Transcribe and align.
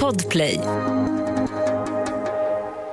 Podplay. 0.00 0.60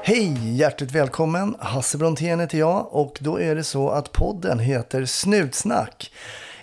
Hej, 0.03 0.57
hjärtligt 0.57 0.91
välkommen. 0.91 1.55
Hasse 1.59 1.97
Brontén 1.97 2.39
heter 2.39 2.57
jag 2.57 2.87
och 2.91 3.17
då 3.21 3.39
är 3.39 3.55
det 3.55 3.63
så 3.63 3.89
att 3.89 4.11
podden 4.11 4.59
heter 4.59 5.05
Snutsnack. 5.05 6.11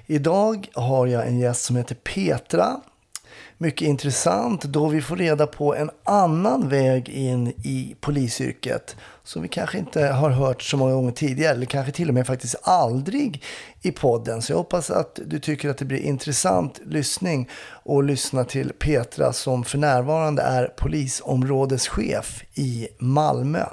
Idag 0.06 0.68
har 0.74 1.06
jag 1.06 1.26
en 1.26 1.38
gäst 1.38 1.64
som 1.64 1.76
heter 1.76 1.94
Petra. 1.94 2.80
Mycket 3.60 3.88
intressant 3.88 4.62
då 4.62 4.88
vi 4.88 5.02
får 5.02 5.16
reda 5.16 5.46
på 5.46 5.74
en 5.74 5.90
annan 6.04 6.68
väg 6.68 7.08
in 7.08 7.48
i 7.48 7.96
polisyrket 8.00 8.96
som 9.24 9.42
vi 9.42 9.48
kanske 9.48 9.78
inte 9.78 10.06
har 10.06 10.30
hört 10.30 10.62
så 10.62 10.76
många 10.76 10.92
gånger 10.92 11.12
tidigare 11.12 11.54
eller 11.54 11.66
kanske 11.66 11.92
till 11.92 12.08
och 12.08 12.14
med 12.14 12.26
faktiskt 12.26 12.56
aldrig 12.62 13.42
i 13.82 13.92
podden. 13.92 14.42
Så 14.42 14.52
jag 14.52 14.56
hoppas 14.56 14.90
att 14.90 15.20
du 15.26 15.38
tycker 15.38 15.68
att 15.68 15.78
det 15.78 15.84
blir 15.84 15.98
intressant 15.98 16.80
lyssning 16.86 17.48
och 17.84 18.04
lyssna 18.04 18.44
till 18.44 18.72
Petra 18.78 19.32
som 19.32 19.64
för 19.64 19.78
närvarande 19.78 20.42
är 20.42 20.66
polisområdeschef 20.66 22.44
i 22.54 22.88
Malmö. 22.98 23.64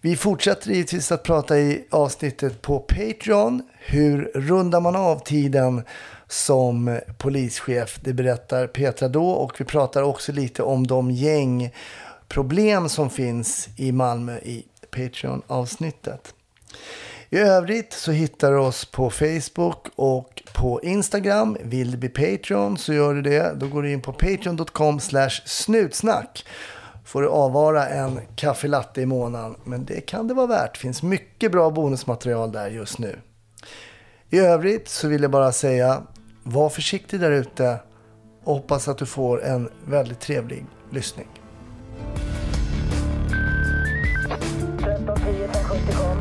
Vi 0.00 0.16
fortsätter 0.16 0.70
givetvis 0.70 1.12
att 1.12 1.22
prata 1.22 1.58
i 1.58 1.86
avsnittet 1.90 2.62
på 2.62 2.78
Patreon. 2.78 3.62
Hur 3.78 4.30
rundar 4.34 4.80
man 4.80 4.96
av 4.96 5.18
tiden 5.24 5.82
som 6.28 6.98
polischef? 7.18 7.98
Det 8.00 8.12
berättar 8.12 8.66
Petra 8.66 9.08
då 9.08 9.30
och 9.30 9.60
vi 9.60 9.64
pratar 9.64 10.02
också 10.02 10.32
lite 10.32 10.62
om 10.62 10.86
de 10.86 11.10
gängproblem 11.10 12.88
som 12.88 13.10
finns 13.10 13.68
i 13.76 13.92
Malmö 13.92 14.38
i 14.38 14.64
Patreon-avsnittet. 14.90 16.34
I 17.30 17.38
övrigt 17.38 17.92
så 17.92 18.12
hittar 18.12 18.52
du 18.52 18.58
oss 18.58 18.84
på 18.84 19.10
Facebook 19.10 19.86
och 19.96 20.42
på 20.54 20.80
Instagram. 20.82 21.56
Vill 21.62 21.90
du 21.90 21.96
bli 21.96 22.08
Patreon 22.08 22.78
så 22.78 22.92
gör 22.92 23.14
du 23.14 23.22
det. 23.22 23.52
Då 23.56 23.68
går 23.68 23.82
du 23.82 23.92
in 23.92 24.00
på 24.00 24.12
patreon.com 24.12 25.00
snutsnack 25.44 26.44
får 27.06 27.22
du 27.22 27.28
avvara 27.28 27.88
en 27.88 28.20
kaffelatte 28.36 29.00
i 29.00 29.06
månaden. 29.06 29.56
Men 29.64 29.84
det 29.84 30.00
kan 30.00 30.28
det 30.28 30.34
vara 30.34 30.46
värt. 30.46 30.74
Det 30.74 30.78
finns 30.80 31.02
mycket 31.02 31.52
bra 31.52 31.70
bonusmaterial 31.70 32.52
där 32.52 32.68
just 32.68 32.98
nu. 32.98 33.18
I 34.30 34.38
övrigt 34.38 34.88
så 34.88 35.08
vill 35.08 35.22
jag 35.22 35.30
bara 35.30 35.52
säga, 35.52 36.02
var 36.48 36.68
försiktig 36.68 37.20
där 37.20 37.30
ute 37.30 37.80
och 38.44 38.54
hoppas 38.54 38.88
att 38.88 38.98
du 38.98 39.06
får 39.06 39.44
en 39.44 39.68
väldigt 39.84 40.20
trevlig 40.20 40.66
lyssning. 40.90 41.26
1310 44.78 45.44
1070 45.44 45.92
kom. 45.92 46.18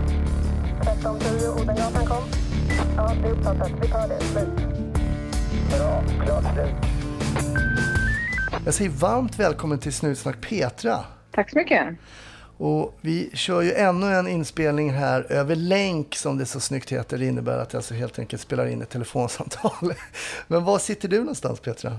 1310 0.81 1.61
Odengatan 1.61 2.05
kom. 2.05 2.23
Ja, 2.97 3.13
det 3.21 3.27
är 3.27 3.31
uppfattat. 3.31 3.71
Vi 3.81 3.87
tar 3.87 4.07
det. 4.07 4.19
Slut. 4.21 4.49
Bra. 5.77 6.03
Klart 6.25 6.53
slut. 6.53 6.75
Jag 8.65 8.73
säger 8.73 8.89
varmt 8.89 9.39
välkommen 9.39 9.79
till 9.79 9.93
Snutsnack 9.93 10.41
Petra. 10.41 10.99
Tack 11.31 11.49
så 11.49 11.57
mycket. 11.57 11.87
Och 12.57 12.93
vi 13.01 13.29
kör 13.33 13.61
ju 13.61 13.73
ännu 13.73 14.05
en 14.05 14.27
inspelning 14.27 14.91
här 14.91 15.31
över 15.31 15.55
länk 15.55 16.15
som 16.15 16.37
det 16.37 16.45
så 16.45 16.59
snyggt 16.59 16.91
heter. 16.91 17.17
Det 17.17 17.25
innebär 17.25 17.57
att 17.57 17.73
jag 17.73 17.79
alltså 17.79 17.93
helt 17.93 18.19
enkelt 18.19 18.41
spelar 18.41 18.67
in 18.67 18.81
ett 18.81 18.89
telefonsamtal. 18.89 19.71
Men 20.47 20.63
var 20.63 20.77
sitter 20.77 21.07
du 21.07 21.19
någonstans 21.19 21.59
Petra? 21.59 21.91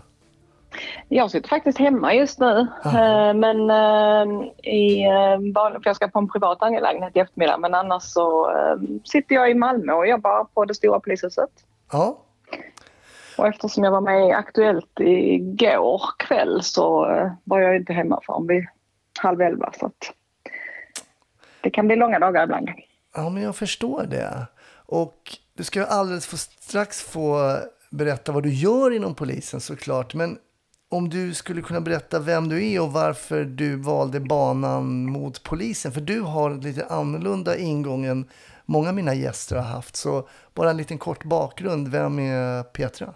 Jag 1.08 1.30
sitter 1.30 1.48
faktiskt 1.48 1.78
hemma 1.78 2.14
just 2.14 2.38
nu. 2.40 2.66
Aha. 2.84 2.98
Eh, 2.98 3.34
Men 3.34 3.70
eh, 3.70 4.46
i, 4.72 5.04
eh, 5.04 5.54
för 5.54 5.80
jag 5.84 5.96
ska 5.96 6.08
på 6.08 6.18
en 6.18 6.28
privat 6.28 6.62
angelägenhet 6.62 7.16
i 7.16 7.18
eftermiddag. 7.18 7.58
Men 7.58 7.74
annars 7.74 8.02
så 8.02 8.50
sitter 9.04 9.34
jag 9.34 9.50
i 9.50 9.54
Malmö 9.54 9.92
och 9.92 10.06
jobbar 10.06 10.44
på 10.54 10.64
det 10.64 10.74
stora 10.74 11.00
polishuset. 11.00 11.50
Ja, 11.92 12.18
Och 13.38 13.46
eftersom 13.46 13.84
jag 13.84 13.90
var 13.90 14.00
med 14.00 14.28
i 14.28 14.32
Aktuellt 14.32 15.00
igår 15.00 16.02
kväll 16.18 16.62
så 16.62 17.06
var 17.44 17.60
jag 17.60 17.76
inte 17.76 17.92
hemma 17.92 18.20
förrän 18.26 18.46
vid 18.46 18.66
halv 19.22 19.40
elva. 19.40 19.72
Så 19.80 19.86
att 19.86 20.12
det 21.66 21.70
kan 21.70 21.86
bli 21.86 21.96
långa 21.96 22.18
dagar 22.18 22.44
ibland. 22.44 22.68
ja 23.14 23.30
men 23.30 23.42
jag 23.42 23.56
förstår 23.56 24.06
det. 24.06 24.46
Och 24.86 25.38
du 25.56 25.64
ska 25.64 25.84
alldeles 25.84 26.26
få, 26.26 26.36
strax 26.36 27.02
få 27.02 27.56
berätta 27.90 28.32
vad 28.32 28.42
du 28.42 28.52
gör 28.52 28.90
inom 28.90 29.14
polisen 29.14 29.60
såklart. 29.60 30.14
Men 30.14 30.38
om 30.90 31.08
du 31.08 31.34
skulle 31.34 31.62
kunna 31.62 31.80
berätta 31.80 32.18
vem 32.18 32.48
du 32.48 32.66
är 32.66 32.80
och 32.80 32.92
varför 32.92 33.44
du 33.44 33.76
valde 33.76 34.20
banan 34.20 35.06
mot 35.06 35.42
polisen. 35.42 35.92
För 35.92 36.00
du 36.00 36.20
har 36.20 36.54
lite 36.54 36.86
annorlunda 36.86 37.56
ingång 37.56 38.04
än 38.04 38.28
många 38.66 38.88
av 38.88 38.94
mina 38.94 39.14
gäster 39.14 39.56
har 39.56 39.62
haft. 39.62 39.96
Så 39.96 40.28
bara 40.54 40.70
en 40.70 40.76
liten 40.76 40.98
kort 40.98 41.24
bakgrund. 41.24 41.88
Vem 41.88 42.18
är 42.18 42.62
Petra? 42.62 43.14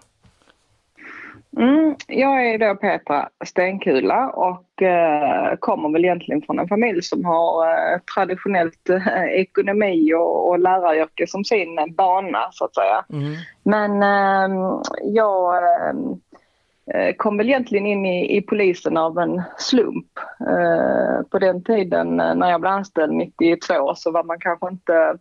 Mm, 1.56 1.97
jag 2.06 2.47
är 2.47 2.59
då 2.59 2.75
Petra 2.75 3.28
Stenkula 3.44 4.31
och 4.31 4.83
eh, 4.83 5.56
kommer 5.59 5.88
väl 5.88 6.05
egentligen 6.05 6.43
från 6.43 6.59
en 6.59 6.69
familj 6.69 7.03
som 7.03 7.25
har 7.25 7.66
eh, 7.66 7.99
traditionellt 8.15 8.91
eh, 8.91 9.25
ekonomi 9.25 10.15
och, 10.15 10.49
och 10.49 10.59
läraryrke 10.59 11.27
som 11.27 11.44
sin 11.44 11.78
eh, 11.78 11.87
bana 11.87 12.49
så 12.53 12.65
att 12.65 12.75
säga. 12.75 13.05
Mm. 13.12 13.34
Men 13.62 14.03
eh, 14.03 14.81
jag 15.03 15.62
eh, 16.94 17.15
kom 17.16 17.37
väl 17.37 17.49
egentligen 17.49 17.87
in 17.87 18.06
i, 18.06 18.37
i 18.37 18.43
polisen 18.43 18.97
av 18.97 19.19
en 19.19 19.43
slump. 19.59 20.19
Eh, 20.41 21.27
på 21.31 21.38
den 21.38 21.65
tiden 21.65 22.21
eh, 22.21 22.34
när 22.34 22.50
jag 22.50 22.61
blev 22.61 22.72
anställd 22.72 23.12
92 23.12 23.94
så 23.94 24.11
var 24.11 24.25
man 24.25 24.41
kanske 24.41 24.69
inte 24.69 25.19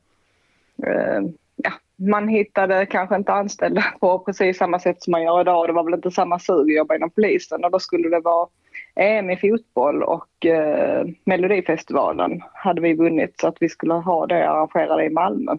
eh, 0.84 1.22
ja, 1.56 1.72
man 2.00 2.28
hittade 2.28 2.86
kanske 2.86 3.16
inte 3.16 3.34
anställda 3.34 3.84
på 4.00 4.20
precis 4.20 4.58
samma 4.58 4.80
sätt 4.80 5.04
som 5.04 5.12
man 5.12 5.24
gör 5.24 5.42
idag. 5.42 5.68
Det 5.68 5.74
var 5.74 5.84
väl 5.84 5.94
inte 5.94 6.12
samma 6.12 6.40
sug 6.40 6.72
att 6.72 6.78
jobba 6.78 6.96
inom 6.96 7.10
polisen 7.10 7.66
och 7.66 7.72
då 7.72 7.80
skulle 7.80 8.10
det 8.10 8.20
vara 8.20 8.48
EM 8.96 9.30
i 9.30 9.38
fotboll 9.38 10.04
och 10.04 10.46
eh, 10.46 11.06
Melodifestivalen 11.24 12.42
hade 12.54 12.82
vi 12.82 12.94
vunnit 12.94 13.40
så 13.40 13.48
att 13.48 13.58
vi 13.60 13.70
skulle 13.70 13.94
ha 13.94 14.28
det 14.28 14.50
arrangerade 14.50 15.06
i 15.06 15.10
Malmö. 15.10 15.56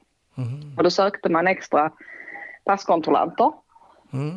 Och 0.77 0.83
då 0.83 0.91
sökte 0.91 1.29
man 1.29 1.47
extra 1.47 1.91
passkontrollanter. 2.65 3.53
Mm. 4.13 4.37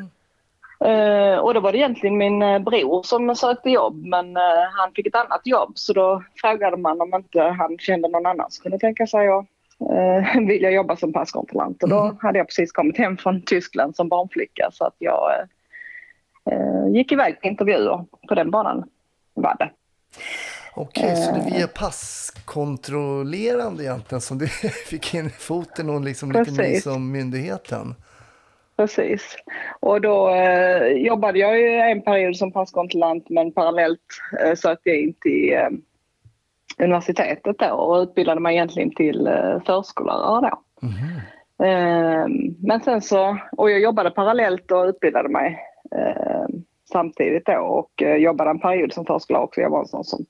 Eh, 0.86 1.38
och 1.38 1.54
då 1.54 1.60
var 1.60 1.72
det 1.72 1.78
egentligen 1.78 2.18
min 2.18 2.42
eh, 2.42 2.60
bror 2.60 3.04
som 3.04 3.36
sökte 3.36 3.70
jobb 3.70 4.06
men 4.06 4.38
eh, 4.38 4.64
han 4.78 4.92
fick 4.96 5.08
ett 5.08 5.16
annat 5.16 5.42
jobb 5.44 5.72
så 5.76 5.94
då 5.94 6.24
frågade 6.36 6.78
man 6.78 7.02
om 7.02 7.14
inte 7.14 7.42
han 7.42 7.78
kände 7.78 8.08
någon 8.08 8.26
annan 8.26 8.52
som 8.52 8.64
kunde 8.64 8.80
tänka 8.80 9.08
sig 9.08 9.28
att 9.28 9.46
eh, 9.80 10.42
vilja 10.48 10.72
jobba 10.72 10.96
som 10.96 11.14
passkontrollant. 11.14 11.84
Och 11.84 11.90
då 11.90 12.18
hade 12.22 12.38
jag 12.38 12.48
precis 12.48 12.72
kommit 12.72 12.98
hem 12.98 13.18
från 13.18 13.42
Tyskland 13.46 13.96
som 13.96 14.10
barnflicka 14.10 14.70
så 14.72 14.86
att 14.86 14.96
jag 14.98 15.32
eh, 15.32 15.46
eh, 16.54 16.88
gick 16.88 17.12
iväg 17.12 17.42
på 17.42 17.48
intervjuer 17.48 18.06
på 18.28 18.36
den 18.36 18.52
banan 18.52 18.90
var 19.34 19.56
det. 19.60 19.72
Okej, 20.76 21.16
så 21.16 21.32
det 21.32 21.40
är 21.40 21.52
via 21.58 21.68
passkontrollerande 21.68 23.84
egentligen 23.84 24.22
som 24.22 24.38
du 24.38 24.48
fick 24.88 25.14
in 25.14 25.30
foten 25.30 25.90
och 25.90 26.02
liksom 26.02 26.32
lite 26.32 26.52
ny 26.52 26.58
Precis. 26.58 26.84
som 26.84 27.12
myndigheten. 27.12 27.96
Precis. 28.76 29.38
Och 29.80 30.02
då 30.02 30.30
eh, 30.30 30.88
jobbade 30.88 31.40
jag 31.40 31.60
ju 31.60 31.76
en 31.76 32.02
period 32.02 32.36
som 32.36 32.52
passkontrollant 32.52 33.30
men 33.30 33.52
parallellt 33.52 34.00
eh, 34.40 34.56
sökte 34.56 34.90
jag 34.90 35.00
in 35.00 35.14
till 35.14 35.54
eh, 35.54 35.70
universitetet 36.78 37.60
då 37.60 37.74
och 37.74 38.02
utbildade 38.02 38.42
mig 38.42 38.56
egentligen 38.56 38.96
till 38.96 39.28
eh, 39.28 39.62
förskollärare 39.66 40.50
då. 40.50 40.88
Eh, 41.66 42.28
men 42.60 42.82
sen 42.84 43.02
så, 43.02 43.38
och 43.58 43.72
jag 43.72 43.80
jobbade 43.80 44.12
parallellt 44.12 44.72
och 44.72 44.86
utbildade 44.86 45.30
mig 45.30 45.60
eh, 45.96 46.46
samtidigt 46.92 47.46
då 47.46 47.58
och 47.58 48.04
eh, 48.04 48.16
jobbade 48.16 48.50
en 48.50 48.60
period 48.60 48.94
som 48.94 49.06
förskollärare 49.06 49.46
också. 49.46 49.62
Jag 49.62 49.70
var 49.70 49.80
en 49.80 49.86
sån 49.86 50.04
som 50.04 50.26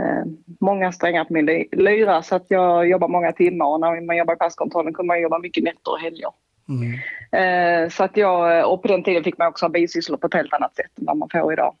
eh, 0.00 0.24
många 0.60 0.92
strängar 0.92 1.24
på 1.24 1.32
min 1.32 1.46
ly- 1.46 1.68
lyra 1.72 2.22
så 2.22 2.36
att 2.36 2.46
jag 2.48 2.88
jobbar 2.88 3.08
många 3.08 3.32
timmar 3.32 3.66
och 3.66 3.80
när 3.80 4.00
man 4.00 4.16
jobbar 4.16 4.34
i 4.34 4.38
passkontrollen 4.38 4.94
kunde 4.94 5.06
man 5.06 5.20
jobba 5.20 5.38
mycket 5.38 5.64
nätter 5.64 5.92
och 5.92 6.00
helger. 6.00 6.30
Mm. 6.68 6.92
Eh, 7.32 7.88
så 7.88 8.04
att 8.04 8.16
jag, 8.16 8.72
och 8.72 8.82
på 8.82 8.88
den 8.88 9.02
tiden 9.02 9.24
fick 9.24 9.38
man 9.38 9.48
också 9.48 9.64
ha 9.64 9.70
bisysslor 9.70 10.16
på 10.16 10.26
ett 10.26 10.34
helt 10.34 10.52
annat 10.52 10.76
sätt 10.76 10.98
än 10.98 11.04
vad 11.06 11.16
man 11.16 11.28
får 11.32 11.52
idag. 11.52 11.74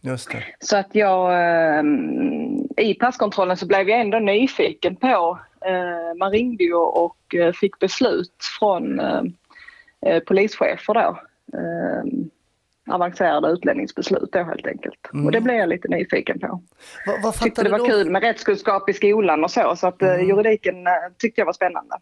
Just 0.00 0.30
det. 0.30 0.44
Så 0.60 0.76
att 0.76 0.94
jag, 0.94 1.32
eh, 1.32 1.84
i 2.76 2.94
passkontrollen 2.94 3.56
så 3.56 3.66
blev 3.66 3.88
jag 3.88 4.00
ändå 4.00 4.18
nyfiken 4.18 4.96
på, 4.96 5.38
eh, 5.66 6.18
man 6.18 6.30
ringde 6.32 6.64
ju 6.64 6.74
och 6.74 7.34
eh, 7.34 7.52
fick 7.52 7.78
beslut 7.78 8.34
från 8.58 9.00
eh, 9.00 9.22
polischefer 10.26 10.94
då. 10.94 11.18
Eh, 11.58 12.04
avancerade 12.94 13.48
utlänningsbeslut 13.48 14.32
då 14.32 14.38
helt 14.42 14.66
enkelt. 14.66 15.08
Och 15.24 15.32
det 15.32 15.40
blev 15.40 15.56
jag 15.56 15.68
lite 15.68 15.88
nyfiken 15.88 16.38
på. 16.40 16.62
Vad, 17.06 17.22
vad 17.22 17.34
Tyckte 17.34 17.62
det 17.62 17.70
var 17.70 17.78
du? 17.78 17.86
kul 17.86 18.10
med 18.10 18.22
rättskunskap 18.22 18.88
i 18.88 18.92
skolan 18.92 19.44
och 19.44 19.50
så, 19.50 19.76
så 19.76 19.86
att 19.86 20.02
eh, 20.02 20.20
juridiken 20.20 20.74
tyckte 21.18 21.40
jag 21.40 21.46
var 21.46 21.52
spännande. 21.52 21.96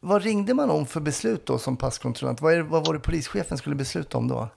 Vad 0.00 0.22
ringde 0.22 0.54
man 0.54 0.70
om 0.70 0.86
för 0.86 1.00
beslut 1.00 1.46
då 1.46 1.58
som 1.58 1.76
passkontrollant? 1.76 2.40
Vad, 2.40 2.54
är, 2.54 2.62
vad 2.62 2.86
var 2.86 2.94
det 2.94 3.00
polischefen 3.00 3.58
skulle 3.58 3.76
besluta 3.76 4.18
om 4.18 4.28
då? 4.28 4.48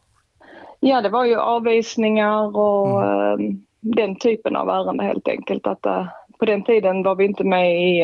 Ja, 0.80 1.02
det 1.02 1.10
var 1.10 1.26
ju 1.26 1.36
avvisningar 1.36 2.58
och 2.58 3.04
eh, 3.04 3.38
den 3.80 4.16
typen 4.16 4.56
av 4.56 4.70
ärende 4.70 5.04
helt 5.04 5.28
enkelt. 5.28 5.68
Att, 5.68 5.86
eh, 5.86 6.08
på 6.40 6.46
den 6.46 6.64
tiden 6.64 7.04
var 7.04 7.16
vi 7.16 7.26
inte 7.26 7.44
med 7.44 7.81
i, 7.81 8.02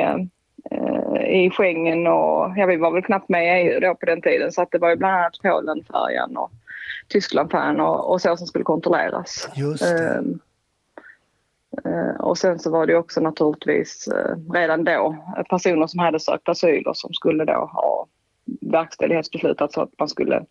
eh, 0.72 1.22
i 1.27 1.50
Schengen 1.50 2.07
och 2.07 2.54
ja, 2.56 2.66
vi 2.66 2.77
var 2.77 2.92
väl 2.92 3.04
knappt 3.04 3.30
med 3.30 3.44
i 3.44 3.69
EU 3.69 3.80
då 3.80 3.95
på 3.95 4.06
den 4.06 4.22
tiden 4.22 4.51
så 4.51 4.62
att 4.62 4.72
det 4.72 4.77
var 4.77 4.89
ju 4.89 4.95
bland 4.95 5.16
annat 5.16 5.39
Polenfärjan 5.42 6.38
och 6.38 6.51
Tyskland-fan 7.07 7.80
och, 7.80 8.12
och 8.12 8.22
så 8.22 8.38
som 8.38 8.48
skulle 8.48 8.63
kontrolleras. 8.63 9.50
Ehm, 9.81 10.39
eh, 11.86 12.22
och 12.22 12.38
sen 12.38 12.60
så 12.60 12.72
var 12.72 12.86
det 12.86 12.95
också 12.95 13.22
naturligtvis 13.22 14.10
redan 14.54 14.83
då 14.83 15.16
personer 15.50 15.88
som 15.88 16.00
hade 16.00 16.19
sökt 16.19 16.50
asyl 16.50 16.88
och 16.88 16.98
som 16.98 17.13
skulle 17.13 17.45
då 17.45 17.69
ha 17.74 18.07
verkställighetsbeslut, 18.62 19.62
alltså 19.62 19.81
att 19.81 20.00
man 20.00 20.10
skulle 20.10 20.45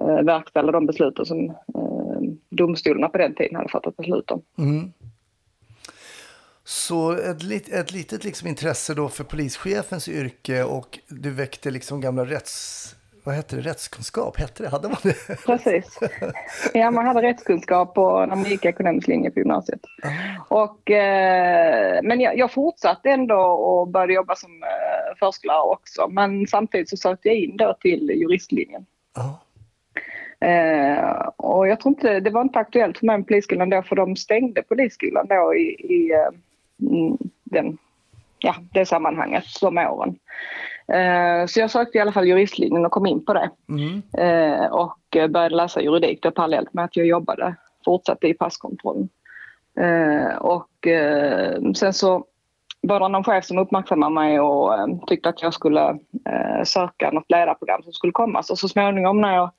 eh, 0.00 0.24
verkställa 0.24 0.72
de 0.72 0.86
besluten 0.86 1.26
som 1.26 1.50
eh, 1.50 2.20
domstolarna 2.50 3.08
på 3.08 3.18
den 3.18 3.34
tiden 3.34 3.56
hade 3.56 3.68
fattat 3.68 3.96
beslut 3.96 4.30
om. 4.30 4.42
Mm. 4.58 4.92
Så 6.64 7.12
ett, 7.12 7.42
lit, 7.42 7.68
ett 7.68 7.92
litet 7.92 8.24
liksom 8.24 8.48
intresse 8.48 8.94
då 8.94 9.08
för 9.08 9.24
polischefens 9.24 10.08
yrke 10.08 10.62
och 10.62 10.98
du 11.08 11.30
väckte 11.30 11.70
liksom 11.70 12.00
gamla 12.00 12.24
rätts... 12.24 12.96
Vad 13.24 13.34
hette 13.34 13.56
det? 13.56 13.62
Rättskunskap? 13.62 14.36
Hette 14.36 14.62
det? 14.62 14.68
Hade 14.68 14.88
man 14.88 14.96
det? 15.02 15.36
Precis. 15.46 15.98
Ja, 16.74 16.90
man 16.90 17.06
hade 17.06 17.22
rättskunskap 17.22 17.94
på, 17.94 18.26
när 18.26 18.36
man 18.36 18.44
gick 18.44 18.64
ekonomisk 18.64 19.08
linje 19.08 19.30
på 19.30 19.38
gymnasiet. 19.38 19.80
Och, 20.48 20.90
eh, 20.90 22.00
men 22.02 22.20
jag, 22.20 22.38
jag 22.38 22.52
fortsatte 22.52 23.10
ändå 23.10 23.40
och 23.40 23.88
började 23.88 24.12
jobba 24.12 24.34
som 24.34 24.50
eh, 24.62 25.16
förskollärare 25.18 25.62
också. 25.62 26.08
Men 26.08 26.46
samtidigt 26.46 26.88
så 26.88 26.96
sökte 26.96 27.28
jag 27.28 27.36
in 27.36 27.56
då 27.56 27.76
till 27.80 28.10
juristlinjen. 28.10 28.86
Ja. 29.14 29.40
Eh, 30.40 31.28
och 31.36 31.68
jag 31.68 31.80
tror 31.80 31.90
inte, 31.94 32.20
det 32.20 32.30
var 32.30 32.42
inte 32.42 32.58
aktuellt 32.58 32.98
för 32.98 33.06
mig 33.06 33.18
med 33.18 33.26
polisskolan 33.26 33.70
då 33.70 33.82
för 33.82 33.96
de 33.96 34.16
stängde 34.16 34.62
polisskolan 34.62 35.26
då 35.28 35.54
i, 35.54 35.66
i 35.78 36.12
eh, 36.12 36.90
mm, 36.90 37.18
den, 37.44 37.78
ja, 38.38 38.54
det 38.72 38.86
sammanhanget, 38.86 39.44
de 39.60 39.78
åren. 39.78 40.18
Eh, 40.88 41.46
så 41.46 41.60
jag 41.60 41.70
sökte 41.70 41.98
i 41.98 42.00
alla 42.00 42.12
fall 42.12 42.26
juristlinjen 42.26 42.86
och 42.86 42.92
kom 42.92 43.06
in 43.06 43.24
på 43.24 43.34
det. 43.34 43.50
Mm. 43.68 44.02
Eh, 44.18 44.66
och 44.66 45.30
började 45.30 45.56
läsa 45.56 45.82
juridik 45.82 46.22
då 46.22 46.30
parallellt 46.30 46.74
med 46.74 46.84
att 46.84 46.96
jag 46.96 47.06
jobbade, 47.06 47.54
fortsatte 47.84 48.28
i 48.28 48.34
passkontrollen. 48.34 49.08
Eh, 49.80 50.36
och 50.36 50.86
eh, 50.86 51.72
sen 51.74 51.92
så 51.92 52.24
var 52.82 53.00
det 53.00 53.08
någon 53.08 53.24
chef 53.24 53.44
som 53.44 53.58
uppmärksammade 53.58 54.14
mig 54.14 54.40
och 54.40 54.74
eh, 54.74 54.86
tyckte 55.06 55.28
att 55.28 55.42
jag 55.42 55.54
skulle 55.54 55.98
söka 56.64 57.10
något 57.10 57.30
ledarprogram 57.30 57.82
som 57.82 57.92
skulle 57.92 58.12
komma. 58.12 58.42
Så, 58.42 58.56
så 58.56 58.68
småningom 58.68 59.20
när 59.20 59.34
jag 59.34 59.50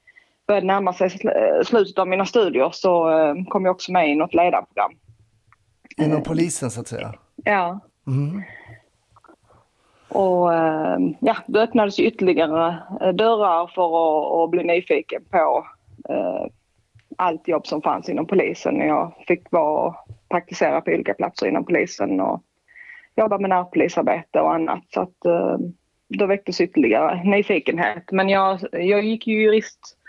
började 0.48 0.68
närma 0.68 0.94
sig 0.94 1.08
eh, 1.08 1.64
slutet 1.66 2.00
av 2.00 2.08
mina 2.08 2.26
studier 2.26 2.70
så 2.74 3.20
eh, 3.20 3.36
kom 3.50 3.66
jag 3.66 3.72
också 3.72 3.92
med 3.92 4.10
i 4.10 4.16
något 4.16 4.34
ledarprogram. 4.34 4.92
Inom 5.98 6.24
polisen 6.24 6.72
så 6.72 6.82
att 6.82 6.88
säga. 6.88 7.14
Ja, 7.36 7.80
Mm. 8.08 8.42
och 10.08 10.54
eh, 10.54 10.98
ja, 11.20 11.38
då 11.48 11.60
öppnades 11.60 12.00
ytterligare 12.00 12.78
eh, 13.02 13.10
dörrar 13.14 13.68
för 13.68 14.44
att, 14.44 14.50
bli 14.52 14.64
nyfiken 14.64 15.24
på 15.32 15.66
eh, 16.10 16.46
allt 17.18 17.48
jobb 17.48 17.68
som 17.68 17.82
fanns 17.82 18.10
inom 18.10 18.28
polisen. 18.28 18.80
Jag 18.80 19.14
fick 19.28 19.52
vara 19.52 19.88
och 19.88 19.96
praktisera 20.30 20.82
på 20.82 20.92
olika 20.92 21.14
platser 21.14 21.48
inom 21.48 21.66
polisen 21.66 22.22
och 22.22 22.44
jobba 23.16 23.38
med 23.38 23.50
närpolisarbete 23.50 24.40
och 24.40 24.54
annat. 24.54 24.84
Så 24.94 25.02
att, 25.02 25.26
eh, 25.26 25.58
då 26.10 26.26
väcktes 26.26 26.62
ytterligare 26.62 27.24
nyfikenhet. 27.24 28.04
Men 28.12 28.30
jag, 28.30 28.60
jag 28.72 29.04
gick 29.04 29.28
ju 29.28 29.42
jurist 29.42 29.80
eh, 29.80 30.01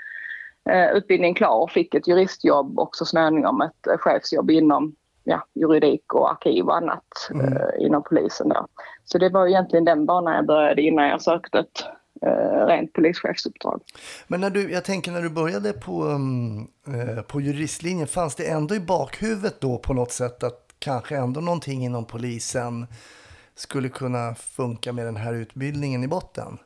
utbildning 0.94 1.34
klar 1.34 1.62
och 1.62 1.70
fick 1.70 1.94
ett 1.94 2.08
juristjobb 2.08 2.78
och 2.78 2.96
så 2.96 3.04
småningom 3.04 3.60
ett 3.60 3.86
eh, 3.86 3.96
chefsjobb 3.98 4.50
inom 4.50 4.94
ja, 5.24 5.46
juridik 5.54 6.14
och 6.14 6.30
arkiv 6.30 6.64
och 6.64 6.76
annat 6.76 7.28
Mm. 7.30 7.52
eh, 7.52 7.86
inom 7.86 8.02
polisen. 8.02 8.48
Där. 8.48 8.64
Så 9.04 9.18
det 9.18 9.28
var 9.28 9.46
egentligen 9.46 9.84
den 9.84 10.06
banan 10.06 10.34
jag 10.34 10.46
började 10.46 10.82
innan 10.82 11.08
jag 11.08 11.22
sökte 11.22 11.58
ett 11.58 11.84
eh, 12.26 12.66
rent 12.66 12.92
polischefsuppdrag. 12.92 13.80
Men 14.26 14.40
när 14.40 14.50
du, 14.50 14.72
jag 14.72 14.84
tänker 14.84 15.12
när 15.12 15.22
du 15.22 15.30
började 15.30 15.72
på, 15.72 16.04
um, 16.04 16.58
eh, 16.86 17.22
på 17.22 17.40
juristlinjen, 17.40 18.06
fanns 18.06 18.34
det 18.34 18.50
ändå 18.50 18.74
i 18.74 18.80
bakhuvudet 18.80 19.60
då 19.60 19.78
på 19.78 19.94
något 19.94 20.12
sätt 20.12 20.42
att 20.42 20.58
kanske 20.78 21.16
ändå 21.16 21.40
någonting 21.40 21.84
inom 21.84 22.04
polisen 22.04 22.86
skulle 23.54 23.88
kunna 23.88 24.34
funka 24.34 24.92
med 24.92 25.06
den 25.06 25.16
här 25.16 25.34
utbildningen 25.34 26.04
i 26.04 26.08
botten? 26.08 26.58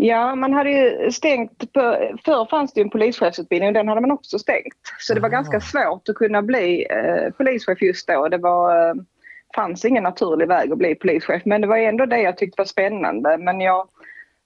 Ja, 0.00 0.34
man 0.34 0.52
hade 0.52 0.70
ju 0.70 1.10
stängt, 1.10 1.72
på, 1.72 1.80
förr 2.24 2.46
fanns 2.50 2.72
det 2.72 2.80
ju 2.80 2.82
en 2.82 2.90
polischefsutbildning 2.90 3.68
och 3.68 3.74
den 3.74 3.88
hade 3.88 4.00
man 4.00 4.10
också 4.10 4.38
stängt. 4.38 4.74
Så 4.98 5.14
det 5.14 5.20
var 5.20 5.28
ganska 5.28 5.60
svårt 5.60 6.08
att 6.08 6.14
kunna 6.14 6.42
bli 6.42 6.86
eh, 6.90 7.30
polischef 7.30 7.82
just 7.82 8.08
då. 8.08 8.28
Det 8.28 8.38
var, 8.38 8.88
eh, 8.88 8.94
fanns 9.54 9.84
ingen 9.84 10.02
naturlig 10.02 10.48
väg 10.48 10.72
att 10.72 10.78
bli 10.78 10.94
polischef 10.94 11.42
men 11.44 11.60
det 11.60 11.66
var 11.66 11.76
ändå 11.76 12.06
det 12.06 12.20
jag 12.20 12.36
tyckte 12.36 12.60
var 12.60 12.66
spännande. 12.66 13.38
Men 13.38 13.60
jag 13.60 13.88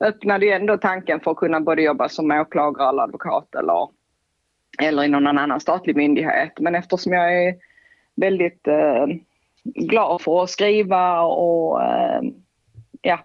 öppnade 0.01 0.47
ju 0.47 0.53
ändå 0.53 0.77
tanken 0.77 1.21
för 1.21 1.31
att 1.31 1.37
kunna 1.37 1.61
både 1.61 1.83
jobba 1.83 2.09
som 2.09 2.31
åklagare 2.31 2.89
eller 2.89 3.03
advokat 3.03 3.55
eller, 3.55 3.89
eller 4.83 5.05
i 5.05 5.09
någon 5.09 5.27
annan 5.27 5.61
statlig 5.61 5.97
myndighet. 5.97 6.53
Men 6.61 6.75
eftersom 6.75 7.13
jag 7.13 7.45
är 7.45 7.55
väldigt 8.15 8.69
eh, 8.69 9.07
glad 9.65 10.21
för 10.21 10.43
att 10.43 10.51
skriva 10.51 11.21
och 11.23 11.83
eh, 11.83 12.23
ja, 13.03 13.19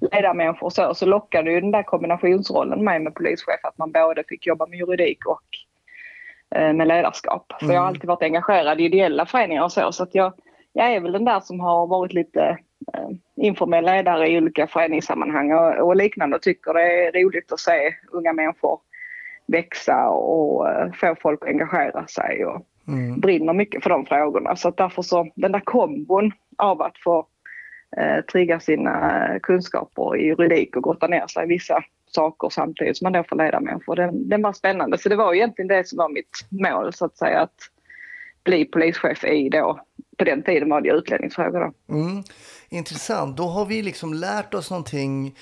leda 0.00 0.34
människor 0.34 0.66
och 0.66 0.72
så, 0.72 0.94
så 0.94 1.06
lockade 1.06 1.50
ju 1.50 1.60
den 1.60 1.70
där 1.70 1.82
kombinationsrollen 1.82 2.84
mig 2.84 2.98
med 2.98 3.14
polischef 3.14 3.60
att 3.62 3.78
man 3.78 3.92
både 3.92 4.24
fick 4.28 4.46
jobba 4.46 4.66
med 4.66 4.78
juridik 4.78 5.26
och 5.26 5.42
eh, 6.58 6.72
med 6.72 6.88
ledarskap. 6.88 7.52
För 7.60 7.72
jag 7.72 7.80
har 7.80 7.88
alltid 7.88 8.04
varit 8.04 8.22
engagerad 8.22 8.80
i 8.80 8.84
ideella 8.84 9.26
föreningar 9.26 9.64
och 9.64 9.72
så, 9.72 9.92
så 9.92 10.02
att 10.02 10.14
jag, 10.14 10.32
jag 10.72 10.94
är 10.94 11.00
väl 11.00 11.12
den 11.12 11.24
där 11.24 11.40
som 11.40 11.60
har 11.60 11.86
varit 11.86 12.12
lite 12.12 12.58
eh, 12.94 13.08
informell 13.36 13.84
ledare 13.84 14.28
i 14.28 14.38
olika 14.38 14.66
föreningssammanhang 14.66 15.52
och, 15.52 15.86
och 15.86 15.96
liknande 15.96 16.36
och 16.36 16.42
tycker 16.42 16.74
det 16.74 17.06
är 17.06 17.22
roligt 17.22 17.52
att 17.52 17.60
se 17.60 17.94
unga 18.12 18.32
människor 18.32 18.80
växa 19.46 20.08
och 20.08 20.68
eh, 20.70 20.92
få 20.92 21.14
folk 21.20 21.42
att 21.42 21.48
engagera 21.48 22.06
sig 22.06 22.44
och 22.46 22.66
Mm. 22.88 23.20
brinner 23.20 23.52
mycket 23.52 23.82
för 23.82 23.90
de 23.90 24.06
frågorna. 24.06 24.56
Så 24.56 24.68
att 24.68 24.76
därför 24.76 25.02
så, 25.02 25.28
den 25.34 25.52
där 25.52 25.60
kombon 25.60 26.32
av 26.58 26.82
att 26.82 26.98
få 26.98 27.26
Eh, 27.96 28.24
trigga 28.24 28.60
sina 28.60 29.26
eh, 29.28 29.40
kunskaper 29.42 30.16
i 30.16 30.26
juridik 30.26 30.76
och 30.76 30.82
grotta 30.82 31.06
ner 31.06 31.26
sig 31.26 31.44
i 31.44 31.48
vissa 31.48 31.84
saker 32.14 32.48
samtidigt 32.48 32.96
som 32.96 33.04
man 33.04 33.12
då 33.12 33.24
får 33.28 33.36
leda 33.36 33.60
människor. 33.60 33.96
Den, 33.96 34.28
den 34.28 34.42
var 34.42 34.52
spännande. 34.52 34.98
Så 34.98 35.08
det 35.08 35.16
var 35.16 35.34
egentligen 35.34 35.68
det 35.68 35.88
som 35.88 35.98
var 35.98 36.08
mitt 36.08 36.46
mål 36.48 36.92
så 36.92 37.04
att 37.04 37.16
säga. 37.16 37.40
Att 37.40 37.70
bli 38.44 38.64
polischef 38.64 39.24
i 39.24 39.48
då, 39.48 39.80
på 40.18 40.24
den 40.24 40.42
tiden 40.42 40.70
var 40.70 40.80
det 40.80 40.88
utlänningsfrågor 40.88 41.60
då. 41.60 41.94
Mm. 41.94 42.22
Intressant. 42.68 43.36
Då 43.36 43.42
har 43.42 43.66
vi 43.66 43.82
liksom 43.82 44.14
lärt 44.14 44.54
oss 44.54 44.70
någonting. 44.70 45.38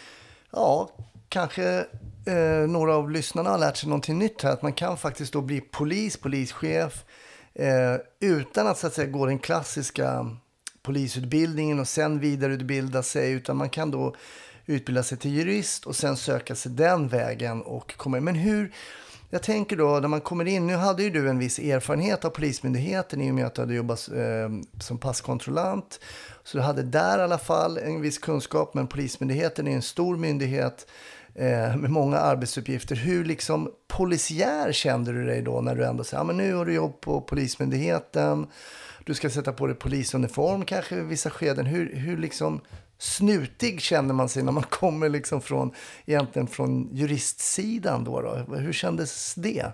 Ja, 0.53 0.91
kanske 1.29 1.79
eh, 2.27 2.69
några 2.69 2.97
av 2.97 3.11
lyssnarna 3.11 3.51
har 3.51 3.59
lärt 3.59 3.77
sig 3.77 3.89
någonting 3.89 4.19
nytt 4.19 4.43
här. 4.43 4.53
Att 4.53 4.63
man 4.63 4.73
kan 4.73 4.97
faktiskt 4.97 5.33
då 5.33 5.41
bli 5.41 5.61
polis, 5.61 6.17
polischef 6.17 7.05
eh, 7.55 8.29
utan 8.31 8.67
att 8.67 8.79
så 8.79 8.87
att 8.87 8.93
säga 8.93 9.11
gå 9.11 9.27
den 9.27 9.39
klassiska 9.39 10.27
polisutbildningen 10.85 11.81
och 11.81 11.89
sen 11.89 12.21
vidareutbilda 12.21 13.03
sig. 13.03 13.33
Utan 13.33 13.57
man 13.57 13.71
kan 13.71 13.91
då 13.91 14.15
utbilda 14.67 15.03
sig 15.03 15.19
till 15.19 15.31
jurist 15.31 15.87
och 15.87 15.97
sen 15.97 16.17
söka 16.17 16.55
sig 16.55 16.73
den 16.73 17.09
vägen 17.09 17.63
och 17.63 17.97
komma 17.97 18.19
in. 18.19 18.25
Men 18.25 18.35
hur, 18.35 18.73
jag 19.31 19.43
tänker 19.43 19.77
då 19.77 19.99
när 20.01 20.09
man 20.09 20.21
kommer 20.21 20.45
in, 20.45 20.67
nu 20.67 20.75
hade 20.75 21.03
ju 21.03 21.11
du 21.11 21.29
en 21.29 21.39
viss 21.39 21.59
erfarenhet 21.59 22.25
av 22.25 22.31
Polismyndigheten 22.31 23.21
i 23.21 23.31
och 23.31 23.35
med 23.35 23.47
att 23.47 23.55
du 23.55 23.63
hade 23.63 23.75
jobbat 23.75 24.09
eh, 24.09 24.81
som 24.81 24.99
passkontrollant. 24.99 26.01
Så 26.45 26.59
du 26.59 26.63
hade 26.63 26.83
där 26.83 27.19
i 27.19 27.23
alla 27.23 27.39
fall 27.39 27.79
en 27.79 28.01
viss 28.01 28.19
kunskap, 28.19 28.75
men 28.75 28.87
Polismyndigheten 28.87 29.69
är 29.69 29.75
en 29.75 29.83
stor 29.83 30.17
myndighet 30.17 30.87
eh, 31.35 31.77
med 31.77 31.91
många 31.91 32.19
arbetsuppgifter. 32.19 32.97
Hur 32.97 33.25
liksom 33.25 33.71
polisiär 33.89 34.73
kände 34.73 35.13
du 35.13 35.27
dig 35.27 35.43
då 35.43 35.61
när 35.61 35.75
du 35.75 35.85
ändå 35.85 36.05
sa, 36.05 36.17
ja 36.17 36.25
men 36.25 36.37
nu 36.37 36.55
har 36.55 36.67
du 36.67 36.75
jobb 36.75 37.01
på 37.01 37.21
Polismyndigheten, 37.21 38.47
du 39.05 39.15
ska 39.15 39.31
sätta 39.31 39.53
på 39.53 39.67
dig 39.67 39.77
polisuniform 39.77 40.65
kanske 40.65 40.97
i 40.97 41.01
vissa 41.01 41.31
skeden. 41.31 41.67
Hur, 41.67 41.97
hur 41.97 42.17
liksom 42.17 42.61
snutig 42.99 43.81
känner 43.81 44.15
man 44.15 44.29
sig 44.29 44.43
när 44.43 44.53
man 44.53 44.63
kommer 44.69 45.09
liksom 45.09 45.41
från, 45.41 45.73
egentligen 46.07 46.49
från 46.49 46.89
juristsidan 46.93 48.05
då, 48.05 48.21
då? 48.21 48.55
Hur 48.57 48.73
kändes 48.73 49.35
det? 49.35 49.67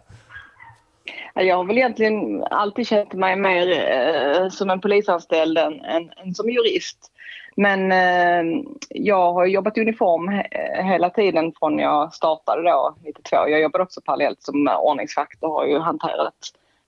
Jag 1.34 1.56
har 1.56 1.64
väl 1.64 1.78
egentligen 1.78 2.44
alltid 2.44 2.86
känt 2.86 3.12
mig 3.12 3.36
mer 3.36 3.92
eh, 3.92 4.48
som 4.48 4.70
en 4.70 4.80
polisanställd 4.80 5.58
än, 5.58 5.80
än, 5.80 6.10
än 6.16 6.34
som 6.34 6.50
jurist. 6.50 7.12
Men 7.56 7.92
eh, 7.92 8.62
jag 8.88 9.32
har 9.32 9.46
jobbat 9.46 9.78
i 9.78 9.80
uniform 9.80 10.28
he- 10.28 10.82
hela 10.82 11.10
tiden 11.10 11.52
från 11.58 11.78
jag 11.78 12.14
startade 12.14 12.62
då 12.62 12.94
92. 13.04 13.36
Jag 13.36 13.60
jobbade 13.60 13.84
också 13.84 14.00
parallellt 14.00 14.42
som 14.42 14.68
ordningsvakt 14.82 15.42
och 15.42 15.50
har 15.50 15.66
ju 15.66 15.78
hanterat 15.78 16.34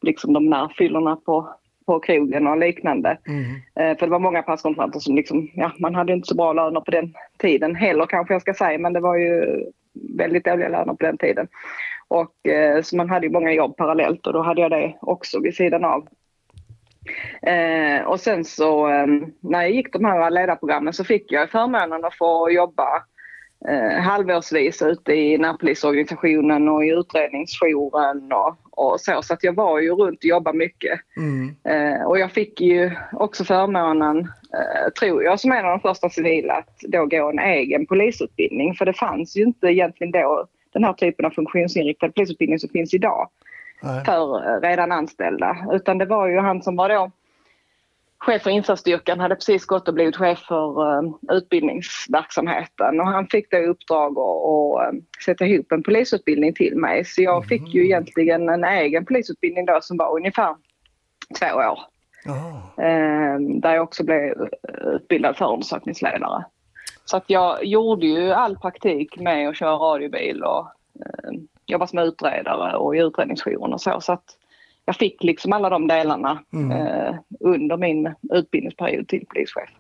liksom 0.02 0.32
de 0.32 0.46
närfyllorna 0.50 1.16
på, 1.16 1.54
på 1.92 2.00
krogen 2.00 2.46
och 2.46 2.58
liknande. 2.58 3.18
Eh, 3.76 3.98
för 3.98 4.06
det 4.06 4.10
var 4.10 4.18
många 4.18 4.42
passkontrollanter 4.42 5.00
som 5.00 5.16
liksom, 5.16 5.50
ja 5.54 5.72
man 5.78 5.94
hade 5.94 6.12
inte 6.12 6.28
så 6.28 6.34
bra 6.34 6.52
löner 6.52 6.80
på 6.80 6.90
den 6.90 7.14
tiden 7.38 7.76
heller 7.76 8.06
kanske 8.06 8.34
jag 8.34 8.42
ska 8.42 8.54
säga 8.54 8.78
men 8.78 8.92
det 8.92 9.00
var 9.00 9.16
ju 9.16 9.64
väldigt 10.18 10.44
dåliga 10.44 10.68
löner 10.68 10.94
på 10.94 11.04
den 11.04 11.18
tiden. 11.18 11.48
Och, 12.08 12.48
eh, 12.48 12.82
så 12.82 12.96
man 12.96 13.10
hade 13.10 13.26
ju 13.26 13.32
många 13.32 13.52
jobb 13.52 13.76
parallellt 13.76 14.26
och 14.26 14.32
då 14.32 14.42
hade 14.42 14.60
jag 14.60 14.70
det 14.70 14.94
också 15.00 15.40
vid 15.40 15.54
sidan 15.54 15.84
av. 15.84 16.08
Eh, 17.42 18.04
och 18.04 18.20
sen 18.20 18.44
så 18.44 18.88
eh, 18.88 19.06
när 19.40 19.62
jag 19.62 19.70
gick 19.70 19.92
de 19.92 20.04
här 20.04 20.30
ledarprogrammen 20.30 20.92
så 20.92 21.04
fick 21.04 21.32
jag 21.32 21.50
förmånen 21.50 22.04
att 22.04 22.18
få 22.18 22.50
jobba 22.50 23.02
eh, 23.68 24.00
halvårsvis 24.02 24.82
ute 24.82 25.12
i 25.12 25.38
närpolisorganisationen 25.38 26.68
och 26.68 26.84
i 26.84 26.88
utredningsjouren 26.88 28.32
och, 28.32 28.56
och 28.70 29.00
så. 29.00 29.22
Så 29.22 29.34
att 29.34 29.44
jag 29.44 29.52
var 29.52 29.80
ju 29.80 29.90
runt 29.90 30.18
och 30.18 30.24
jobbade 30.24 30.58
mycket. 30.58 31.00
Mm. 31.16 31.54
Eh, 31.64 32.02
och 32.02 32.18
jag 32.18 32.32
fick 32.32 32.60
ju 32.60 32.90
också 33.12 33.44
förmånen, 33.44 34.18
eh, 34.18 34.92
tror 35.00 35.22
jag, 35.22 35.40
som 35.40 35.52
en 35.52 35.64
av 35.64 35.70
de 35.70 35.80
första 35.80 36.08
civila 36.10 36.54
att 36.54 36.78
då 36.88 37.06
gå 37.06 37.30
en 37.30 37.38
egen 37.38 37.86
polisutbildning. 37.86 38.74
För 38.74 38.84
det 38.84 38.92
fanns 38.92 39.36
ju 39.36 39.42
inte 39.42 39.66
egentligen 39.66 40.10
då 40.10 40.46
den 40.72 40.84
här 40.84 40.92
typen 40.92 41.24
av 41.24 41.30
funktionsinriktad 41.30 42.08
polisutbildning 42.08 42.58
som 42.58 42.68
finns 42.68 42.94
idag 42.94 43.28
Nej. 43.82 44.04
för 44.04 44.54
eh, 44.54 44.60
redan 44.60 44.92
anställda. 44.92 45.56
Utan 45.72 45.98
det 45.98 46.06
var 46.06 46.28
ju 46.28 46.38
han 46.38 46.62
som 46.62 46.76
var 46.76 46.88
då 46.88 47.10
chef 48.22 48.42
för 48.42 48.50
insatsstyrkan 48.50 49.20
hade 49.20 49.34
precis 49.34 49.66
gått 49.66 49.88
och 49.88 49.94
blivit 49.94 50.16
chef 50.16 50.38
för 50.38 50.96
eh, 50.96 51.12
utbildningsverksamheten 51.36 53.00
och 53.00 53.06
han 53.06 53.26
fick 53.26 53.50
då 53.50 53.56
i 53.56 53.66
uppdrag 53.66 54.18
att, 54.18 54.94
eh, 54.94 55.00
sätta 55.24 55.46
ihop 55.46 55.72
en 55.72 55.82
polisutbildning 55.82 56.54
till 56.54 56.76
mig. 56.76 57.04
Så 57.04 57.22
jag 57.22 57.46
fick 57.46 57.74
ju 57.74 57.84
egentligen 57.84 58.48
en 58.48 58.64
egen 58.64 59.06
polisutbildning 59.06 59.66
då 59.66 59.78
som 59.82 59.96
var 59.96 60.16
ungefär 60.16 60.56
två 61.38 61.46
år. 61.56 61.78
Eh, 62.84 63.38
där 63.40 63.74
jag 63.74 63.82
också 63.82 64.04
blev 64.04 64.48
utbildad 64.94 65.36
förundersökningsledare. 65.36 66.44
Så 67.04 67.16
att 67.16 67.24
jag 67.26 67.64
gjorde 67.64 68.06
ju 68.06 68.32
all 68.32 68.58
praktik 68.58 69.20
med 69.20 69.48
att 69.48 69.56
köra 69.56 69.72
radiobil 69.72 70.42
och 70.42 70.66
eh, 71.00 71.32
jobba 71.66 71.86
som 71.86 71.98
utredare 71.98 72.76
och 72.76 72.96
i 72.96 72.98
utredningsjouren 72.98 73.72
och 73.72 73.80
så. 73.80 74.00
Så 74.00 74.12
att 74.12 74.24
jag 74.84 74.96
fick 74.96 75.22
liksom 75.22 75.52
alla 75.52 75.70
de 75.70 75.86
delarna 75.88 76.42
Mm. 76.52 76.70
eh, 76.70 77.14
under 77.40 77.76
min 77.76 78.14
utbildningsperiod 78.32 79.08
till 79.08 79.26
polischef. 79.26 79.70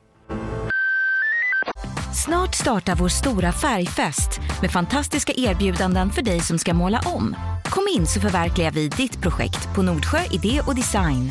Snart 2.24 2.54
startar 2.54 2.94
vår 2.96 3.08
stora 3.08 3.52
färgfest 3.52 4.40
med 4.60 4.70
fantastiska 4.70 5.32
erbjudanden 5.36 6.10
för 6.10 6.22
dig 6.22 6.40
som 6.40 6.58
ska 6.58 6.74
måla 6.74 7.00
om. 7.14 7.36
Kom 7.64 7.84
in 7.98 8.06
så 8.06 8.20
förverkligar 8.20 8.70
vi 8.70 8.88
ditt 8.88 9.22
projekt 9.22 9.74
på 9.74 9.82
Nordsjö 9.82 10.18
Idé 10.30 10.60
och 10.66 10.74
Design. 10.74 11.30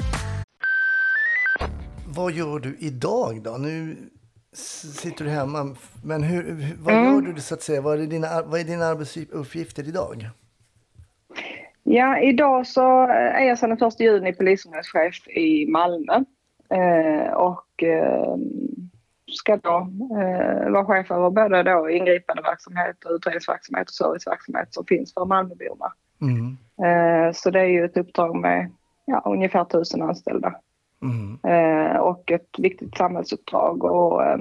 Vad 2.07 2.31
gör 2.31 2.59
du 2.59 2.75
idag 2.79 3.41
då? 3.43 3.51
Nu 3.51 3.97
sitter 4.55 5.25
du 5.25 5.31
hemma, 5.31 5.75
men 6.03 6.23
hur, 6.23 6.75
vad 6.79 6.93
Mm. 6.95 7.25
gör 7.25 7.33
du 7.33 7.41
så 7.41 7.53
att 7.53 7.61
säga? 7.61 7.81
Vad 7.81 8.01
är 8.01 8.07
dina, 8.07 8.41
vad 8.41 8.59
är 8.59 8.63
dina 8.63 8.85
arbetsuppgifter 8.85 9.87
idag? 9.87 10.29
Ja, 11.83 12.19
idag 12.19 12.67
så 12.67 13.07
är 13.07 13.47
jag 13.47 13.59
sedan 13.59 13.69
den 13.69 13.87
1 13.87 13.99
juni 13.99 14.33
polisområdeschef 14.33 15.27
i 15.27 15.65
Malmö 15.67 16.23
eh, 16.69 17.33
och 17.33 17.83
eh, 17.83 18.35
ska 19.31 19.57
då 19.57 19.87
eh, 20.19 20.69
vara 20.69 20.85
chef 20.85 21.11
över 21.11 21.29
både 21.29 21.63
då 21.63 21.89
ingripande 21.89 22.41
verksamhet 22.41 23.05
och 23.05 23.11
utredningsverksamhet 23.11 23.89
och 23.89 23.93
serviceverksamhet 23.93 24.73
som 24.73 24.85
finns 24.85 25.13
för 25.13 25.25
Malmöborna. 25.25 25.93
Mm. 26.21 26.57
Eh, 26.85 27.33
så 27.33 27.49
det 27.49 27.59
är 27.59 27.65
ju 27.65 27.85
ett 27.85 27.97
uppdrag 27.97 28.35
med 28.35 28.71
ja, 29.05 29.21
ungefär 29.25 29.65
tusen 29.65 30.01
anställda 30.01 30.55
Mm. 31.03 31.39
eh, 31.43 31.97
och 31.97 32.31
ett 32.31 32.49
viktigt 32.57 32.97
samhällsuppdrag. 32.97 33.83
Och, 33.83 34.23
eh, 34.23 34.39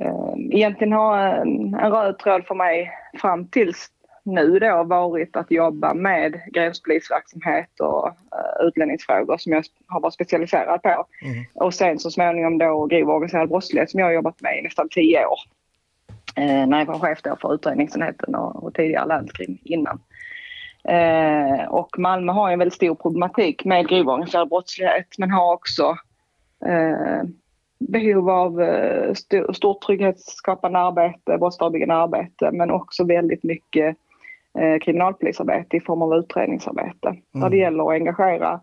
eh, 0.00 0.34
egentligen 0.50 0.92
har 0.92 1.18
en, 1.18 1.74
en 1.74 1.92
röd 1.92 2.18
tråd 2.18 2.46
för 2.46 2.54
mig 2.54 2.90
fram 3.20 3.48
tills 3.48 3.88
nu 4.28 4.58
då 4.58 4.84
varit 4.84 5.36
att 5.36 5.50
jobba 5.50 5.94
med 5.94 6.40
gränspolisverksamhet 6.52 7.80
och 7.80 8.08
eh, 8.08 8.66
utlänningsfrågor 8.66 9.36
som 9.36 9.52
jag 9.52 9.64
har 9.86 10.00
varit 10.00 10.14
specialiserad 10.14 10.82
på. 10.82 11.06
Mm. 11.22 11.44
Och 11.54 11.74
sen 11.74 11.98
så 11.98 12.10
småningom 12.10 12.58
då 12.58 12.86
grov 12.86 13.10
organiserad 13.10 13.48
brottslighet 13.48 13.90
som 13.90 14.00
jag 14.00 14.06
har 14.06 14.12
jobbat 14.12 14.40
med 14.40 14.58
i 14.58 14.62
nästan 14.62 14.88
tio 14.88 15.26
år. 15.26 15.38
Eh, 16.36 16.66
när 16.66 16.78
jag 16.78 16.86
var 16.86 16.98
chef 16.98 17.22
då 17.22 17.36
för 17.40 17.54
utredningsenheten 17.54 18.34
och, 18.34 18.64
och 18.64 18.74
tidigare 18.74 19.06
länskrim 19.06 19.58
innan. 19.64 20.00
Eh, 20.84 21.64
och 21.68 21.98
Malmö 21.98 22.32
har 22.32 22.48
ju 22.48 22.52
en 22.52 22.58
väldigt 22.58 22.74
stor 22.74 22.94
problematik 22.94 23.64
med 23.64 23.88
grov 23.88 24.08
organiserad 24.08 24.48
brottslighet 24.48 25.06
men 25.18 25.30
har 25.30 25.52
också 25.52 25.96
eh, 26.66 27.22
behov 27.78 28.30
av 28.30 28.62
eh, 28.62 29.10
st- 29.10 29.54
stort 29.54 29.82
trygghetsskapande 29.82 30.78
arbete, 30.78 31.38
brottsförebyggande 31.38 31.94
arbete 31.94 32.50
men 32.52 32.70
också 32.70 33.04
väldigt 33.04 33.42
mycket 33.42 33.96
eh, 34.58 34.78
kriminalpolisarbete 34.78 35.76
i 35.76 35.80
form 35.80 36.02
av 36.02 36.14
utredningsarbete. 36.14 37.16
Där 37.32 37.50
det 37.50 37.56
gäller 37.56 37.84
att 37.84 38.00
engagera 38.00 38.60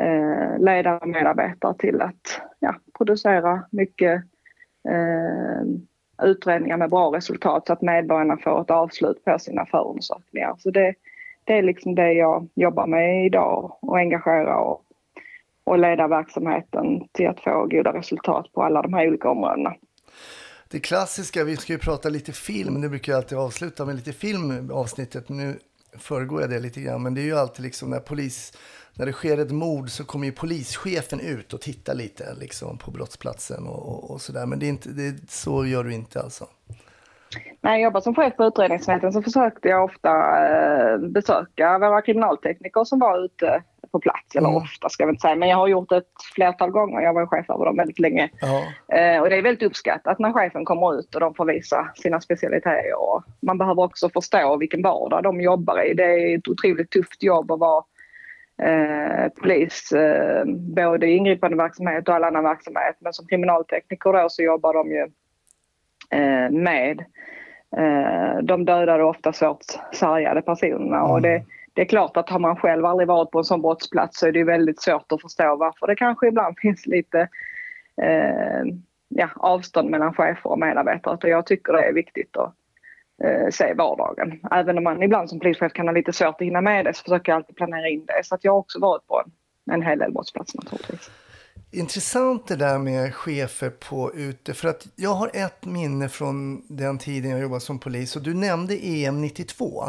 eh, 0.00 0.58
ledare 0.58 0.98
och 0.98 1.08
medarbetare 1.08 1.74
till 1.74 2.00
att 2.00 2.40
ja, 2.58 2.74
producera 2.98 3.62
mycket 3.70 4.22
eh, 4.88 5.66
utredningar 6.22 6.76
med 6.76 6.90
bra 6.90 7.16
resultat 7.16 7.66
så 7.66 7.72
att 7.72 7.82
medborgarna 7.82 8.36
får 8.36 8.60
ett 8.60 8.70
avslut 8.70 9.24
på 9.24 9.38
sina 9.38 9.66
förundersökningar. 9.66 10.54
Så 10.58 10.70
det, 10.70 10.94
det 11.44 11.58
är 11.58 11.62
liksom 11.62 11.94
det 11.94 12.12
jag 12.12 12.48
jobbar 12.54 12.86
med 12.86 13.26
idag 13.26 13.78
och 13.80 13.98
engagera 13.98 14.58
och, 14.58 14.82
och 15.64 15.78
leda 15.78 16.08
verksamheten 16.08 17.08
till 17.12 17.28
att 17.28 17.40
få 17.40 17.66
goda 17.70 17.92
resultat 17.92 18.52
på 18.52 18.62
alla 18.62 18.82
de 18.82 18.94
här 18.94 19.08
olika 19.08 19.30
områdena. 19.30 19.74
Det 20.70 20.80
klassiska, 20.80 21.44
vi 21.44 21.56
ska 21.56 21.72
ju 21.72 21.78
prata 21.78 22.08
lite 22.08 22.32
film, 22.32 22.80
det 22.80 22.88
brukar 22.88 23.12
jag 23.12 23.18
alltid 23.18 23.38
avsluta 23.38 23.84
med 23.84 23.96
lite 23.96 24.12
film 24.12 24.70
avsnittet. 24.72 25.28
Nu 25.28 25.58
föregår 25.98 26.40
jag 26.40 26.50
det 26.50 26.60
lite 26.60 26.80
grann, 26.80 27.02
men 27.02 27.14
det 27.14 27.20
är 27.20 27.24
ju 27.24 27.38
alltid 27.38 27.64
liksom 27.64 27.90
när 27.90 28.00
polis, 28.00 28.52
när 28.94 29.06
det 29.06 29.12
sker 29.12 29.38
ett 29.38 29.50
mord 29.50 29.90
så 29.90 30.04
kommer 30.04 30.26
ju 30.26 30.32
polischefen 30.32 31.20
ut 31.20 31.52
och 31.52 31.60
tittar 31.60 31.94
lite 31.94 32.34
liksom 32.34 32.78
på 32.78 32.90
brottsplatsen 32.90 33.66
och, 33.66 33.88
och, 33.88 34.10
och 34.10 34.20
sådär. 34.20 34.46
Men 34.46 34.58
det 34.58 34.66
är 34.66 34.68
inte, 34.68 34.88
det, 34.88 35.30
så 35.30 35.66
gör 35.66 35.84
du 35.84 35.94
inte 35.94 36.20
alltså. 36.20 36.46
När 37.60 37.70
jag 37.70 37.80
jobbade 37.80 38.02
som 38.02 38.14
chef 38.14 38.36
på 38.36 38.44
utredningsenheten 38.44 39.12
så 39.12 39.22
försökte 39.22 39.68
jag 39.68 39.84
ofta 39.84 40.10
eh, 40.48 40.98
besöka 40.98 41.78
våra 41.78 42.02
kriminaltekniker 42.02 42.84
som 42.84 42.98
var 42.98 43.24
ute 43.24 43.62
på 43.96 44.00
plats. 44.00 44.36
Eller 44.36 44.48
Mm. 44.48 44.62
ofta 44.62 44.88
ska 44.88 45.02
jag 45.02 45.10
inte 45.10 45.20
säga, 45.20 45.36
men 45.36 45.48
jag 45.48 45.56
har 45.56 45.68
gjort 45.68 45.88
det 45.88 45.96
ett 45.96 46.22
flertal 46.34 46.70
gånger. 46.70 47.00
Jag 47.00 47.14
var 47.14 47.26
chef 47.26 47.50
över 47.50 47.64
dem 47.64 47.76
väldigt 47.76 47.98
länge. 47.98 48.28
Ja, 48.40 48.62
Eh, 48.96 49.20
och 49.22 49.30
det 49.30 49.36
är 49.36 49.42
väldigt 49.42 49.68
uppskattat 49.68 50.18
när 50.18 50.32
chefen 50.32 50.64
kommer 50.64 50.98
ut 50.98 51.14
och 51.14 51.20
de 51.20 51.34
får 51.34 51.44
visa 51.44 51.88
sina 51.94 52.20
specialiteter. 52.20 52.98
Och 52.98 53.22
man 53.42 53.58
behöver 53.58 53.82
också 53.82 54.08
förstå 54.08 54.56
vilken 54.56 54.82
vardag 54.82 55.22
de 55.22 55.40
jobbar 55.40 55.82
i. 55.82 55.94
Det 55.94 56.04
är 56.04 56.38
ett 56.38 56.48
otroligt 56.48 56.90
tufft 56.90 57.22
jobb 57.22 57.50
att 57.52 57.58
vara 57.58 57.84
eh, 58.62 59.28
polis, 59.40 59.92
eh, 59.92 60.44
både 60.76 61.06
i 61.06 61.16
ingripande 61.16 61.56
verksamhet 61.56 62.08
och 62.08 62.14
all 62.14 62.24
annan 62.24 62.44
verksamhet. 62.44 62.96
Men 62.98 63.12
som 63.12 63.26
kriminaltekniker 63.26 64.12
då 64.12 64.28
så 64.28 64.42
jobbar 64.42 64.74
de 64.74 64.90
ju 64.90 65.02
eh, 66.10 66.50
med 66.50 67.04
eh, 67.76 68.38
de 68.42 68.68
och 68.68 69.08
ofta 69.08 69.32
svårt 69.32 69.64
sargade 69.92 70.42
personerna. 70.42 71.02
Och 71.02 71.22
det, 71.22 71.42
det 71.76 71.82
är 71.82 71.86
klart 71.86 72.16
att 72.16 72.30
har 72.30 72.38
man 72.38 72.56
själv 72.56 72.84
aldrig 72.84 73.08
varit 73.08 73.30
på 73.30 73.38
en 73.38 73.44
sån 73.44 73.62
brottsplats 73.62 74.18
så 74.18 74.26
är 74.26 74.32
det 74.32 74.38
ju 74.38 74.44
väldigt 74.44 74.82
svårt 74.82 75.12
att 75.12 75.22
förstå 75.22 75.56
varför 75.56 75.86
det 75.86 75.96
kanske 75.96 76.28
ibland 76.28 76.58
finns 76.62 76.86
lite 76.86 77.28
eh, 78.02 78.64
ja, 79.08 79.28
avstånd 79.36 79.90
mellan 79.90 80.14
chefer 80.14 80.50
och 80.50 80.58
medarbetare. 80.58 81.14
Och 81.14 81.28
jag 81.28 81.46
tycker 81.46 81.72
det 81.72 81.82
är 81.82 81.92
viktigt 81.92 82.36
att 82.36 82.54
eh, 83.24 83.50
se 83.50 83.74
vardagen. 83.74 84.40
Även 84.50 84.78
om 84.78 84.84
man 84.84 85.02
ibland 85.02 85.30
som 85.30 85.40
polischef 85.40 85.72
kan 85.72 85.88
ha 85.88 85.92
lite 85.92 86.12
svårt 86.12 86.34
att 86.34 86.46
hinna 86.46 86.60
med 86.60 86.84
det 86.84 86.94
så 86.94 87.02
försöker 87.02 87.32
jag 87.32 87.36
alltid 87.36 87.56
planera 87.56 87.88
in 87.88 88.06
det. 88.06 88.24
Så 88.24 88.34
att 88.34 88.44
jag 88.44 88.52
har 88.52 88.58
också 88.58 88.80
varit 88.80 89.06
på 89.06 89.22
en, 89.24 89.74
en 89.74 89.82
hel 89.82 89.98
del 89.98 90.12
brottsplatser 90.12 90.58
naturligtvis. 90.64 91.10
Intressant 91.70 92.46
det 92.46 92.56
där 92.56 92.78
med 92.78 93.14
chefer 93.14 93.70
på 93.70 94.14
ute. 94.14 94.54
För 94.54 94.68
att 94.68 94.86
jag 94.96 95.14
har 95.14 95.30
ett 95.34 95.64
minne 95.64 96.08
från 96.08 96.62
den 96.68 96.98
tiden 96.98 97.30
jag 97.30 97.40
jobbade 97.40 97.60
som 97.60 97.78
polis. 97.78 98.16
Och 98.16 98.22
du 98.22 98.34
nämnde 98.34 98.74
EM 98.86 99.20
92. 99.20 99.84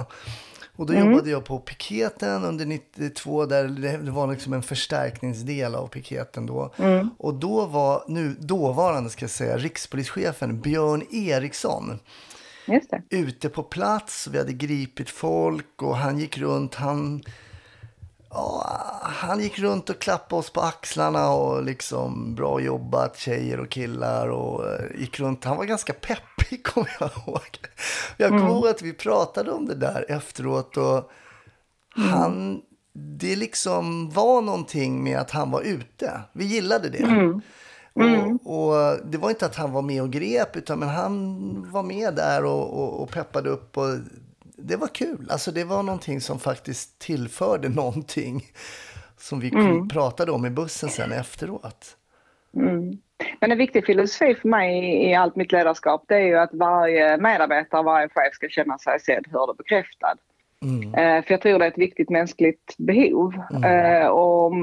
Och 0.78 0.86
då 0.86 0.94
jobbade 0.94 1.30
jag 1.30 1.46
på 1.46 1.60
piketen 1.60 2.44
under 2.44 2.66
92. 2.66 3.46
Där 3.46 3.68
det 4.04 4.12
var 4.12 4.28
liksom 4.28 4.54
en 4.54 4.64
förstärkningsdel 4.64 5.76
av 5.76 5.88
piketen 5.88 6.46
då. 6.46 6.74
Och 7.18 7.34
då 7.34 7.66
var 7.66 8.04
nu 8.08 8.36
dåvarande 8.40 9.10
ska 9.10 9.24
jag 9.24 9.30
säga 9.32 9.58
rikspolischefen 9.58 10.62
Björn 10.62 11.04
Eriksson 11.12 12.00
Just 12.68 12.90
det. 12.92 13.02
ute 13.10 13.50
på 13.50 13.64
plats. 13.64 14.28
Vi 14.32 14.38
hade 14.38 14.54
gripit 14.54 15.10
folk 15.10 15.82
och 15.82 15.98
han 15.98 16.20
gick 16.20 16.38
runt. 16.38 16.76
Han, 16.76 17.24
ja, 18.30 18.78
han 19.04 19.40
gick 19.40 19.60
runt 19.60 19.90
och 19.90 20.00
klappade 20.00 20.40
oss 20.40 20.50
på 20.50 20.62
axlarna 20.62 21.30
och 21.30 21.64
liksom 21.64 22.36
bra 22.36 22.60
jobbat 22.60 23.18
tjejer 23.18 23.60
och 23.60 23.70
killar 23.70 24.28
och 24.28 24.68
eh, 24.68 25.00
gick 25.00 25.20
runt. 25.20 25.44
Han 25.44 25.58
var 25.58 25.66
ganska 25.66 25.94
peppig 25.94 26.64
kommer 26.74 26.98
jag 27.00 27.10
ihåg. 27.18 27.60
Jag 28.18 28.30
kommer 28.30 28.50
ihåg 28.50 28.68
att 28.68 28.82
vi 28.82 28.94
pratade 28.94 29.52
om 29.52 29.66
det 29.66 29.76
där 29.76 30.06
efteråt 30.10 30.78
och 30.78 31.12
han, 31.96 32.62
det 32.94 33.36
liksom 33.36 34.10
var 34.10 34.42
någonting 34.42 35.04
med 35.04 35.20
att 35.20 35.32
han 35.32 35.52
var 35.52 35.62
ute. 35.62 36.22
Vi 36.34 36.46
gillade 36.46 36.90
det. 36.90 37.04
Och, 37.94 38.70
och 38.72 38.98
det 39.06 39.18
var 39.18 39.30
inte 39.30 39.46
att 39.46 39.56
han 39.56 39.72
var 39.72 39.82
med 39.82 40.02
och 40.02 40.12
grep, 40.12 40.56
utan 40.56 40.80
men 40.80 40.90
han 40.90 41.72
var 41.72 41.84
med 41.84 42.16
där 42.16 42.46
och, 42.46 42.80
och, 42.80 43.02
och 43.02 43.10
peppade 43.10 43.50
upp. 43.50 43.78
Och 43.78 43.98
det 44.58 44.76
var 44.76 44.88
kul. 44.88 45.28
Alltså 45.30 45.52
det 45.52 45.64
var 45.64 45.84
någonting 45.84 46.22
som 46.22 46.40
faktiskt 46.40 47.00
tillförde 47.00 47.70
någonting 47.76 48.44
som 49.18 49.40
vi 49.40 49.52
pratade 49.94 50.32
om 50.32 50.46
i 50.46 50.50
bussen 50.50 50.90
sen 50.90 51.12
efteråt. 51.12 51.98
Men 53.40 53.52
en 53.52 53.58
viktig 53.58 53.86
filosofi 53.86 54.36
för 54.36 54.50
mig 54.50 55.04
i, 55.10 55.14
allt 55.14 55.36
mitt 55.36 55.52
ledarskap 55.52 56.06
det 56.08 56.16
är 56.16 56.26
ju 56.26 56.38
att 56.38 56.54
varje 56.54 57.18
medarbetare, 57.18 57.84
varje 57.84 58.10
chef 58.10 58.34
ska 58.34 58.50
känna 58.50 58.78
sig 58.78 59.00
sedd, 59.00 59.28
hörd 59.32 59.50
och 59.50 59.56
bekräftad. 59.56 60.16
Mm. 60.62 60.94
Eh, 60.94 61.24
för 61.24 61.34
jag 61.34 61.42
tror 61.42 61.60
det 61.60 61.66
är 61.66 61.72
ett 61.72 61.78
viktigt 61.78 62.10
mänskligt 62.10 62.76
behov. 62.78 63.34
Eh, 63.66 64.08
och 64.08 64.54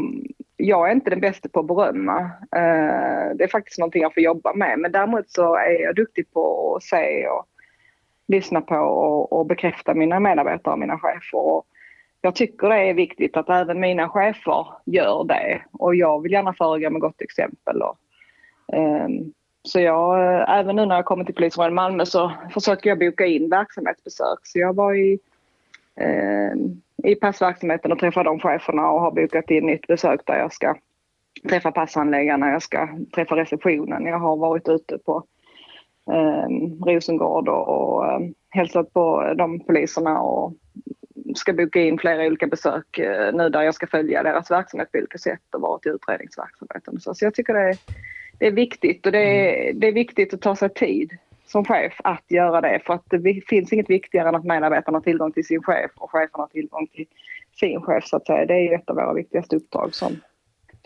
jag 0.57 0.89
är 0.89 0.93
inte 0.93 1.11
den 1.11 1.21
bästa 1.21 1.49
på 1.49 1.61
att 1.61 1.67
berömma. 1.67 2.21
Eh, 2.57 3.37
det 3.37 3.45
är 3.45 3.49
faktiskt 3.49 3.79
någonting 3.79 4.03
jag 4.03 4.15
får 4.15 4.23
jobba 4.23 4.55
med. 4.55 4.79
Men 4.79 4.93
däremot 4.93 5.31
så 5.31 5.55
är 5.57 5.83
jag 5.83 5.97
duktig 5.97 6.33
på 6.33 6.77
att 6.77 6.83
se 6.83 7.29
och 7.29 7.47
lyssna 8.27 8.61
på 8.61 8.77
och, 8.77 9.33
och 9.33 9.47
bekräfta 9.47 9.95
mina 9.95 10.21
medarbetare 10.21 10.73
och 10.73 10.79
mina 10.79 10.99
chefer. 10.99 11.39
Och 11.39 11.67
jag 12.21 12.35
tycker 12.35 12.69
det 12.69 12.77
är 12.77 12.95
viktigt 12.95 13.37
att 13.37 13.51
även 13.51 13.81
mina 13.81 14.09
chefer 14.09 14.67
gör 14.85 15.25
det. 15.25 15.63
Och 15.73 15.95
jag 15.95 16.23
vill 16.23 16.33
gärna 16.33 16.53
föregå 16.53 16.91
med 16.91 17.01
gott 17.01 17.21
exempel. 17.21 17.83
Och, 17.83 17.99
um, 18.77 19.33
så 19.63 19.81
jag, 19.81 20.35
eh, 20.35 20.59
även 20.59 20.77
nu 20.77 20.87
när 20.87 20.95
jag 20.95 21.05
kommer 21.05 21.25
till 21.25 21.35
polisområdet 21.35 21.75
Malmö 21.75 22.07
så 22.07 22.33
försöker 22.55 22.91
jag 22.91 22.99
boka 22.99 23.27
in 23.27 23.51
verksamhetsbesök. 23.51 24.39
Så 24.43 24.59
jag 24.59 24.77
var 24.77 24.95
i, 24.95 25.19
eh, 26.01 26.53
i 27.11 27.15
passverksamheten 27.15 27.93
och 27.93 27.99
träffade 27.99 28.29
de 28.29 28.41
cheferna 28.41 28.91
och 28.91 29.01
har 29.01 29.11
bokat 29.11 29.51
in 29.51 29.67
nytt 29.67 29.87
besök 29.87 30.21
där 30.27 30.39
jag 30.39 30.53
ska 30.53 30.75
träffa 31.49 31.73
passhandläggarna, 31.73 32.51
jag 32.51 32.63
ska 32.63 32.89
träffa 33.15 33.37
receptionen. 33.37 34.07
Jag 34.07 34.19
har 34.19 34.37
varit 34.37 34.69
ute 34.69 34.99
på 34.99 35.25
eh, 36.13 36.49
Rosengård 36.87 37.49
och, 37.49 37.69
och 37.69 38.07
eh, 38.07 38.21
hälsat 38.51 38.93
på 38.93 39.35
de 39.37 39.61
poliserna 39.61 40.21
och 40.21 40.53
ska 41.35 41.53
boka 41.53 41.81
in 41.81 41.99
flera 41.99 42.27
olika 42.27 42.47
besök 42.47 42.99
eh, 42.99 43.35
nu 43.35 43.49
där 43.49 43.63
jag 43.63 43.75
ska 43.75 43.87
följa 43.87 44.23
deras 44.23 44.51
verksamhet 44.51 44.93
på 44.93 44.99
olika 44.99 45.19
sätt 45.19 45.55
och 45.55 45.61
varit 45.61 45.87
i 45.87 45.89
utredningsverksamheten. 45.89 47.01
Så, 47.01 47.15
så 47.15 47.25
jag 47.25 47.35
tycker 47.35 47.55
det 47.55 47.69
är, 47.69 47.77
det 48.39 48.47
är 48.47 48.53
viktigt 48.53 49.07
och 49.07 49.13
det 49.13 49.19
är, 49.19 49.73
det 49.73 49.89
är 49.89 49.93
viktigt 49.93 50.35
att 50.35 50.41
ta 50.41 50.57
sig 50.57 50.75
tid 50.75 51.11
som 51.47 51.65
chef 51.65 51.93
att 52.05 52.25
göra 52.29 52.61
det 52.61 52.81
för 52.87 52.95
att 52.95 53.05
det 53.11 53.47
finns 53.47 53.73
inget 53.73 53.91
viktigare 53.91 54.29
än 54.29 54.35
att 54.35 54.45
medarbetarna 54.45 54.99
har 54.99 55.03
tillgång 55.03 55.33
till 55.33 55.47
sin 55.47 55.63
chef 55.63 55.91
och 55.95 56.11
chefen 56.11 56.41
har 56.41 56.47
tillgång 56.47 56.87
till 56.87 57.07
sin 57.53 57.81
chef 57.81 58.05
så 58.05 58.17
att 58.17 58.27
säga. 58.27 58.47
Det 58.47 58.55
är 58.55 58.61
ju 58.61 58.75
ett 58.75 58.91
av 58.91 58.97
våra 58.97 59.13
viktigaste 59.13 59.57
uppdrag 59.57 59.95
som, 59.95 60.17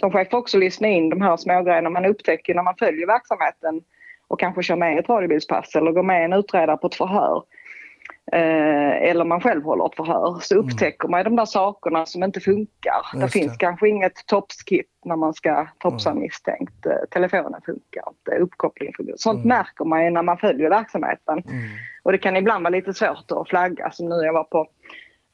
som 0.00 0.10
chef 0.10 0.34
också 0.34 0.58
lyssna 0.58 0.88
in 0.88 1.08
de 1.08 1.20
här 1.20 1.36
smågrejerna 1.36 1.90
man 1.90 2.04
upptäcker 2.04 2.54
när 2.54 2.62
man 2.62 2.76
följer 2.76 3.06
verksamheten 3.06 3.82
och 4.28 4.40
kanske 4.40 4.62
kör 4.62 4.76
med 4.76 4.98
ett 4.98 5.08
radiobilspass 5.08 5.74
eller 5.74 5.92
går 5.92 6.02
med 6.02 6.24
en 6.24 6.32
utredare 6.32 6.76
på 6.76 6.86
ett 6.86 6.94
förhör 6.94 7.42
eh, 8.32 9.10
eller 9.10 9.24
man 9.24 9.40
själv 9.40 9.64
håller 9.64 9.86
ett 9.86 9.96
förhör 9.96 10.38
så 10.40 10.54
upptäcker 10.54 11.08
man 11.08 11.24
de 11.24 11.36
där 11.36 11.44
sakerna 11.44 12.06
som 12.06 12.22
inte 12.22 12.40
funkar. 12.40 13.00
Just 13.14 13.22
det 13.22 13.40
finns 13.40 13.52
det. 13.52 13.58
kanske 13.58 13.88
inget 13.88 14.26
topskit 14.26 14.90
när 15.04 15.16
man 15.16 15.34
ska 15.34 15.66
topsa 15.78 16.10
en 16.10 16.20
misstänkt. 16.20 16.86
Eh, 16.86 16.92
Telefonen 17.10 17.60
funkar 17.66 18.02
inte, 18.08 18.42
uppkopplingen 18.42 18.94
funkar 18.96 19.14
Sånt 19.16 19.44
märker 19.44 19.84
man 19.84 20.04
ju 20.04 20.10
när 20.10 20.22
man 20.22 20.38
följer 20.38 20.70
verksamheten. 20.70 21.42
Och 22.02 22.12
det 22.12 22.18
kan 22.18 22.36
ibland 22.36 22.64
vara 22.64 22.74
lite 22.74 22.94
svårt 22.94 23.30
att 23.30 23.48
flagga 23.48 23.90
som 23.90 24.08
nu 24.08 24.14
jag 24.14 24.32
var 24.32 24.44
på 24.44 24.68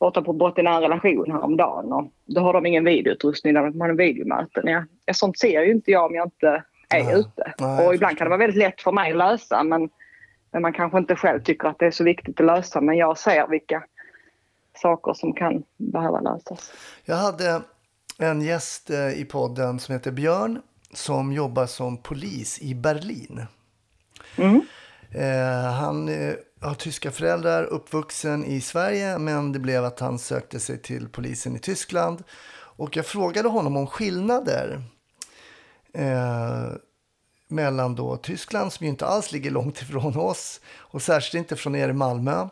borta 0.00 0.22
på 0.22 0.32
brott 0.32 0.58
i 0.58 0.62
nära 0.62 0.80
relation 0.80 1.32
häromdagen 1.32 1.92
och 1.92 2.12
då 2.24 2.40
har 2.40 2.52
de 2.52 2.66
ingen 2.66 2.84
videoutrustning 2.84 3.54
där 3.54 3.62
de 3.62 3.80
har 3.80 3.88
en 3.88 3.96
videomöten. 3.96 4.68
Ja, 5.06 5.14
sånt 5.14 5.38
ser 5.38 5.62
ju 5.62 5.72
inte 5.72 5.90
jag 5.90 6.06
om 6.06 6.14
jag 6.14 6.26
inte 6.26 6.62
är 7.00 7.18
ute. 7.18 7.54
Nej, 7.58 7.86
och 7.86 7.94
ibland 7.94 8.18
kan 8.18 8.24
det 8.24 8.28
vara 8.28 8.38
väldigt 8.38 8.58
lätt 8.58 8.80
för 8.80 8.92
mig 8.92 9.10
att 9.10 9.16
lösa 9.16 9.62
men, 9.62 9.90
men 10.52 10.62
man 10.62 10.72
kanske 10.72 10.98
inte 10.98 11.16
själv 11.16 11.42
tycker 11.42 11.68
att 11.68 11.78
det 11.78 11.86
är 11.86 11.90
så 11.90 12.04
viktigt 12.04 12.40
att 12.40 12.46
lösa 12.46 12.80
men 12.80 12.96
jag 12.96 13.18
ser 13.18 13.46
vilka 13.48 13.84
saker 14.76 15.12
som 15.14 15.32
kan 15.32 15.62
behöva 15.76 16.20
lösas. 16.20 16.72
Jag 17.04 17.16
hade 17.16 17.62
en 18.18 18.40
gäst 18.40 18.90
eh, 18.90 19.20
i 19.20 19.24
podden 19.24 19.78
som 19.78 19.92
heter 19.92 20.10
Björn 20.10 20.62
som 20.92 21.32
jobbar 21.32 21.66
som 21.66 21.96
polis 21.96 22.58
i 22.62 22.74
Berlin. 22.74 23.46
Eh, 25.10 25.72
han 25.72 26.08
eh, 26.08 26.34
har 26.60 26.74
tyska 26.74 27.10
föräldrar, 27.10 27.64
uppvuxen 27.64 28.44
i 28.44 28.60
Sverige 28.60 29.18
men 29.18 29.52
det 29.52 29.58
blev 29.58 29.84
att 29.84 30.00
han 30.00 30.18
sökte 30.18 30.60
sig 30.60 30.78
till 30.78 31.08
polisen 31.08 31.56
i 31.56 31.58
Tyskland. 31.58 32.22
Och 32.76 32.96
jag 32.96 33.06
frågade 33.06 33.48
honom 33.48 33.76
om 33.76 33.86
skillnader 33.86 34.82
eh, 35.94 36.72
mellan 37.48 37.94
då 37.94 38.16
Tyskland 38.16 38.72
som 38.72 38.84
ju 38.84 38.90
inte 38.90 39.06
alls 39.06 39.32
ligger 39.32 39.50
långt 39.50 39.82
ifrån 39.82 40.16
oss 40.16 40.60
och 40.76 41.02
särskilt 41.02 41.38
inte 41.38 41.56
från 41.56 41.76
er 41.76 41.88
i 41.88 41.92
Malmö. 41.92 42.48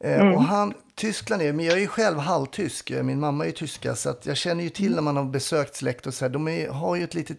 Eh, 0.00 0.32
Och 0.34 0.42
han, 0.42 0.74
Tyskland 0.94 1.42
är, 1.42 1.52
men 1.52 1.64
jag 1.64 1.74
är 1.74 1.80
ju 1.80 1.86
själv 1.86 2.18
halvtysk, 2.18 2.90
eh, 2.90 3.02
min 3.02 3.20
mamma 3.20 3.44
är 3.44 3.48
ju 3.48 3.54
tyska, 3.54 3.94
så 3.94 4.10
att 4.10 4.26
jag 4.26 4.36
känner 4.36 4.64
ju 4.64 4.70
till 4.70 4.94
när 4.94 5.02
man 5.02 5.16
har 5.16 5.24
besökt 5.24 5.76
släkt 5.76 6.06
och 6.06 6.14
så 6.14 6.24
här, 6.24 6.30
de 6.30 6.48
är, 6.48 6.68
har 6.68 6.96
ju 6.96 7.04
ett 7.04 7.14
litet 7.14 7.38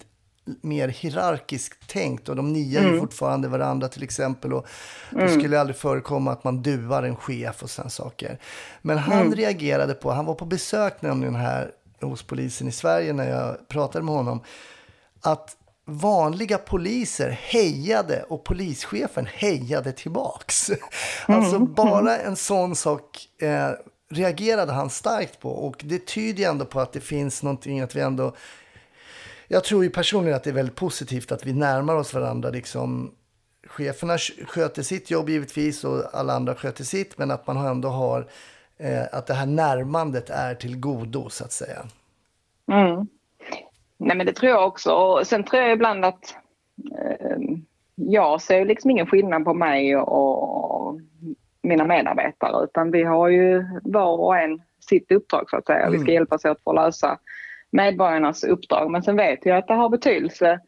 mer 0.62 0.88
hierarkiskt 0.88 1.88
tänkt 1.90 2.30
och 2.30 2.36
de 2.36 2.54
niar 2.54 2.82
ju 2.82 3.00
fortfarande 3.00 3.48
varandra 3.48 3.88
till 3.88 4.04
exempel 4.04 4.54
och 4.54 4.68
det 5.12 5.30
skulle 5.30 5.60
aldrig 5.60 5.78
förekomma 5.78 6.32
att 6.32 6.44
man 6.44 6.62
duar 6.62 7.04
en 7.04 7.16
chef 7.16 7.64
och 7.64 7.70
sådana 7.70 7.90
saker. 7.90 8.38
Men 8.82 8.98
han 8.98 9.34
reagerade 9.36 9.94
på, 9.94 10.12
han 10.12 10.26
var 10.26 10.34
på 10.36 10.46
besök 10.46 11.02
nämligen 11.02 11.36
här 11.36 11.72
hos 12.02 12.24
polisen 12.24 12.68
i 12.68 12.72
Sverige 12.72 13.14
när 13.14 13.30
jag 13.30 13.68
pratade 13.68 14.06
med 14.06 14.16
honom, 14.16 14.42
att 15.22 15.56
vanliga 15.86 16.58
poliser 16.58 17.30
hejade 17.30 18.24
och 18.24 18.44
polischefen 18.44 19.26
hejade 19.26 19.92
tillbaks. 19.92 20.72
Alltså 21.26 21.60
bara 21.60 22.18
en 22.18 22.36
sån 22.36 22.76
sak 22.76 23.28
eh, 23.42 23.72
reagerade 24.12 24.72
han 24.72 24.90
starkt 24.90 25.40
på 25.40 25.50
och 25.50 25.82
det 25.86 26.06
tyder 26.06 26.40
ju 26.40 26.50
ändå 26.50 26.66
på 26.66 26.80
att 26.80 26.94
det 26.94 27.02
finns 27.02 27.44
någonting 27.44 27.80
att 27.82 27.96
vi 27.96 28.02
ändå... 28.02 28.36
Jag 29.48 29.64
tror 29.64 29.84
ju 29.84 29.90
personligen 29.90 30.36
att 30.36 30.44
det 30.44 30.50
är 30.50 30.54
väldigt 30.54 30.76
positivt 30.76 31.32
att 31.32 31.46
vi 31.46 31.54
närmar 31.54 31.96
oss 31.96 32.14
varandra. 32.14 32.50
Liksom, 32.50 33.12
cheferna 33.68 34.18
sk- 34.18 34.46
sköter 34.46 34.84
sitt 34.84 35.12
jobb 35.12 35.30
givetvis 35.30 35.84
och 35.84 36.04
alla 36.14 36.34
andra 36.34 36.56
sköter 36.56 36.84
sitt 36.84 37.18
men 37.18 37.32
att 37.32 37.48
man 37.48 37.58
ändå 37.58 37.90
har 37.90 38.30
eh, 38.78 39.04
att 39.12 39.28
det 39.28 39.34
här 39.34 39.46
närmandet 39.46 40.30
är 40.30 40.56
till 40.56 40.78
godo 40.80 41.30
så 41.30 41.44
att 41.44 41.52
säga. 41.52 41.86
Mm. 42.72 43.08
Nej 44.00 44.18
men 44.18 44.26
det 44.26 44.34
tror 44.34 44.52
jag 44.52 44.68
också. 44.68 44.92
Och 44.94 45.28
sen 45.28 45.44
tror 45.44 45.62
jag 45.62 45.72
ibland 45.72 46.06
att 46.06 46.36
eh, 47.00 47.38
jag 47.96 48.42
ser 48.42 48.66
liksom 48.66 48.92
ingen 48.92 49.08
skillnad 49.08 49.46
på 49.46 49.54
mig 49.54 49.98
och 49.98 51.00
mina 51.62 51.86
medarbetare 51.86 52.64
utan 52.64 52.92
vi 52.92 53.04
har 53.04 53.28
ju 53.28 53.66
var 53.84 54.18
och 54.18 54.38
en 54.38 54.62
sitt 54.80 55.12
uppdrag 55.12 55.50
så 55.50 55.58
att 55.58 55.66
säga. 55.66 55.90
Vi 55.90 56.00
ska 56.00 56.12
hjälpas 56.12 56.46
åt 56.46 56.64
för 56.64 56.72
att 56.72 56.76
lösa 56.76 57.20
medborgarnas 57.72 58.44
uppdrag 58.44 58.92
men 58.92 59.04
sen 59.04 59.16
vet 59.16 59.46
jag 59.46 59.58
att 59.58 59.68
det 59.68 59.74
har 59.74 59.90
betydelse 59.90 60.60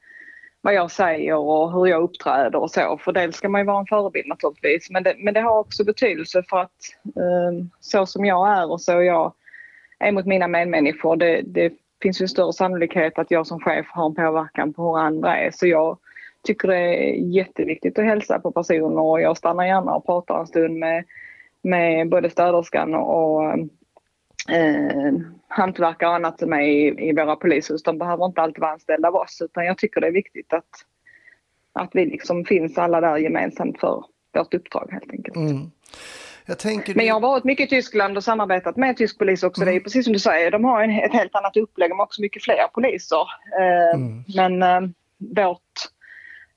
vad 0.62 0.74
jag 0.74 0.92
säger 0.92 1.36
och 1.36 1.74
hur 1.74 1.86
jag 1.86 2.04
uppträder 2.04 2.56
och 2.56 2.72
så. 2.72 2.98
För 2.98 3.12
dels 3.12 3.36
ska 3.36 3.50
man 3.50 3.62
ju 3.62 3.68
vara 3.68 3.80
en 3.80 3.86
förebild 3.86 4.28
naturligtvis 4.28 4.90
men 4.90 5.04
det, 5.04 5.16
men 5.18 5.34
det 5.34 5.42
har 5.42 5.60
också 5.60 5.84
betydelse 5.84 6.44
för 6.50 6.58
att 6.58 6.80
eh, 7.06 7.66
så 7.80 8.06
som 8.06 8.26
jag 8.26 8.58
är 8.58 8.72
och 8.72 8.82
så 8.82 8.92
jag 8.92 9.34
är 10.00 10.12
mot 10.12 10.26
mina 10.26 10.48
medmänniskor 10.48 11.16
det, 11.16 11.42
det 11.42 11.74
finns 12.02 12.22
ju 12.22 12.28
större 12.28 12.54
sannolikhet 12.54 13.20
att 13.20 13.32
jag 13.32 13.48
som 13.48 13.60
chef 13.60 13.86
har 13.90 14.06
en 14.06 14.16
påverkan 14.16 14.74
på 14.74 14.84
hur 14.84 15.00
andra 15.00 15.38
är. 15.38 15.52
Så 15.52 15.68
jag 15.68 15.98
tycker 16.44 16.68
det 16.68 16.78
är 16.78 17.14
jätteviktigt 17.14 18.00
att 18.00 18.06
hälsa 18.06 18.40
på 18.40 18.52
personer 18.52 19.02
och 19.02 19.22
jag 19.22 19.38
stannar 19.38 19.66
gärna 19.66 19.96
och 19.96 20.06
pratar 20.06 20.40
en 20.40 20.48
stund 20.48 20.80
med, 20.80 21.06
med 21.62 22.10
både 22.10 22.30
städerskan 22.30 22.96
och 22.96 23.44
eh, 24.50 25.14
hantverkare 25.48 26.10
och 26.10 26.16
annat 26.16 26.40
som 26.40 26.54
är 26.54 26.62
i, 26.62 27.10
i 27.10 27.14
våra 27.14 27.36
polishus. 27.36 27.84
De 27.84 27.98
behöver 27.98 28.26
inte 28.26 28.42
alltid 28.42 28.62
vara 28.62 28.72
anställda 28.72 29.08
av 29.08 29.16
oss 29.16 29.42
utan 29.42 29.66
jag 29.66 29.78
tycker 29.78 30.02
det 30.02 30.08
är 30.08 30.12
viktigt 30.12 30.54
att, 30.54 30.70
att 31.74 31.90
vi 31.94 32.06
liksom 32.06 32.46
finns 32.46 32.78
alla 32.78 33.02
där 33.02 33.18
gemensamt 33.18 33.80
för 33.80 34.04
vårt 34.34 34.54
uppdrag 34.54 34.88
helt 34.92 35.12
enkelt. 35.12 35.36
Mm. 35.36 35.72
Jag 36.46 36.60
tänker, 36.60 36.96
Men 36.96 37.06
jag 37.06 37.14
har 37.14 37.22
varit 37.22 37.44
mycket 37.44 37.66
i 37.66 37.70
Tyskland 37.70 38.18
och 38.18 38.24
samarbetat 38.24 38.78
med 38.78 38.98
tysk 38.98 39.18
polis 39.18 39.44
också. 39.44 39.66
Det 39.66 39.74
är 39.74 39.80
precis 39.80 40.04
som 40.04 40.14
du 40.14 40.20
säger, 40.20 40.52
de 40.52 40.66
har 40.66 40.84
en, 40.84 40.90
ett 40.90 41.14
helt 41.14 41.36
annat 41.36 41.58
upplägg. 41.58 41.90
De 41.90 42.00
har 42.00 42.06
också 42.06 42.22
mycket 42.22 42.44
fler 42.44 42.68
poliser. 42.74 43.26
Eh, 43.60 44.00
Men 44.36 44.64
eh, 44.64 44.90
vårt 45.18 45.60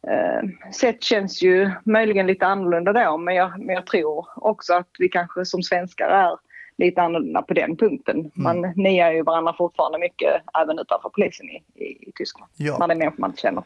eh, 0.08 0.70
sätt 0.72 1.02
känns 1.02 1.42
ju 1.42 1.70
möjligen 1.84 2.26
lite 2.26 2.46
annorlunda 2.46 2.92
då. 2.92 3.16
Men 3.18 3.34
jag, 3.34 3.58
men 3.58 3.74
jag 3.74 3.86
tror 3.86 4.28
också 4.36 4.74
att 4.74 4.90
vi 4.98 5.08
kanske 5.08 5.44
som 5.44 5.62
svenskar 5.62 6.08
är 6.08 6.36
lite 6.76 7.02
annorlunda 7.02 7.42
på 7.42 7.54
den 7.54 7.76
punkten. 7.76 8.30
Man 8.34 8.60
niar 8.76 9.12
ju 9.12 9.22
varandra 9.22 9.54
fortfarande 9.58 9.98
mycket 9.98 10.42
även 10.62 10.78
utanför 10.78 11.08
polisen 11.08 11.48
i, 11.48 11.62
i, 11.74 12.08
i 12.08 12.12
Tyskland. 12.14 12.50
Ja. 12.56 12.78
När 12.78 12.88
det 12.88 12.94
är 12.94 12.98
människor 12.98 13.20
man 13.20 13.30
inte 13.30 13.42
känner. 13.42 13.64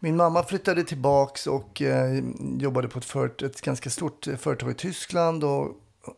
Min 0.00 0.16
mamma 0.16 0.42
flyttade 0.42 0.84
tillbaks 0.84 1.46
och 1.46 1.82
eh, 1.82 2.24
jobbade 2.58 2.88
på 2.88 2.98
ett, 2.98 3.04
föret- 3.04 3.42
ett 3.42 3.60
ganska 3.60 3.90
stort 3.90 4.26
eh, 4.26 4.36
företag 4.36 4.70
i 4.70 4.74
Tyskland. 4.74 5.44
Och 5.44 5.68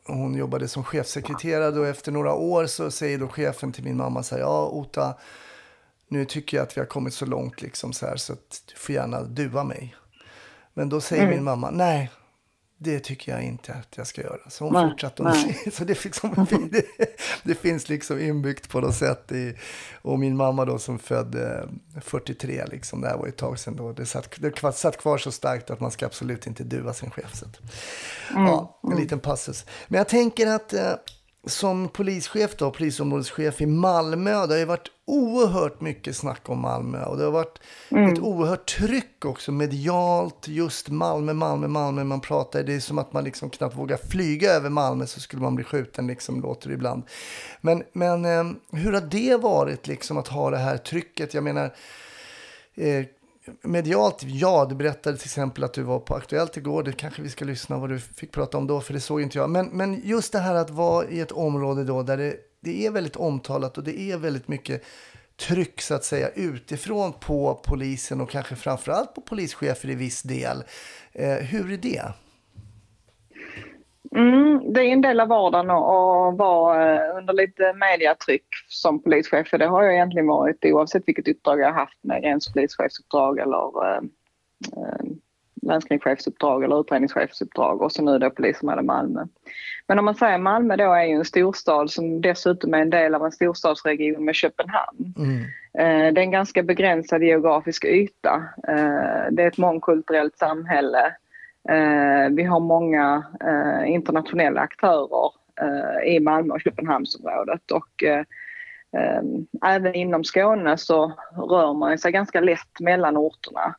hon 0.07 0.35
jobbade 0.35 0.69
som 0.69 0.85
chefsekreterare 0.85 1.81
och 1.81 1.87
efter 1.87 2.13
några 2.13 2.35
år 2.35 2.67
så 2.67 2.91
säger 2.91 3.19
då 3.19 3.29
chefen 3.29 3.73
till 3.73 3.85
min 3.85 3.97
mamma 3.97 4.23
så 4.23 4.35
här, 4.35 4.43
ja 4.43 4.69
Ota, 4.69 5.15
nu 6.09 6.25
tycker 6.25 6.57
jag 6.57 6.65
att 6.65 6.77
vi 6.77 6.81
har 6.81 6.87
kommit 6.87 7.15
så 7.15 7.27
långt 7.27 7.63
liksom 7.63 7.93
så 7.93 8.07
här 8.07 8.17
så 8.17 8.33
att 8.33 8.63
du 8.73 8.77
får 8.77 8.95
gärna 8.95 9.23
dua 9.23 9.65
mig. 9.65 9.95
Men 10.75 10.89
då 10.89 11.01
säger 11.01 11.29
min 11.29 11.45
mamma, 11.45 11.71
nej, 11.71 12.11
det 12.83 13.01
tycker 13.01 13.33
jag 13.33 13.43
inte 13.43 13.73
att 13.73 13.97
jag 13.97 14.07
ska 14.07 14.23
göra. 14.23 14.51
Så 14.51 14.65
hon 14.65 14.73
Nej, 14.73 14.91
fortsatte. 14.91 15.23
nej. 15.23 15.63
Så 15.73 15.85
det, 15.85 16.05
liksom, 16.05 16.47
det, 16.71 16.85
det 17.43 17.55
finns 17.55 17.89
liksom 17.89 18.21
inbyggt 18.21 18.69
på 18.69 18.81
något 18.81 18.95
sätt. 18.95 19.33
I, 19.33 19.55
och 20.03 20.19
min 20.19 20.37
mamma 20.37 20.65
då 20.65 20.79
som 20.79 20.99
födde 20.99 21.69
43, 22.01 22.65
liksom, 22.67 23.01
det 23.01 23.09
här 23.09 23.17
var 23.17 23.27
ett 23.27 23.37
tag 23.37 23.59
sedan 23.59 23.77
då. 23.77 23.93
Det 23.93 24.07
satt, 24.07 24.35
det 24.39 24.73
satt 24.73 24.97
kvar 24.97 25.19
så 25.19 25.33
starkt 25.33 25.71
att 25.71 25.81
man 25.81 25.91
ska 25.91 26.07
absolut 26.07 26.47
inte 26.47 26.65
dua 26.65 26.93
sin 26.93 27.11
chef. 27.11 27.35
Så 27.35 27.45
att, 27.45 27.61
ja, 28.35 28.81
en 28.83 28.97
liten 28.97 29.21
passus. 29.21 29.67
Men 29.89 29.99
jag 29.99 30.09
tänker 30.09 30.47
att 30.47 30.73
eh, 30.73 30.93
som 31.47 31.89
polischef 31.89 32.57
då, 32.57 32.71
polisområdeschef 32.71 33.61
i 33.61 33.67
Malmö, 33.67 34.31
det 34.31 34.55
har 34.55 34.59
ju 34.59 34.65
varit 34.65 34.91
oerhört 35.05 35.81
mycket 35.81 36.17
snack 36.17 36.49
om 36.49 36.61
Malmö 36.61 37.05
och 37.05 37.17
det 37.17 37.25
har 37.25 37.31
varit 37.31 37.61
ett 37.89 38.19
oerhört 38.19 38.67
tryck 38.67 39.25
också 39.25 39.53
medialt, 39.53 40.49
just 40.49 40.89
Malmö, 40.89 41.33
Malmö, 41.33 41.69
Malmö. 41.69 42.05
Man 42.05 42.21
pratar, 42.21 42.63
det 42.63 42.75
är 42.75 42.81
som 42.81 42.99
att 42.99 43.13
man 43.13 43.25
liksom 43.25 43.51
knappt 43.51 43.77
vågar 43.77 43.97
flyga 43.97 44.51
över 44.51 44.71
Malmö 44.71 45.07
så 45.07 45.21
skulle 45.21 45.43
man 45.43 45.55
bli 45.55 45.65
skjuten, 45.65 46.07
liksom, 46.07 46.41
låter 46.41 46.69
det 46.69 46.75
ibland. 46.75 47.03
Men, 47.61 47.83
men 47.93 48.25
eh, 48.25 48.45
hur 48.73 48.93
har 48.93 49.01
det 49.01 49.37
varit 49.37 49.87
liksom 49.87 50.19
att 50.19 50.29
ha 50.29 50.51
det 50.51 50.59
här 50.59 50.77
trycket? 50.77 51.35
Jag 51.35 51.45
menar, 51.45 51.75
eh, 52.75 53.05
medialt, 53.63 54.23
ja, 54.23 54.67
du 54.69 54.75
berättade 54.75 55.17
till 55.17 55.27
exempel 55.27 55.65
att 55.65 55.73
du 55.73 55.83
var 55.83 55.99
på 55.99 56.15
Aktuellt 56.15 56.57
igår. 56.57 56.83
Det 56.83 56.93
kanske 56.93 57.23
vi 57.23 57.29
ska 57.29 57.45
lyssna 57.45 57.79
vad 57.79 57.91
du 57.91 57.99
fick 57.99 58.33
prata 58.33 58.59
om 58.59 58.67
då, 58.67 58.81
för 58.81 58.93
det 58.93 59.01
såg 59.01 59.23
inte 59.23 59.39
jag. 59.39 59.51
Men, 59.51 59.67
men 59.67 60.01
just 60.05 60.33
det 60.33 60.39
här 60.39 60.55
att 60.55 60.71
vara 60.71 61.09
i 61.09 61.21
ett 61.21 61.33
område 61.33 61.85
då 61.85 62.03
där 62.03 62.17
det, 62.17 62.37
det 62.61 62.87
är 62.87 62.91
väldigt 62.91 63.17
omtalat 63.17 63.79
och 63.79 63.85
det 63.85 64.01
är 64.01 64.17
väldigt 64.17 64.49
mycket 64.49 64.83
tryck 65.37 65.83
så 65.83 65.95
att 65.95 66.05
säga 66.05 66.29
utifrån 66.29 67.13
på 67.13 67.61
polisen 67.65 68.21
och 68.21 68.31
kanske 68.31 68.57
framförallt 68.57 69.15
på 69.15 69.21
polischefer 69.21 69.91
i 69.91 69.95
viss 69.95 70.23
del. 70.23 70.65
Eh, 71.13 71.35
hur 71.35 71.73
är 71.73 71.77
det? 71.77 72.13
Mm, 74.17 74.73
det 74.73 74.81
är 74.81 74.93
en 74.93 75.01
del 75.01 75.21
av 75.21 75.29
vardagen 75.29 75.71
att 75.71 76.39
vara 76.39 76.95
eh, 76.95 77.17
under 77.17 77.33
lite 77.33 77.73
mediatryck 77.73 78.45
som 78.69 79.03
polischef. 79.03 79.49
För 79.49 79.59
det 79.59 79.67
har 79.67 79.83
jag 79.83 79.95
egentligen 79.95 80.27
varit 80.27 80.65
oavsett 80.65 81.03
vilket 81.07 81.29
uppdrag 81.29 81.61
jag 81.61 81.67
har 81.67 81.73
haft 81.81 81.99
med 82.01 82.23
gränspolischefsuppdrag 82.23 83.39
eller 83.39 83.87
eh, 83.87 84.03
eh, 84.77 85.05
länskriminalchefsuppdrag 85.63 86.65
eller 86.65 86.81
utredningschefsuppdrag 86.81 87.83
och 87.83 87.93
så 87.93 88.03
nu 88.05 88.19
då 88.19 88.31
polisområde 88.31 88.83
Malmö. 88.83 89.27
Men 89.87 89.99
om 89.99 90.05
man 90.05 90.15
säger 90.15 90.39
Malmö 90.39 90.77
då 90.77 90.93
är 90.93 91.05
ju 91.05 91.15
en 91.15 91.25
storstad 91.25 91.91
som 91.91 92.21
dessutom 92.21 92.75
är 92.75 92.79
en 92.79 92.91
del 92.91 93.15
av 93.15 93.25
en 93.25 93.33
storstadsregion 93.33 94.25
med 94.25 94.35
Köpenhamn. 94.35 95.15
Mm. 95.19 95.41
Eh, 95.75 96.13
Det 96.13 96.21
är 96.21 96.25
en 96.25 96.31
ganska 96.31 96.63
begränsad 96.63 97.23
geografisk 97.23 97.85
yta. 97.85 98.45
Det 99.31 99.43
är 99.43 99.49
ett 99.49 99.59
mångkulturellt 99.59 100.39
samhälle. 100.39 101.17
Eh, 101.69 102.31
Vi 102.31 102.43
har 102.43 102.61
många 102.61 103.25
eh, 103.41 103.91
internationella 103.91 104.61
aktörer 104.61 105.33
eh, 105.61 106.15
i 106.15 106.21
Malmö 106.21 106.55
och 106.55 106.61
Köpenhamnsområdet 106.61 107.71
och 107.71 108.05
även 109.67 109.95
inom 109.95 110.25
Skåne 110.25 110.77
så 110.77 111.13
rör 111.37 111.75
man 111.75 111.99
sig 111.99 112.13
ganska 112.13 112.41
lätt 112.41 112.81
mellan 112.81 113.17
orterna. 113.17 113.75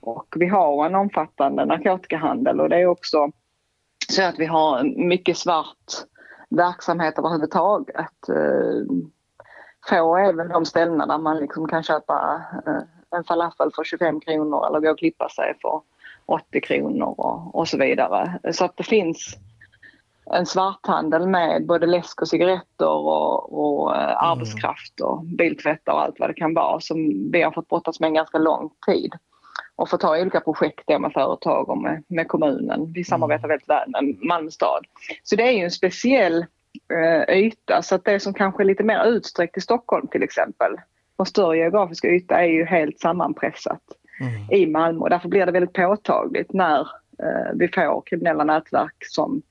Och 0.00 0.34
vi 0.36 0.46
har 0.46 0.86
en 0.86 0.94
omfattande 0.94 1.64
narkotikahandel 1.64 2.60
och 2.60 2.68
det 2.68 2.76
är 2.76 2.86
också 2.86 3.30
så 4.08 4.22
att 4.22 4.38
vi 4.38 4.46
har 4.46 4.82
mycket 5.08 5.36
svart 5.36 5.92
verksamhet 6.50 7.18
överhuvudtaget. 7.18 8.10
Få 9.88 10.14
väl 10.14 10.48
de 10.48 10.64
ställena 10.64 11.06
där 11.06 11.18
man 11.18 11.36
liksom 11.36 11.68
kan 11.68 11.82
köpa 11.82 12.42
en 13.16 13.24
falafel 13.24 13.70
för 13.74 13.84
25 13.84 14.20
kronor 14.20 14.66
eller 14.66 14.80
gå 14.80 14.90
och 14.90 14.98
klippa 14.98 15.28
sig 15.28 15.54
för 15.62 15.80
80 16.26 16.60
kronor 16.60 17.14
och, 17.18 17.54
och 17.54 17.68
så 17.68 17.78
vidare. 17.78 18.38
Så 18.52 18.64
att 18.64 18.76
det 18.76 18.84
finns 18.84 19.36
en 20.30 20.46
svarthandel 20.46 21.28
med 21.28 21.66
både 21.66 21.86
läsk 21.86 22.22
och 22.22 22.28
cigaretter 22.28 22.88
och, 22.88 23.52
och 23.64 23.96
eh, 23.96 24.22
arbetskraft 24.22 25.00
och 25.00 25.24
biltvättar 25.24 25.92
och 25.92 26.02
allt 26.02 26.20
vad 26.20 26.30
det 26.30 26.34
kan 26.34 26.54
vara 26.54 26.80
som 26.80 27.30
vi 27.32 27.42
har 27.42 27.52
fått 27.52 27.68
brottas 27.68 28.00
med 28.00 28.08
en 28.08 28.14
ganska 28.14 28.38
lång 28.38 28.70
tid 28.86 29.12
och 29.76 29.90
få 29.90 29.96
ta 29.96 30.20
olika 30.20 30.40
projekt 30.40 30.88
med 30.88 31.12
företag 31.12 31.68
och 31.68 31.78
med, 31.78 32.04
med 32.08 32.28
kommunen. 32.28 32.92
Vi 32.92 33.04
samarbetar 33.04 33.48
väldigt 33.48 33.68
väl 33.68 33.90
med 33.90 34.16
Malmö 34.22 34.50
stad. 34.50 34.84
Så 35.22 35.36
det 35.36 35.42
är 35.42 35.52
ju 35.52 35.64
en 35.64 35.70
speciell 35.70 36.46
eh, 36.92 37.36
yta 37.36 37.82
så 37.82 37.94
att 37.94 38.04
det 38.04 38.20
som 38.20 38.34
kanske 38.34 38.62
är 38.62 38.66
lite 38.66 38.84
mer 38.84 39.04
utsträckt 39.04 39.56
i 39.56 39.60
Stockholm 39.60 40.08
till 40.08 40.22
exempel 40.22 40.76
på 41.16 41.24
större 41.24 41.56
geografisk 41.56 42.04
yta 42.04 42.40
är 42.40 42.48
ju 42.48 42.64
helt 42.64 43.00
sammanpressat 43.00 43.82
i 44.50 44.66
Malmö 44.66 45.00
och 45.00 45.10
därför 45.10 45.28
blir 45.28 45.46
det 45.46 45.52
väldigt 45.52 45.72
påtagligt 45.72 46.52
när 46.52 46.80
eh, 47.18 47.52
vi 47.54 47.68
får 47.68 48.02
kriminella 48.06 48.44
nätverk 48.44 48.96
som 49.00 49.42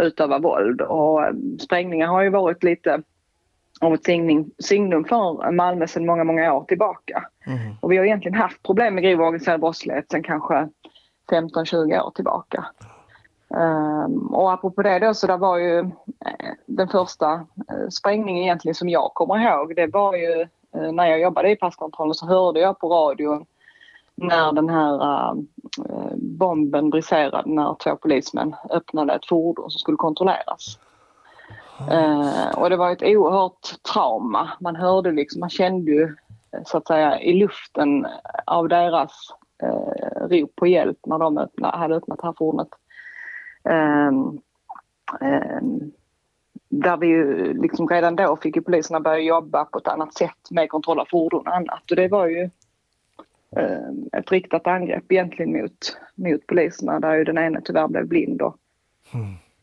utövar 0.00 0.40
våld 0.40 0.80
och 0.80 1.24
eh, 1.24 1.34
sprängningar 1.60 2.06
har 2.06 2.22
ju 2.22 2.30
varit 2.30 2.62
lite 2.62 3.02
av 3.80 3.94
ett 3.94 4.04
signing, 4.04 4.50
signum 4.58 5.04
för 5.04 5.50
Malmö 5.50 5.86
sedan 5.86 6.06
många, 6.06 6.24
många 6.24 6.52
år 6.52 6.64
tillbaka. 6.64 7.24
Och 7.80 7.92
vi 7.92 7.96
har 7.96 8.04
egentligen 8.04 8.38
haft 8.38 8.62
problem 8.62 8.94
med 8.94 9.04
grov 9.04 9.20
organiserad 9.20 9.60
brottslighet 9.60 10.10
sedan 10.10 10.22
kanske 10.22 10.68
15-20 11.30 12.00
år 12.00 12.10
tillbaka. 12.10 12.64
Um, 13.48 14.34
och 14.34 14.52
apropå 14.52 14.82
det 14.82 14.98
då 14.98 15.14
så 15.14 15.26
det 15.26 15.36
var 15.36 15.58
ju 15.58 15.78
eh, 15.78 16.54
den 16.66 16.88
första 16.88 17.32
eh, 17.32 17.88
sprängningen 17.90 18.42
egentligen 18.42 18.74
som 18.74 18.88
jag 18.88 19.10
kommer 19.14 19.38
ihåg. 19.38 19.76
Det 19.76 19.86
var 19.86 20.14
ju 20.14 20.40
eh, 20.74 20.92
när 20.92 21.06
jag 21.06 21.20
jobbade 21.20 21.50
i 21.50 21.56
passkontrollen 21.56 22.14
så 22.14 22.26
hörde 22.26 22.60
jag 22.60 22.78
på 22.78 22.88
radion 22.88 23.46
när 24.16 24.52
den 24.52 24.68
här 24.68 25.04
eh, 25.04 25.34
bomben 26.16 26.90
briserade 26.90 27.50
när 27.50 27.74
två 27.74 27.96
polismän 27.96 28.54
öppnade 28.70 29.14
ett 29.14 29.26
fordon 29.26 29.70
som 29.70 29.78
skulle 29.78 29.96
kontrolleras. 29.96 30.78
Eh, 31.90 32.58
och 32.58 32.70
det 32.70 32.76
var 32.76 32.90
ett 32.90 33.02
oerhört 33.02 33.82
trauma. 33.92 34.50
Man 34.60 34.76
hörde 34.76 35.12
liksom, 35.12 35.40
man 35.40 35.50
kände 35.50 35.90
ju 35.90 36.02
eh, 36.52 36.62
så 36.64 36.78
att 36.78 36.86
säga 36.86 37.20
i 37.20 37.32
luften 37.32 38.06
av 38.46 38.68
deras 38.68 39.12
eh, 39.62 40.28
rop 40.28 40.56
på 40.56 40.66
hjälp 40.66 40.98
när 41.06 41.18
de 41.18 41.38
öppna, 41.38 41.70
hade 41.70 41.96
öppnat 41.96 42.18
det 42.18 42.26
här 42.26 42.34
fordonet. 42.38 42.68
Ehm, 43.64 44.38
ehm, 45.20 45.92
där 46.68 46.96
vi 46.96 47.06
ju 47.06 47.54
liksom 47.62 47.88
redan 47.88 48.16
då 48.16 48.36
fick 48.36 48.56
ju 48.56 48.62
poliserna 48.62 49.00
börja 49.00 49.18
jobba 49.18 49.64
på 49.64 49.78
ett 49.78 49.88
annat 49.88 50.14
sätt 50.14 50.50
med 50.50 50.68
kontroll 50.68 51.00
av 51.00 51.06
fordon 51.10 51.46
och 51.46 51.54
annat. 51.54 51.90
Och 51.90 51.96
det 51.96 52.08
var 52.08 52.26
ju 52.26 52.50
ett 54.12 54.32
riktat 54.32 54.66
angrepp 54.66 55.12
egentligen 55.12 55.52
mot, 55.52 55.98
mot 56.14 56.46
poliserna 56.46 57.00
där 57.00 57.14
ju 57.14 57.24
den 57.24 57.38
ena 57.38 57.60
tyvärr 57.64 57.88
blev 57.88 58.06
blind 58.06 58.42
och, 58.42 58.56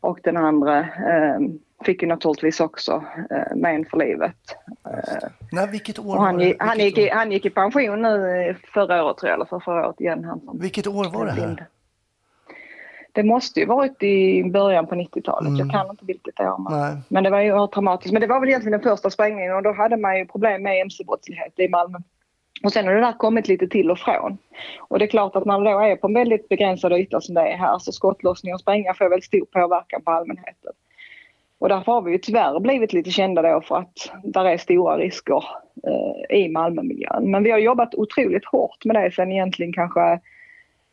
och 0.00 0.18
den 0.22 0.36
andra 0.36 0.84
ehm, 0.84 1.58
fick 1.84 2.02
ju 2.02 2.08
naturligtvis 2.08 2.60
också 2.60 3.04
eh, 3.30 3.56
men 3.56 3.84
för 3.84 3.96
livet. 3.96 4.36
Eh, 4.84 5.28
Nej, 5.52 5.68
vilket 5.70 5.98
år 5.98 6.02
och 6.02 6.08
var 6.08 6.26
han, 6.26 6.38
det? 6.38 6.44
gick, 6.44 6.56
han, 6.58 6.80
år? 6.80 7.14
han 7.14 7.32
gick 7.32 7.46
i 7.46 7.50
pension 7.50 8.02
nu 8.02 8.56
förra 8.74 9.04
året 9.04 9.16
tror 9.16 9.30
jag, 9.30 9.34
eller 9.34 9.44
för 9.44 9.60
förra 9.60 9.86
året 9.86 10.00
igen. 10.00 10.24
Han 10.24 10.40
som 10.40 10.58
Vilket 10.58 10.86
år 10.86 11.10
var 11.10 11.26
det 11.26 11.32
här? 11.32 11.66
Det 13.14 13.22
måste 13.22 13.60
ju 13.60 13.66
varit 13.66 14.02
i 14.02 14.44
början 14.44 14.86
på 14.86 14.94
90-talet. 14.94 15.58
Jag 15.58 15.70
kan 15.70 15.90
inte 15.90 16.04
vilket 16.04 16.40
år. 16.40 16.70
Men, 16.70 17.02
men 17.08 17.24
det 17.24 17.30
var 17.30 17.40
ju 17.40 17.52
oerhört 17.52 17.72
traumatiskt. 17.72 18.12
Men 18.12 18.20
det 18.20 18.26
var 18.26 18.40
väl 18.40 18.48
egentligen 18.48 18.80
den 18.80 18.90
första 18.90 19.10
sprängningen 19.10 19.54
och 19.54 19.62
då 19.62 19.72
hade 19.72 19.96
man 19.96 20.18
ju 20.18 20.26
problem 20.26 20.62
med 20.62 20.80
mc-brottslighet 20.80 21.52
i 21.56 21.68
Malmö. 21.68 21.98
Och 22.62 22.72
sen 22.72 22.86
har 22.86 22.94
det 22.94 23.00
där 23.00 23.12
kommit 23.12 23.48
lite 23.48 23.68
till 23.68 23.90
och 23.90 23.98
från. 23.98 24.38
Och 24.78 24.98
det 24.98 25.04
är 25.04 25.08
klart 25.08 25.36
att 25.36 25.44
när 25.44 25.60
det 25.60 25.70
då 25.70 25.78
är 25.78 25.96
på 25.96 26.06
en 26.06 26.14
väldigt 26.14 26.48
begränsad 26.48 26.92
yta 26.92 27.20
som 27.20 27.34
det 27.34 27.40
är 27.40 27.56
här 27.56 27.78
så 27.78 27.92
skottlossning 27.92 28.54
och 28.54 28.60
sprängningar 28.60 28.94
får 28.94 29.08
väldigt 29.08 29.24
stor 29.24 29.44
påverkan 29.44 30.02
på 30.02 30.10
allmänheten. 30.10 30.72
Och 31.58 31.68
därför 31.68 31.92
har 31.92 32.02
vi 32.02 32.12
ju 32.12 32.18
tyvärr 32.18 32.60
blivit 32.60 32.92
lite 32.92 33.10
kända 33.10 33.42
då 33.42 33.60
för 33.60 33.76
att 33.76 34.12
där 34.24 34.44
är 34.44 34.56
stora 34.56 34.98
risker 34.98 35.44
eh, 35.86 36.36
i 36.38 36.48
Malmömiljön. 36.48 37.30
Men 37.30 37.42
vi 37.42 37.50
har 37.50 37.58
jobbat 37.58 37.94
otroligt 37.94 38.44
hårt 38.44 38.84
med 38.84 38.96
det 38.96 39.10
sen 39.10 39.32
egentligen 39.32 39.72
kanske 39.72 40.20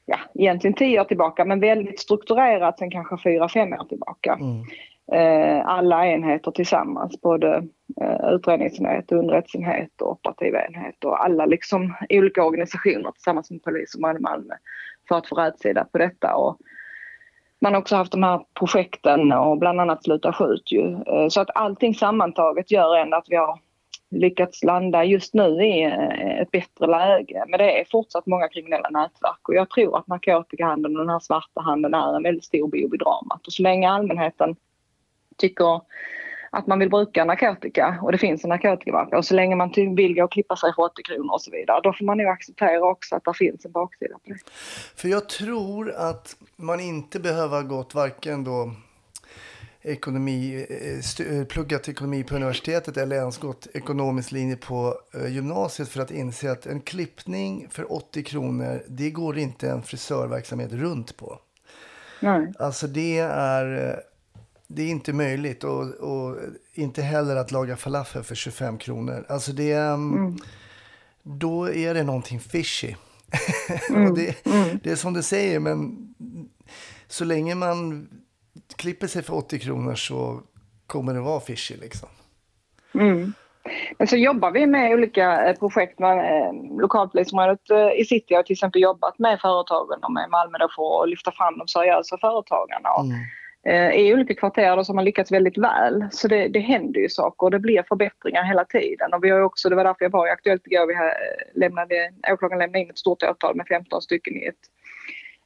ja, 0.06 0.18
egentligen 0.36 0.74
tio 0.74 1.02
år 1.02 1.06
tillbaka 1.06 1.46
men 1.46 1.60
väldigt 1.60 2.00
strukturerat 2.00 2.80
sen 2.80 2.92
kanske 2.92 3.18
fyra, 3.24 3.50
fem 3.50 3.74
år 3.74 3.86
tillbaka. 3.90 4.34
Mm. 4.34 4.66
Eh, 5.12 5.66
alla 5.66 6.08
enheter 6.08 6.52
tillsammans, 6.52 7.22
både 7.22 7.68
eh, 8.02 8.30
utredningsenhet, 8.34 9.12
underrättelseenhet 9.12 10.02
och 10.02 10.12
operativ 10.12 10.56
enhet 10.56 11.04
och 11.04 11.24
alla 11.24 11.46
liksom 11.46 11.96
olika 12.10 12.44
organisationer 12.44 13.12
tillsammans 13.12 13.52
med 13.52 13.64
polis 13.64 13.96
och 13.96 14.02
Malmö, 14.02 14.20
Malmö 14.20 14.54
för 15.08 15.16
att 15.16 15.28
få 15.28 15.36
rätsida 15.36 15.86
på 15.92 15.98
detta. 15.98 16.36
Och 16.36 16.58
man 17.62 17.74
har 17.74 17.82
också 17.82 17.96
haft 17.96 18.12
de 18.12 18.24
här 18.24 18.42
projekten 18.60 19.32
och 19.32 19.58
bland 19.58 19.82
annat 19.82 20.04
Sluta 20.04 20.34
skjut 20.34 20.72
ju. 20.72 20.94
Eh, 20.94 21.28
så 21.30 21.42
att 21.42 21.56
allting 21.56 21.96
sammantaget 21.96 22.72
gör 22.72 22.98
ändå 22.98 23.18
att 23.18 23.30
vi 23.30 23.36
har 23.36 23.60
lyckats 24.12 24.64
landa 24.64 25.04
just 25.04 25.34
nu 25.34 25.66
i 25.66 25.84
ett 26.42 26.52
bättre 26.52 26.88
läge. 26.88 27.44
Men 27.48 27.58
det 27.58 27.82
är 27.82 27.86
fortsatt 27.92 28.26
många 28.26 28.48
kriminella 28.48 28.90
nätverk 28.90 29.50
och 29.50 29.56
jag 29.56 29.70
tror 29.70 29.98
att 29.98 30.08
narkotikahandeln 30.08 30.96
och 30.96 31.06
den 31.06 31.10
här 31.10 31.20
svarta 31.20 31.62
handeln 31.62 31.94
är 31.94 32.16
en 32.16 32.24
väldigt 32.24 32.46
stor 32.46 32.68
bov 32.68 32.96
i 32.96 32.98
dramat. 32.98 33.48
Och 33.48 33.54
så 33.54 33.64
länge 33.64 33.90
allmänheten 33.90 34.56
tycker 35.40 35.82
att 36.52 36.68
man 36.68 36.80
vill 36.80 36.90
bruka 36.90 37.26
narkotika 37.26 38.00
och 38.02 38.12
det 38.12 38.18
finns 38.18 38.44
en 38.44 38.50
narkotikamarknad 38.50 39.18
och 39.18 39.26
så 39.26 39.36
länge 39.36 39.56
man 39.56 39.72
vill 39.76 40.16
gå 40.16 40.24
och 40.24 40.32
klippa 40.32 40.56
sig 40.56 40.74
för 40.76 40.84
80 40.84 41.04
kronor 41.04 41.34
och 41.34 41.42
så 41.42 41.52
vidare, 41.52 41.82
då 41.84 41.94
får 41.94 42.06
man 42.06 42.18
nog 42.18 42.28
acceptera 42.28 42.86
också 42.86 43.16
att 43.16 43.26
det 43.26 43.34
finns 43.34 43.66
en 43.66 43.72
baksida 43.72 44.14
på 44.14 44.30
det. 44.34 44.40
För 44.96 45.08
jag 45.10 45.30
tror 45.30 45.92
att 45.92 46.36
man 46.56 46.80
inte 46.80 47.20
behöver 47.20 47.56
ha 47.56 47.64
gått 47.64 47.96
varken 47.96 48.44
då 48.44 48.72
ekonomi, 49.82 50.66
eh, 50.70 51.38
eh, 51.38 51.46
pluggat 51.46 51.90
ekonomi 51.90 52.24
på 52.24 52.36
universitetet 52.36 52.98
eller 52.98 53.16
ens 53.16 53.38
gått 53.38 53.68
ekonomisk 53.74 54.32
linje 54.32 54.56
på 54.56 54.96
eh, 55.14 55.34
gymnasiet 55.34 55.90
för 55.90 56.02
att 56.02 56.12
inse 56.12 56.52
att 56.52 56.66
en 56.66 56.82
klippning 56.82 57.68
för 57.70 57.94
80 57.94 58.24
kronor, 58.24 58.84
det 58.88 59.12
går 59.12 59.38
inte 59.38 59.70
en 59.70 59.84
frisörverksamhet 59.84 60.74
runt 60.74 61.18
på. 61.18 61.40
Nej. 62.22 62.54
Alltså 62.60 62.88
det 62.88 63.18
är, 63.20 64.00
det 64.72 64.82
är 64.82 64.90
inte 64.90 65.14
möjligt 65.14 65.64
och, 65.64 65.82
och 65.82 66.38
inte 66.74 67.02
heller 67.02 67.36
att 67.36 67.52
laga 67.52 67.78
falafel 67.78 68.24
för 68.24 68.36
25 68.36 68.78
kronor. 68.78 69.26
Alltså 69.30 69.52
det, 69.52 69.74
mm. 69.74 70.38
då 71.24 71.70
är 71.70 71.94
det 71.94 72.04
någonting 72.04 72.40
fishy. 72.40 72.96
och 73.90 74.16
det, 74.16 74.44
det 74.84 74.92
är 74.92 74.96
som 74.96 75.14
du 75.14 75.24
säger, 75.24 75.60
men 75.60 76.14
så 77.08 77.26
länge 77.26 77.56
man 77.56 78.10
klipper 78.76 79.08
sig 79.08 79.24
för 79.24 79.34
80 79.34 79.60
kronor 79.60 79.96
så 79.96 80.42
kommer 80.88 81.14
det 81.14 81.22
vara 81.22 81.40
fishy 81.40 81.76
liksom. 81.78 82.10
Mm. 82.94 83.34
Men 83.98 84.08
så 84.08 84.18
jobbar 84.18 84.52
vi 84.52 84.66
med 84.68 84.94
olika 84.94 85.50
eh, 85.50 85.56
projekt. 85.60 86.00
Med, 86.00 86.18
eh, 86.18 86.54
lokalpolisområdet 86.80 87.70
eh, 87.70 88.02
i 88.02 88.06
city 88.06 88.36
har 88.36 88.44
till 88.44 88.54
exempel 88.54 88.82
jobbat 88.82 89.20
med 89.20 89.40
företagen 89.42 90.04
och 90.04 90.12
med 90.12 90.30
Malmö 90.30 90.58
då 90.58 90.68
för 90.76 91.04
att 91.04 91.10
lyfta 91.10 91.32
fram 91.32 91.58
de 91.58 91.68
seriösa 91.68 92.18
företagarna. 92.18 92.90
Och, 92.90 93.06
eh, 93.06 93.39
I 93.94 94.14
olika 94.14 94.36
kvarter 94.36 94.84
så 94.84 94.94
har 94.94 95.04
lyckats 95.04 95.32
väldigt 95.32 95.58
väl. 95.58 96.06
Så 96.12 96.28
det, 96.28 96.48
det 96.48 96.60
händer 96.60 97.02
ju 97.02 97.10
saker 97.10 97.46
och 97.46 97.52
det 97.52 97.60
blir 97.60 97.84
förbättringar 97.88 98.44
hela 98.44 98.66
tiden. 98.66 99.14
Och 99.14 99.24
vi 99.24 99.30
har 99.30 99.42
också, 99.42 99.70
det 99.70 99.76
var 99.76 99.84
därför 99.84 100.06
jag 100.06 100.10
var 100.10 100.28
i 100.28 100.30
Aktuellt 100.30 100.68
igår, 100.68 100.88
vi 100.88 100.94
eh, 100.94 101.60
lämnade, 101.60 102.12
åklagaren 102.32 102.60
lämnade 102.60 102.80
in 102.80 102.90
ett 102.90 102.98
stort 102.98 103.24
åtal 103.24 103.56
med 103.56 103.68
15 103.68 104.02
stycken 104.02 104.36
i 104.36 104.46
ett 104.46 104.56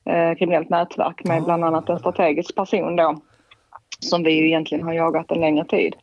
eh, 0.05 0.37
kriminellt 0.37 0.69
nätverk 0.69 1.23
med 1.23 1.43
bland 1.43 1.65
annat 1.65 1.89
en 1.89 1.99
strategisk 1.99 2.55
person 2.55 2.95
då 2.95 3.21
som 4.03 4.23
vi 4.23 4.31
ju 4.31 4.47
egentligen 4.47 4.83
har 4.83 4.93
jagat 4.93 5.31
en 5.31 5.39
längre 5.39 5.65
tid. 5.65 5.95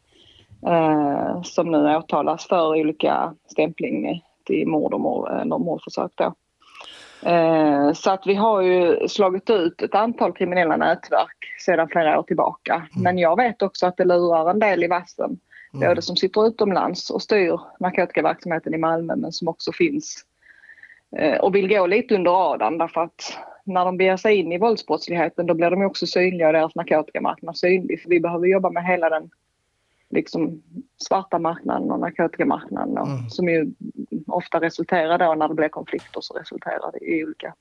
Eh, 0.66 1.42
som 1.42 1.70
nu 1.70 1.96
åtalas 1.96 2.46
för 2.46 2.66
olika 2.66 3.34
stämpling 3.46 4.22
till 4.46 4.68
mord 4.68 4.94
och 4.94 5.00
mord, 5.00 5.28
eh, 5.28 5.44
mordförsök 5.44 6.12
då. 6.14 6.34
Eh, 7.22 7.92
så 7.92 8.10
att 8.10 8.26
vi 8.26 8.34
har 8.34 8.62
ju 8.62 9.08
slagit 9.08 9.50
ut 9.50 9.82
ett 9.82 9.94
antal 9.94 10.32
kriminella 10.32 10.76
nätverk 10.76 11.36
sedan 11.64 11.88
flera 11.88 12.18
år 12.18 12.22
tillbaka. 12.22 12.88
Men 12.96 13.18
jag 13.18 13.36
vet 13.36 13.62
också 13.62 13.86
att 13.86 13.96
det 13.96 14.04
lurar 14.04 14.50
en 14.50 14.58
del 14.58 14.84
i 14.84 14.86
vassen. 14.86 15.38
Både 15.72 16.02
som 16.02 16.16
sitter 16.16 16.46
utomlands 16.46 17.10
och 17.10 17.22
styr 17.22 17.60
narkotikaverksamheten 17.80 18.74
i 18.74 18.78
Malmö 18.78 19.16
men 19.16 19.32
som 19.32 19.48
också 19.48 19.72
finns 19.72 20.24
eh, 21.16 21.40
och 21.40 21.54
vill 21.54 21.68
gå 21.68 21.86
lite 21.86 22.14
under 22.14 22.30
radarn 22.30 22.78
därför 22.78 23.00
att 23.00 23.38
när 23.64 23.84
de 23.84 23.96
beger 23.96 24.16
sig 24.16 24.36
in 24.36 24.52
i 24.52 24.58
våldsbrottsligheten 24.58 25.46
då 25.46 25.54
blir 25.54 25.70
de 25.70 25.82
också 25.82 26.06
synliga 26.06 26.46
och 26.46 26.52
deras 26.52 26.74
narkotikamarknad 26.74 27.56
synlig. 27.56 28.02
För 28.02 28.08
vi 28.10 28.20
behöver 28.20 28.46
jobba 28.46 28.70
med 28.70 28.86
hela 28.86 29.08
den 29.08 29.30
liksom, 30.10 30.62
svarta 30.96 31.38
marknaden 31.38 31.90
och 31.90 32.00
narkotikamarknaden 32.00 32.94
då, 32.94 33.06
som 33.28 33.48
ju 33.48 33.72
ofta 34.26 34.60
resulterar 34.60 35.18
då 35.18 35.34
när 35.34 35.48
det 35.48 35.54
blir 35.54 35.68
konflikter 35.68 36.20
så 36.20 36.34
resulterar 36.34 36.92
det 36.92 37.04
i 37.04 37.24
olika 37.24 37.54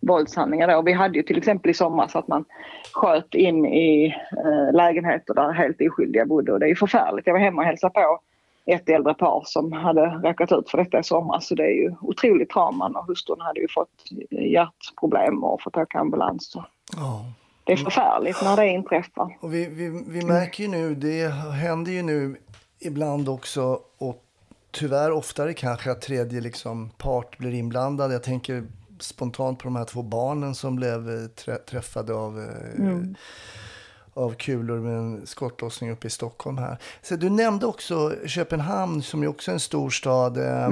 våldshandlingar. 0.00 0.68
Då. 0.68 0.82
Vi 0.82 0.92
hade 0.92 1.18
ju 1.18 1.22
till 1.22 1.38
exempel 1.38 1.70
i 1.70 1.74
somras 1.74 2.16
att 2.16 2.28
man 2.28 2.44
sköt 2.92 3.34
in 3.34 3.66
i 3.66 4.14
eh, 4.44 4.76
lägenheter 4.76 5.34
där 5.34 5.52
helt 5.52 5.80
oskyldiga 5.80 6.26
bodde 6.26 6.52
och 6.52 6.60
det 6.60 6.66
är 6.66 6.68
ju 6.68 6.76
förfärligt. 6.76 7.26
Jag 7.26 7.34
var 7.34 7.40
hemma 7.40 7.62
och 7.62 7.66
hälsade 7.66 7.92
på 7.92 8.20
ett 8.66 8.88
äldre 8.88 9.14
par 9.14 9.42
som 9.46 9.72
hade 9.72 10.06
råkat 10.06 10.52
ut 10.52 10.70
för 10.70 10.78
detta 10.78 10.98
i 10.98 11.02
somras 11.02 11.46
så 11.46 11.54
det 11.54 11.62
är 11.62 11.74
ju 11.74 11.94
otroligt 12.00 12.50
trauman 12.50 12.96
och 12.96 13.06
hustrun 13.06 13.40
hade 13.40 13.60
ju 13.60 13.68
fått 13.68 14.04
hjärtproblem 14.30 15.44
och 15.44 15.62
fått 15.62 15.76
åka 15.76 15.98
ambulans. 15.98 16.56
Ja. 16.96 17.24
Det 17.64 17.72
är 17.72 17.76
förfärligt 17.76 18.42
när 18.42 18.56
det 18.56 18.68
inträffar. 18.68 19.38
Och 19.40 19.54
vi, 19.54 19.66
vi, 19.66 20.04
vi 20.06 20.24
märker 20.24 20.64
ju 20.64 20.70
nu, 20.70 20.94
det 20.94 21.28
händer 21.32 21.92
ju 21.92 22.02
nu 22.02 22.36
ibland 22.80 23.28
också 23.28 23.80
och 23.98 24.24
tyvärr 24.70 25.10
oftare 25.10 25.54
kanske 25.54 25.90
att 25.90 26.02
tredje 26.02 26.40
liksom 26.40 26.90
part 26.90 27.38
blir 27.38 27.54
inblandad. 27.54 28.12
Jag 28.12 28.22
tänker 28.22 28.64
spontant 29.00 29.58
på 29.58 29.64
de 29.64 29.76
här 29.76 29.84
två 29.84 30.02
barnen 30.02 30.54
som 30.54 30.76
blev 30.76 31.10
eh, 31.10 31.26
trä, 31.26 31.58
träffade 31.58 32.14
av, 32.14 32.40
eh, 32.40 33.00
av 34.14 34.34
kulor 34.34 34.80
med 34.80 34.96
en 34.96 35.26
skottlossning 35.26 35.90
uppe 35.90 36.06
i 36.06 36.10
Stockholm 36.10 36.58
här. 36.58 36.78
Så 37.02 37.16
du 37.16 37.30
nämnde 37.30 37.66
också 37.66 38.12
Köpenhamn 38.26 39.02
som 39.02 39.22
ju 39.22 39.28
också 39.28 39.50
är 39.50 39.52
en 39.52 39.60
stor 39.60 39.90
stad 39.90 40.36
eh, 40.36 40.68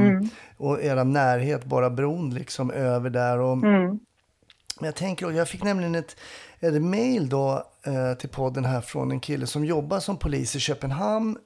och 0.56 0.82
era 0.82 1.04
närhet, 1.04 1.64
bara 1.64 1.90
bron 1.90 2.30
liksom 2.34 2.70
över 2.70 3.10
där. 3.10 3.38
Och, 3.38 3.58
Men 4.80 4.86
jag 4.86 4.94
tänker, 4.94 5.30
jag 5.30 5.48
fick 5.48 5.62
nämligen 5.62 5.94
ett, 5.94 6.16
ett 6.60 6.82
mail 6.82 7.28
då 7.28 7.66
eh, 7.86 8.14
till 8.18 8.28
podden 8.28 8.64
här 8.64 8.80
från 8.80 9.10
en 9.10 9.20
kille 9.20 9.46
som 9.46 9.64
jobbar 9.64 10.00
som 10.00 10.16
polis 10.16 10.56
i 10.56 10.60
Köpenhamn. 10.60 11.38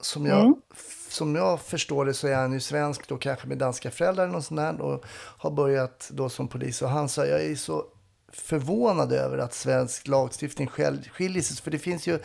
Som 0.00 0.26
jag, 0.26 0.54
f- 0.74 1.06
som 1.08 1.34
jag 1.34 1.60
förstår 1.60 2.04
det 2.04 2.14
så 2.14 2.26
är 2.28 2.34
han 2.36 2.52
ju 2.52 2.60
svensk 2.60 3.08
då 3.08 3.16
kanske 3.16 3.46
med 3.46 3.58
danska 3.58 3.90
föräldrar 3.90 4.28
eller 4.28 4.40
sånt 4.40 4.60
där, 4.60 4.80
och 4.80 5.04
har 5.38 5.50
börjat 5.50 6.08
då 6.12 6.28
som 6.28 6.48
polis. 6.48 6.82
Och 6.82 6.88
han 6.88 7.08
sa, 7.08 7.26
jag 7.26 7.44
är 7.44 7.54
så 7.56 7.84
förvånad 8.32 9.12
över 9.12 9.38
att 9.38 9.54
svensk 9.54 10.08
lagstiftning 10.08 10.68
skil- 10.68 11.08
skiljer 11.12 11.42
sig. 11.42 11.56
För 11.56 11.70
det 11.70 11.78
finns 11.78 12.06
ju 12.06 12.18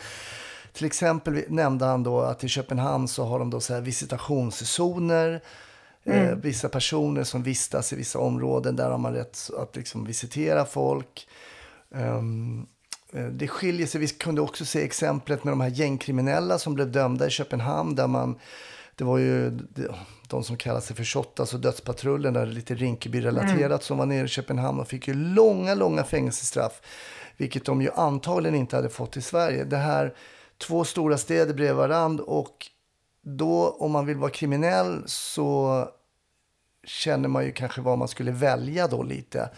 till 0.72 0.86
exempel 0.86 1.44
nämnde 1.48 1.84
han 1.84 2.02
då 2.02 2.20
att 2.20 2.44
i 2.44 2.48
Köpenhamn 2.48 3.08
så 3.08 3.24
har 3.24 3.38
de 3.38 3.50
då 3.50 3.60
så 3.60 3.74
här 3.74 3.80
visitationszoner. 3.80 5.40
Eh, 6.04 6.34
vissa 6.34 6.68
personer 6.68 7.24
som 7.24 7.42
vistas 7.42 7.92
i 7.92 7.96
vissa 7.96 8.18
områden 8.18 8.76
där 8.76 8.90
har 8.90 8.98
man 8.98 9.14
rätt 9.14 9.50
att 9.58 9.76
liksom 9.76 10.04
visitera 10.04 10.64
folk. 10.64 11.28
Eh, 11.94 12.22
det 13.32 13.48
skiljer 13.48 13.86
sig. 13.86 14.00
Vi 14.00 14.08
kunde 14.08 14.40
också 14.40 14.64
se 14.64 14.84
exemplet 14.84 15.44
med 15.44 15.52
de 15.52 15.60
här 15.60 15.68
gängkriminella 15.68 16.58
som 16.58 16.74
blev 16.74 16.92
dömda 16.92 17.26
i 17.26 17.30
Köpenhamn. 17.30 17.94
Där 17.94 18.06
man, 18.06 18.38
det 18.94 19.04
var 19.04 19.18
ju 19.18 19.58
de, 20.28 20.44
som 20.44 20.56
kallar 20.56 20.80
sig 20.80 20.96
för 20.96 21.04
Shottaz 21.04 21.54
och 21.54 21.60
Dödspatrullen, 21.60 22.34
där 22.34 22.46
lite 22.46 22.74
Rinkeby-relaterat, 22.74 23.82
som 23.82 23.98
var 23.98 24.06
nere 24.06 24.24
i 24.24 24.28
Köpenhamn 24.28 24.80
och 24.80 24.88
fick 24.88 25.08
ju 25.08 25.14
långa, 25.14 25.74
långa 25.74 26.04
fängelsestraff. 26.04 26.80
Vilket 27.36 27.64
de 27.64 27.82
ju 27.82 27.90
antagligen 27.94 28.54
inte 28.54 28.76
hade 28.76 28.88
fått 28.88 29.16
i 29.16 29.22
Sverige. 29.22 29.64
Det 29.64 29.76
här, 29.76 30.14
två 30.58 30.84
stora 30.84 31.18
städer 31.18 31.54
bredvid 31.54 31.76
varandra 31.76 32.24
och 32.24 32.66
då 33.22 33.76
om 33.78 33.92
man 33.92 34.06
vill 34.06 34.16
vara 34.16 34.30
kriminell 34.30 35.02
så 35.06 35.84
känner 36.84 37.28
man 37.28 37.44
ju 37.44 37.52
kanske 37.52 37.80
vad 37.80 37.98
man 37.98 38.08
skulle 38.08 38.30
välja 38.32 38.86
då 38.86 39.02
lite. 39.02 39.50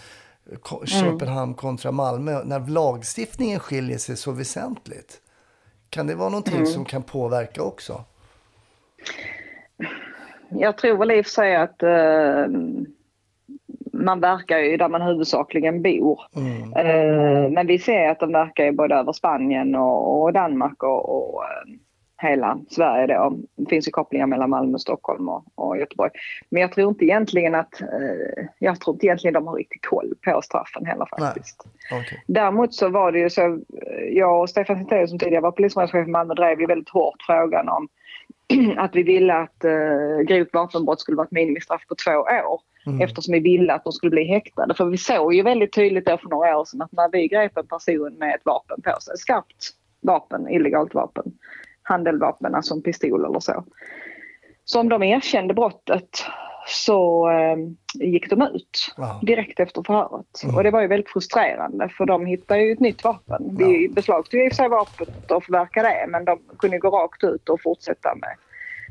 Ko- 0.62 0.86
Köpenhamn 0.86 1.54
kontra 1.54 1.92
Malmö. 1.92 2.42
När 2.44 2.68
lagstiftningen 2.68 3.60
skiljer 3.60 3.98
sig 3.98 4.16
så 4.16 4.32
väsentligt. 4.32 5.20
Kan 5.90 6.06
det 6.06 6.14
vara 6.14 6.28
någonting 6.28 6.66
som 6.66 6.84
kan 6.84 7.02
påverka 7.02 7.62
också? 7.62 8.04
Jag 10.50 10.78
tror 10.78 10.98
väl 10.98 11.10
i 11.10 11.20
och 11.20 11.24
för 11.26 11.30
sig 11.30 11.56
att 11.56 11.82
eh, 11.82 12.46
man 13.92 14.20
verkar 14.20 14.58
ju 14.58 14.76
där 14.76 14.88
man 14.88 15.02
huvudsakligen 15.02 15.82
bor. 15.82 16.20
Eh, 16.76 17.50
men 17.50 17.66
vi 17.66 17.78
ser 17.78 18.08
att 18.08 18.20
de 18.20 18.32
verkar 18.32 18.64
ju 18.64 18.72
både 18.72 18.94
över 18.94 19.12
Spanien 19.12 19.74
och, 19.74 20.22
och 20.22 20.32
Danmark 20.32 20.82
och, 20.82 21.08
och 21.34 21.44
eh, 21.44 21.50
hela 22.22 22.58
Sverige. 22.70 23.14
Då. 23.14 23.38
Det 23.56 23.68
finns 23.70 23.88
ju 23.88 23.90
kopplingar 23.90 24.26
mellan 24.26 24.50
Malmö, 24.50 24.78
Stockholm 24.78 25.28
och, 25.28 25.44
och 25.54 25.78
Göteborg. 25.78 26.10
Men 26.50 26.62
jag 26.62 26.72
tror 26.72 26.88
inte 26.88 27.04
egentligen 27.04 27.54
att 27.54 27.80
eh, 27.80 28.46
jag 28.58 28.80
tror 28.80 28.96
inte 28.96 29.06
egentligen 29.06 29.34
de 29.34 29.46
har 29.46 29.54
riktigt 29.54 29.86
koll 29.86 30.14
på 30.24 30.42
straffen 30.42 30.86
heller 30.86 31.06
faktiskt. 31.18 31.66
Okej. 31.92 32.24
Däremot 32.26 32.74
så 32.74 32.88
var 32.88 33.12
det 33.12 33.18
ju 33.18 33.30
så, 33.30 33.60
jag 34.12 34.40
och 34.40 34.50
Stefan 34.50 34.76
Sintéus 34.76 35.10
som 35.10 35.18
tidigare 35.18 35.42
var 35.42 35.52
polisområdeschef 35.52 36.08
i 36.08 36.10
Malmö 36.10 36.34
drev 36.34 36.60
ju 36.60 36.66
väldigt 36.66 36.88
hårt 36.88 37.22
frågan 37.26 37.68
om 37.68 37.88
att 38.76 38.96
vi 38.96 39.02
ville 39.02 39.34
att 39.34 39.64
uh, 39.64 40.20
grovt 40.20 40.48
vapenbrott 40.52 41.00
skulle 41.00 41.16
vara 41.16 41.26
ett 41.26 41.32
minimistraff 41.32 41.86
på 41.88 41.94
två 41.94 42.10
år. 42.10 42.60
Eftersom 43.02 43.32
vi 43.32 43.40
ville 43.40 43.72
att 43.72 43.84
de 43.84 43.92
skulle 43.92 44.10
bli 44.10 44.24
häktade. 44.24 44.74
För 44.74 44.84
vi 44.84 44.98
såg 44.98 45.34
ju 45.34 45.42
väldigt 45.42 45.72
tydligt 45.72 46.06
då 46.06 46.18
för 46.18 46.28
några 46.28 46.58
år 46.58 46.64
sedan 46.64 46.82
att 46.82 46.92
när 46.92 47.10
vi 47.12 47.28
grep 47.28 47.56
en 47.56 47.66
person 47.66 48.14
med 48.18 48.34
ett 48.34 48.44
vapen 48.44 48.82
på 48.82 49.00
sig, 49.00 49.18
skarpt 49.18 49.70
vapen, 50.00 50.48
illegalt 50.48 50.94
vapen, 50.94 51.24
handeldvapen, 51.92 52.54
alltså 52.54 52.74
en 52.74 52.82
pistol 52.82 53.24
eller 53.24 53.40
så. 53.40 53.64
Så 54.64 54.80
om 54.80 54.88
de 54.88 55.02
erkände 55.02 55.54
brottet 55.54 56.24
så 56.66 57.30
eh, 57.30 57.56
gick 58.06 58.30
de 58.30 58.42
ut 58.42 58.94
Wow. 58.96 59.18
direkt 59.22 59.60
efter 59.60 59.82
förhöret. 59.82 60.56
Och 60.56 60.62
det 60.64 60.70
var 60.70 60.80
ju 60.80 60.86
väldigt 60.86 61.10
frustrerande 61.10 61.88
för 61.88 62.06
de 62.06 62.26
hittade 62.26 62.60
ju 62.62 62.72
ett 62.72 62.80
nytt 62.80 63.04
vapen. 63.04 63.56
Vi 63.58 63.88
beslagtog 63.88 64.40
i 64.40 64.48
och 64.48 64.52
för 64.52 64.56
sig 64.56 64.68
vapnet 64.68 65.30
och 65.30 65.44
förverkade 65.44 65.88
det 65.88 66.06
men 66.08 66.24
de 66.24 66.38
kunde 66.58 66.78
gå 66.78 66.90
rakt 66.90 67.24
ut 67.24 67.48
och 67.48 67.62
fortsätta 67.62 68.14
med, 68.14 68.34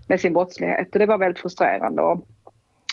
med 0.07 0.19
sin 0.19 0.33
brottslighet. 0.33 0.93
Och 0.93 0.99
det 0.99 1.05
var 1.05 1.17
väldigt 1.17 1.41
frustrerande. 1.41 2.01
Och 2.01 2.25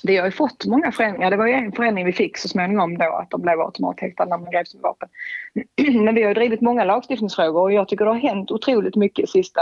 vi 0.03 0.16
har 0.16 0.25
ju 0.25 0.33
fått 0.33 0.66
många 0.66 0.92
förändringar. 0.92 1.31
Det 1.31 1.37
var 1.37 1.47
ju 1.47 1.53
en 1.53 1.73
förändring 1.73 2.07
vi 2.07 2.12
fick 2.12 2.38
så 2.38 2.49
småningom 2.49 2.99
då 2.99 3.12
att 3.23 3.31
de 3.31 3.42
blev 3.42 3.61
automathäktade 3.61 4.31
när 4.31 4.38
man 4.38 4.51
greps 4.51 4.75
med 4.75 4.83
vapen. 4.83 5.09
Men 6.05 6.14
vi 6.14 6.23
har 6.23 6.29
ju 6.29 6.35
drivit 6.35 6.61
många 6.61 6.85
lagstiftningsfrågor 6.85 7.62
och 7.62 7.73
jag 7.73 7.88
tycker 7.88 8.05
det 8.05 8.11
har 8.11 8.18
hänt 8.18 8.51
otroligt 8.51 8.97
mycket 8.97 9.29
sista 9.29 9.61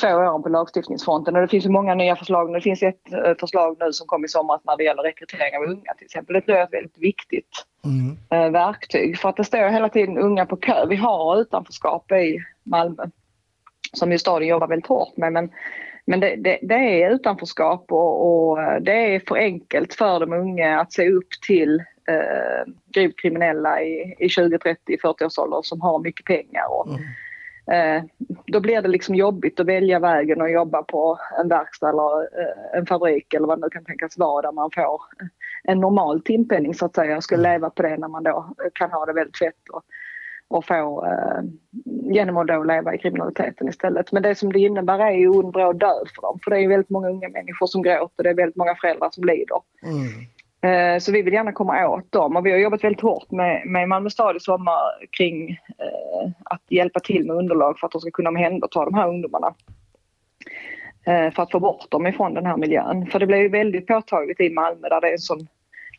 två 0.00 0.08
åren 0.08 0.42
på 0.42 0.48
lagstiftningsfronten 0.48 1.36
och 1.36 1.42
det 1.42 1.48
finns 1.48 1.66
ju 1.66 1.70
många 1.70 1.94
nya 1.94 2.16
förslag. 2.16 2.54
Det 2.54 2.60
finns 2.60 2.82
ett 2.82 3.12
eh, 3.12 3.34
förslag 3.40 3.76
nu 3.80 3.92
som 3.92 4.06
kom 4.06 4.24
i 4.24 4.28
somras 4.28 4.60
när 4.64 4.76
det 4.76 4.84
gäller 4.84 5.02
rekrytering 5.02 5.56
av 5.56 5.62
unga 5.62 5.94
till 5.94 6.04
exempel. 6.04 6.34
Det 6.34 6.40
tror 6.40 6.56
jag 6.56 6.62
är 6.62 6.66
ett 6.66 6.72
väldigt 6.72 6.98
viktigt 6.98 7.64
Mm. 7.84 8.16
eh, 8.30 8.50
verktyg 8.50 9.18
för 9.18 9.28
att 9.28 9.36
det 9.36 9.44
står 9.44 9.68
hela 9.68 9.88
tiden 9.88 10.18
unga 10.18 10.46
på 10.46 10.56
kö. 10.56 10.86
Vi 10.86 10.96
har 10.96 11.40
utanförskap 11.40 12.12
i 12.12 12.38
Malmö 12.62 13.04
som 13.92 14.12
ju 14.12 14.18
staden 14.18 14.48
jobbar 14.48 14.66
väldigt 14.66 14.86
hårt 14.86 15.16
med 15.16 15.32
men, 15.32 15.50
men 16.06 16.20
det, 16.20 16.36
det, 16.36 16.58
det 16.62 17.02
är 17.02 17.10
utanförskap 17.10 17.92
och, 17.92 18.26
och 18.26 18.62
eh, 18.62 18.80
det 18.80 19.14
är 19.14 19.20
för 19.28 19.36
enkelt 19.36 19.94
för 19.94 20.20
de 20.20 20.32
unga 20.32 20.80
att 20.80 20.92
se 20.92 21.10
upp 21.10 21.28
till 21.46 21.78
eh, 22.08 22.72
grovt 22.94 23.20
kriminella 23.20 23.82
i, 23.82 24.16
i 24.18 24.28
20, 24.28 24.58
30, 24.58 24.98
40 25.02 25.24
års 25.24 25.38
ålder 25.38 25.60
som 25.62 25.80
har 25.80 25.98
mycket 25.98 26.26
pengar. 26.26 26.70
Och, 26.70 26.88
eh, 26.88 26.98
då 28.46 28.60
blir 28.60 28.82
det 28.82 28.88
liksom 28.88 29.14
jobbigt 29.14 29.60
att 29.60 29.66
välja 29.66 29.98
vägen 29.98 30.40
och 30.40 30.50
jobba 30.50 30.82
på 30.82 31.18
en 31.40 31.48
verkstad 31.48 31.88
eller 31.88 32.20
eh, 32.20 32.78
en 32.78 32.86
fabrik 32.86 33.34
eller 33.34 33.46
vad 33.46 33.58
det 33.58 33.66
nu 33.66 33.70
kan 33.70 33.84
tänkas 33.84 34.18
vara 34.18 34.42
där 34.42 34.52
man 34.52 34.70
får 34.74 35.00
en 35.64 35.80
normal 35.80 36.22
timpenning 36.22 36.74
så 36.74 36.86
att 36.86 36.94
säga 36.94 37.16
och 37.16 37.24
skulle 37.24 37.52
leva 37.52 37.70
på 37.70 37.82
det 37.82 37.96
när 37.96 38.08
man 38.08 38.22
då 38.22 38.54
kan 38.74 38.90
ha 38.90 39.06
det 39.06 39.12
väldigt 39.12 39.38
fett 39.38 39.68
och, 39.72 39.82
och 40.48 40.64
få 40.66 41.06
eh, 41.06 41.42
genom 42.12 42.36
att 42.36 42.46
då 42.46 42.62
leva 42.64 42.94
i 42.94 42.98
kriminaliteten 42.98 43.68
istället. 43.68 44.12
Men 44.12 44.22
det 44.22 44.34
som 44.34 44.52
det 44.52 44.58
innebär 44.58 44.98
är 44.98 45.10
ju 45.10 45.28
ond 45.28 45.52
bråd 45.52 45.78
död 45.78 46.08
för 46.14 46.22
dem 46.22 46.38
för 46.44 46.50
det 46.50 46.58
är 46.58 46.68
väldigt 46.68 46.90
många 46.90 47.08
unga 47.08 47.28
människor 47.28 47.66
som 47.66 47.82
gråter 47.82 48.22
det 48.22 48.30
är 48.30 48.34
väldigt 48.34 48.56
många 48.56 48.74
föräldrar 48.74 49.08
som 49.10 49.24
lider. 49.24 49.60
Mm. 49.82 50.33
Eh, 50.64 50.98
Så 50.98 51.12
vi 51.12 51.22
vill 51.22 51.34
gärna 51.34 51.52
komma 51.52 51.88
åt 51.88 52.12
dem 52.12 52.36
och 52.36 52.46
vi 52.46 52.50
har 52.50 52.58
jobbat 52.58 52.84
väldigt 52.84 53.00
hårt 53.00 53.30
med, 53.30 53.66
med 53.66 53.88
Malmö 53.88 54.10
stad 54.10 54.36
i 54.36 54.40
sommar 54.40 54.78
kring 55.10 55.50
eh, 55.50 56.30
att 56.44 56.62
hjälpa 56.68 57.00
till 57.00 57.26
med 57.26 57.36
underlag 57.36 57.78
för 57.78 57.86
att 57.86 57.92
de 57.92 58.00
ska 58.00 58.10
kunna 58.10 58.28
omhänderta 58.28 58.84
de 58.84 58.94
här 58.94 59.08
ungdomarna. 59.08 59.54
Eh, 61.06 61.30
för 61.30 61.42
att 61.42 61.50
få 61.50 61.60
bort 61.60 61.90
dem 61.90 62.06
ifrån 62.06 62.34
den 62.34 62.46
här 62.46 62.56
miljön. 62.56 63.06
För 63.06 63.18
det 63.18 63.26
blir 63.26 63.38
ju 63.38 63.48
väldigt 63.48 63.86
påtagligt 63.86 64.40
i 64.40 64.50
Malmö 64.50 64.88
där 64.88 65.00
det 65.00 65.08
är 65.08 65.12
en 65.12 65.18
sån 65.18 65.48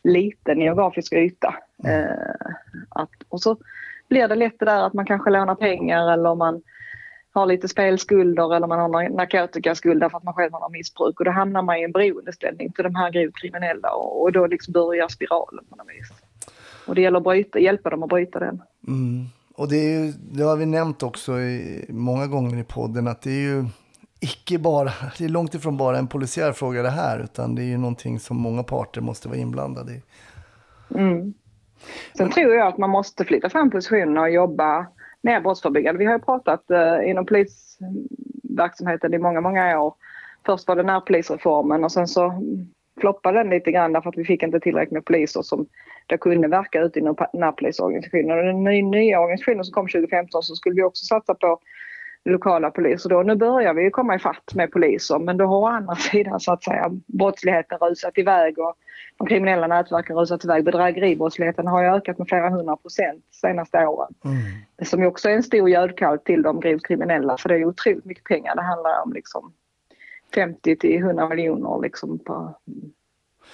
liten 0.04 0.60
geografisk 0.60 1.12
yta. 1.12 1.54
Eh, 1.84 2.46
att, 2.88 3.10
och 3.28 3.40
så 3.40 3.56
blir 4.08 4.28
det 4.28 4.34
lätt 4.34 4.58
det 4.58 4.64
där 4.64 4.86
att 4.86 4.92
man 4.92 5.06
kanske 5.06 5.30
lånar 5.30 5.54
pengar 5.54 6.12
eller 6.12 6.34
man 6.34 6.62
har 7.36 7.46
lite 7.46 7.68
spelskulder 7.68 8.56
eller 8.56 8.66
man 8.66 8.78
har 8.78 8.88
nar- 8.88 9.08
narkotikaskulder 9.08 10.08
för 10.08 10.18
att 10.18 10.24
man 10.24 10.34
själv 10.34 10.52
har 10.52 10.70
missbruk 10.70 11.20
och 11.20 11.24
då 11.24 11.30
hamnar 11.30 11.62
man 11.62 11.76
i 11.76 11.84
en 11.84 11.92
beroendeställning 11.92 12.72
till 12.72 12.84
de 12.84 12.94
här 12.94 13.10
grovt 13.10 13.36
kriminella 13.36 13.90
och, 13.90 14.22
och 14.22 14.32
då 14.32 14.46
liksom 14.46 14.72
börjar 14.72 15.08
spiralen 15.08 15.64
på 15.70 15.76
något 15.76 15.86
vis. 15.88 16.12
Och 16.86 16.94
det 16.94 17.00
gäller 17.00 17.18
att 17.18 17.24
bryta, 17.24 17.58
hjälpa 17.58 17.90
dem 17.90 18.02
att 18.02 18.08
bryta 18.08 18.38
den. 18.38 18.62
Mm. 18.88 19.24
Och 19.54 19.68
det, 19.68 19.76
är 19.76 20.04
ju, 20.04 20.12
det 20.12 20.42
har 20.42 20.56
vi 20.56 20.66
nämnt 20.66 21.02
också 21.02 21.38
i, 21.38 21.86
många 21.88 22.26
gånger 22.26 22.58
i 22.60 22.64
podden 22.64 23.08
att 23.08 23.22
det 23.22 23.30
är 23.30 23.40
ju 23.40 23.64
icke 24.20 24.58
bara, 24.58 24.90
det 25.18 25.24
är 25.24 25.28
långt 25.28 25.54
ifrån 25.54 25.76
bara 25.76 25.98
en 25.98 26.08
polisiär 26.08 26.52
fråga 26.52 26.82
det 26.82 26.90
här 26.90 27.20
utan 27.20 27.54
det 27.54 27.62
är 27.62 27.66
ju 27.66 27.78
någonting 27.78 28.20
som 28.20 28.36
många 28.36 28.62
parter 28.62 29.00
måste 29.00 29.28
vara 29.28 29.38
inblandade 29.38 29.92
i. 29.92 30.02
Mm. 30.94 31.34
Sen 32.16 32.30
tror 32.30 32.54
jag 32.54 32.66
att 32.66 32.78
man 32.78 32.90
måste 32.90 33.24
flytta 33.24 33.50
fram 33.50 33.70
positionerna 33.70 34.20
och 34.20 34.30
jobba 34.30 34.86
mer 35.22 35.40
brottsförebyggande. 35.40 35.98
Vi 35.98 36.04
har 36.04 36.12
ju 36.12 36.18
pratat 36.18 36.70
eh, 36.70 37.10
inom 37.10 37.26
polisverksamheten 37.26 39.14
i 39.14 39.18
många, 39.18 39.40
många 39.40 39.80
år. 39.80 39.94
Först 40.46 40.68
var 40.68 40.76
det 40.76 40.82
närpolisreformen 40.82 41.84
och 41.84 41.92
sen 41.92 42.08
så 42.08 42.42
floppade 43.00 43.38
den 43.38 43.50
lite 43.50 43.72
grann 43.72 43.92
därför 43.92 44.08
att 44.08 44.18
vi 44.18 44.24
fick 44.24 44.42
inte 44.42 44.60
tillräckligt 44.60 44.92
med 44.92 45.04
poliser 45.04 45.42
som 45.42 45.66
då 46.06 46.18
kunde 46.18 46.48
verka 46.48 46.80
ute 46.80 46.98
inom 46.98 47.16
närpolisorganisationen. 47.32 48.38
Och 48.38 48.44
den 48.44 48.90
nya 48.90 49.20
organisationen 49.20 49.64
som 49.64 49.72
kom 49.72 49.88
2015 49.88 50.42
så 50.42 50.54
skulle 50.54 50.74
vi 50.74 50.82
också 50.82 51.04
satsa 51.04 51.34
på 51.34 51.58
lokala 52.26 52.70
poliser 52.70 53.10
då. 53.10 53.22
Nu 53.22 53.34
börjar 53.34 53.74
vi 53.74 53.82
ju 53.82 53.90
komma 53.90 54.14
ifatt 54.14 54.54
med 54.54 54.72
poliser 54.72 55.18
men 55.18 55.36
då 55.36 55.46
har 55.46 55.58
å 55.58 55.66
andra 55.66 55.94
sidan 55.96 56.40
så 56.40 56.52
att 56.52 56.64
säga 56.64 56.90
brottsligheten 57.06 57.78
rusat 57.78 58.18
iväg 58.18 58.58
och 58.58 58.74
de 59.18 59.26
kriminella 59.26 59.66
nätverken 59.66 60.16
rusat 60.16 60.44
iväg. 60.44 60.64
Bedrägeribrottsligheten 60.64 61.66
har 61.66 61.82
ju 61.82 61.88
ökat 61.88 62.18
med 62.18 62.28
flera 62.28 62.50
hundra 62.50 62.76
procent 62.76 63.24
de 63.30 63.36
senaste 63.48 63.86
åren. 63.86 64.14
Mm. 64.24 64.36
Som 64.82 65.00
ju 65.00 65.06
också 65.06 65.28
är 65.28 65.34
en 65.34 65.42
stor 65.42 65.70
gödkalv 65.70 66.18
till 66.18 66.42
de 66.42 66.60
grovt 66.60 66.86
kriminella 66.86 67.36
för 67.36 67.48
det 67.48 67.54
är 67.54 67.64
otroligt 67.64 68.04
mycket 68.04 68.24
pengar. 68.24 68.54
Det 68.54 68.62
handlar 68.62 69.02
om 69.02 69.12
liksom 69.12 69.52
50 70.34 70.76
till 70.76 70.98
100 70.98 71.28
miljoner 71.28 71.82
liksom 71.82 72.18
på, 72.18 72.54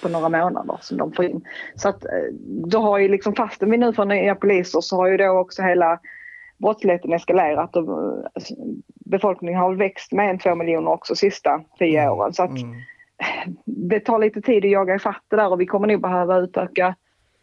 på 0.01 0.09
några 0.09 0.29
månader 0.29 0.77
som 0.81 0.97
de 0.97 1.13
får 1.13 1.25
in. 1.25 1.47
Så 1.75 1.89
att 1.89 2.05
eh, 2.05 2.11
då 2.43 2.79
har 2.79 2.97
ju 2.97 3.07
liksom 3.07 3.35
fastän 3.35 3.71
vi 3.71 3.77
nu 3.77 3.93
får 3.93 4.05
nya 4.05 4.35
poliser 4.35 4.81
så 4.81 4.95
har 4.95 5.07
ju 5.07 5.17
då 5.17 5.29
också 5.29 5.61
hela 5.61 5.99
brottsligheten 6.57 7.13
eskalerat 7.13 7.75
och 7.75 7.83
eh, 7.83 8.43
befolkningen 9.05 9.59
har 9.59 9.73
växt 9.73 10.11
med 10.11 10.29
en 10.29 10.39
två 10.39 10.55
miljoner 10.55 10.91
också 10.91 11.15
sista 11.15 11.63
tio 11.79 12.09
åren. 12.09 12.33
Så 12.33 12.43
att 12.43 12.49
Mm. 12.49 12.75
det 13.65 13.99
tar 13.99 14.19
lite 14.19 14.41
tid 14.41 14.65
att 14.65 14.71
jaga 14.71 14.95
ifatt 14.95 15.23
det 15.27 15.35
där 15.35 15.51
och 15.51 15.61
vi 15.61 15.65
kommer 15.65 15.87
nog 15.87 16.01
behöva 16.01 16.37
utöka 16.37 16.95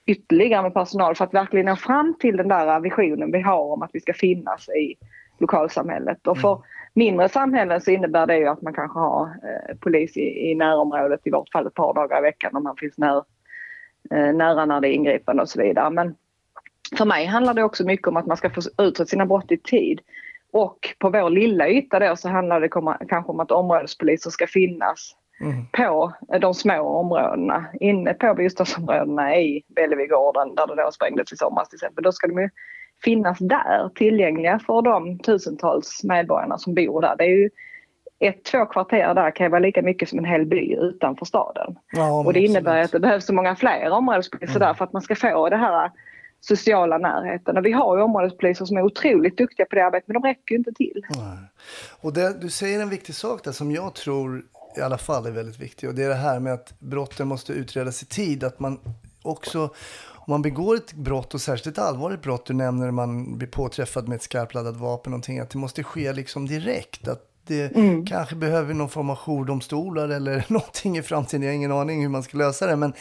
ytterligare 0.07 0.63
med 0.63 0.75
personal 0.75 1.15
för 1.15 1.25
att 1.25 1.35
verkligen 1.35 1.67
nå 1.67 1.77
fram 1.77 2.15
till 2.21 2.37
den 2.37 2.49
där 2.49 2.81
visionen 2.81 3.33
vi 3.33 3.41
har 3.41 3.61
om 3.61 3.83
att 3.83 3.91
vi 3.93 4.01
ska 4.01 4.13
finnas 4.13 4.69
i 4.69 4.95
lokalsamhället. 5.39 6.27
Och 6.27 6.39
för 6.39 6.63
mindre 6.95 7.29
samhällen 7.29 7.81
så 7.81 7.91
innebär 7.91 8.27
det 8.27 8.39
ju 8.39 8.47
att 8.47 8.63
man 8.63 8.75
kanske 8.75 8.99
har 8.99 9.25
eh, 9.25 9.77
polis 9.81 10.17
i, 10.17 10.51
i 10.51 10.55
närområdet 10.55 11.21
i 11.25 11.31
vart 11.31 11.53
fall 11.53 11.67
ett 11.67 11.75
par 11.75 11.95
dagar 11.95 12.19
i 12.19 12.23
veckan 12.23 12.57
om 12.57 12.63
man 12.63 12.77
finns 12.77 12.99
när, 12.99 13.17
eh, 14.11 14.33
nära 14.35 14.67
när 14.67 14.81
det 14.81 14.89
är 14.89 14.93
ingripande 14.93 15.43
och 15.43 15.49
så 15.49 15.63
vidare. 15.63 15.91
Men 15.91 16.15
för 16.99 17.05
mig 17.05 17.27
handlar 17.27 17.55
det 17.55 17.65
också 17.65 17.85
mycket 17.85 18.09
om 18.09 18.17
att 18.17 18.27
man 18.27 18.37
ska 18.37 18.51
få 18.51 18.61
utrett 18.79 19.09
sina 19.09 19.27
brott 19.27 19.53
i 19.53 19.57
tid. 19.57 20.01
Och 20.53 20.95
på 20.99 21.11
vår 21.11 21.31
lilla 21.31 21.69
yta 21.69 21.99
då 21.99 22.17
så 22.17 22.29
handlar 22.29 22.61
det 22.61 22.69
kanske 23.09 23.33
om 23.33 23.41
att 23.41 23.51
områdespoliser 23.51 24.31
ska 24.31 24.47
finnas 24.47 25.17
Mm. 25.43 25.67
på 25.73 26.13
de 26.41 26.55
små 26.55 26.83
områdena, 26.83 27.65
inne 27.81 28.15
på 28.15 28.35
bostadsområdena 28.35 29.37
i 29.37 29.63
Bellevigården 29.69 30.55
där 30.55 30.67
det 30.67 30.83
då 30.83 30.91
sprängdes 30.93 31.33
i 31.33 31.37
somras 31.37 31.69
till 31.69 31.77
exempel. 31.77 32.05
Då 32.05 32.13
ska 32.13 32.27
de 32.27 32.43
ju 32.43 32.51
finnas 33.05 33.39
där 33.39 33.89
tillgängliga 33.95 34.59
för 34.59 34.83
de 34.83 35.19
tusentals 35.19 36.05
medborgarna 36.05 36.59
som 36.59 36.75
bor 36.75 37.01
där. 37.01 37.15
Det 37.19 37.25
är 37.25 37.29
ju 37.39 37.51
ett, 38.19 38.45
två 38.45 38.67
kvarter 38.67 39.15
där 39.15 39.31
kan 39.31 39.51
vara 39.51 39.59
lika 39.61 39.83
mycket 39.83 40.09
som 40.09 40.19
en 40.19 40.25
hel 40.25 40.47
by 40.47 40.75
utanför 40.75 41.25
staden. 41.25 41.79
Ja, 41.93 42.21
Och 42.21 42.33
det 42.33 42.41
men 42.41 42.51
innebär 42.51 42.71
absolut. 42.71 42.85
att 42.85 42.93
det 42.93 43.01
behövs 43.01 43.27
så 43.27 43.35
många 43.35 43.57
fler 43.57 43.91
områdespoliser 43.91 44.61
där 44.61 44.75
för 44.75 44.85
att 44.85 44.93
man 44.93 45.03
ska 45.03 45.15
få 45.15 45.49
det 45.49 45.57
här 45.57 45.91
sociala 46.41 46.99
närheten. 46.99 47.57
Och 47.57 47.65
vi 47.65 47.73
har 47.73 47.97
ju 47.97 48.03
områdespoliser 48.03 48.65
som 48.65 48.77
är 48.77 48.83
otroligt 48.83 49.39
duktiga 49.39 49.67
på 49.67 49.75
det 49.75 49.85
arbetet 49.85 50.09
men 50.09 50.15
de 50.15 50.29
räcker 50.29 50.53
ju 50.53 50.57
inte 50.57 50.73
till. 50.73 51.05
Nej. 51.09 51.39
Och 52.01 52.13
det, 52.13 52.41
du 52.41 52.51
säger 52.51 52.81
en 52.81 52.91
viktig 52.91 53.15
sak 53.15 53.45
där 53.45 53.53
som 53.53 53.73
jag 53.73 53.95
tror 53.95 54.43
i 54.77 54.81
alla 54.81 54.99
fall 54.99 55.27
är 55.27 55.31
väldigt 55.31 55.59
viktig. 55.59 55.89
Och 55.89 55.95
det 55.95 56.05
är 56.05 56.09
det 56.09 56.15
här 56.15 56.41
med 56.41 56.53
att 56.53 56.75
brotten 56.79 57.29
måste 57.29 57.53
utredas 57.53 58.03
i 58.03 58.07
tid. 58.07 58.45
Att 58.45 58.61
man 58.61 58.79
också, 59.23 59.63
om 60.15 60.27
man 60.27 60.43
begår 60.43 60.77
ett 60.77 60.93
brott 60.93 61.35
och 61.35 61.41
särskilt 61.41 61.79
ett 61.79 61.85
allvarligt 61.85 62.23
brott, 62.23 62.47
du 62.47 62.55
nämner 62.55 62.85
när 62.85 62.93
man 62.93 63.39
blir 63.39 63.49
påträffad 63.49 64.09
med 64.09 64.17
ett 64.17 64.23
skarpladdat 64.23 64.77
vapen, 64.77 65.11
någonting, 65.11 65.39
att 65.39 65.51
det 65.51 65.59
måste 65.59 65.83
ske 65.83 66.13
liksom 66.13 66.47
direkt. 66.47 67.09
Att 67.09 67.27
det 67.47 67.73
kanske 68.07 68.37
behöver 68.37 68.75
någon 68.75 68.89
form 68.89 69.11
av 69.11 69.17
jourdomstolar 69.17 70.09
eller 70.09 70.45
någonting 70.53 70.99
i 70.99 71.03
framtiden. 71.03 71.43
Jag 71.43 71.51
har 71.51 71.55
ingen 71.57 71.73
aning 71.73 72.03
hur 72.03 72.09
man 72.09 72.23
ska 72.23 72.39
lösa 72.39 72.67
det. 72.67 72.77
Men, 72.77 72.93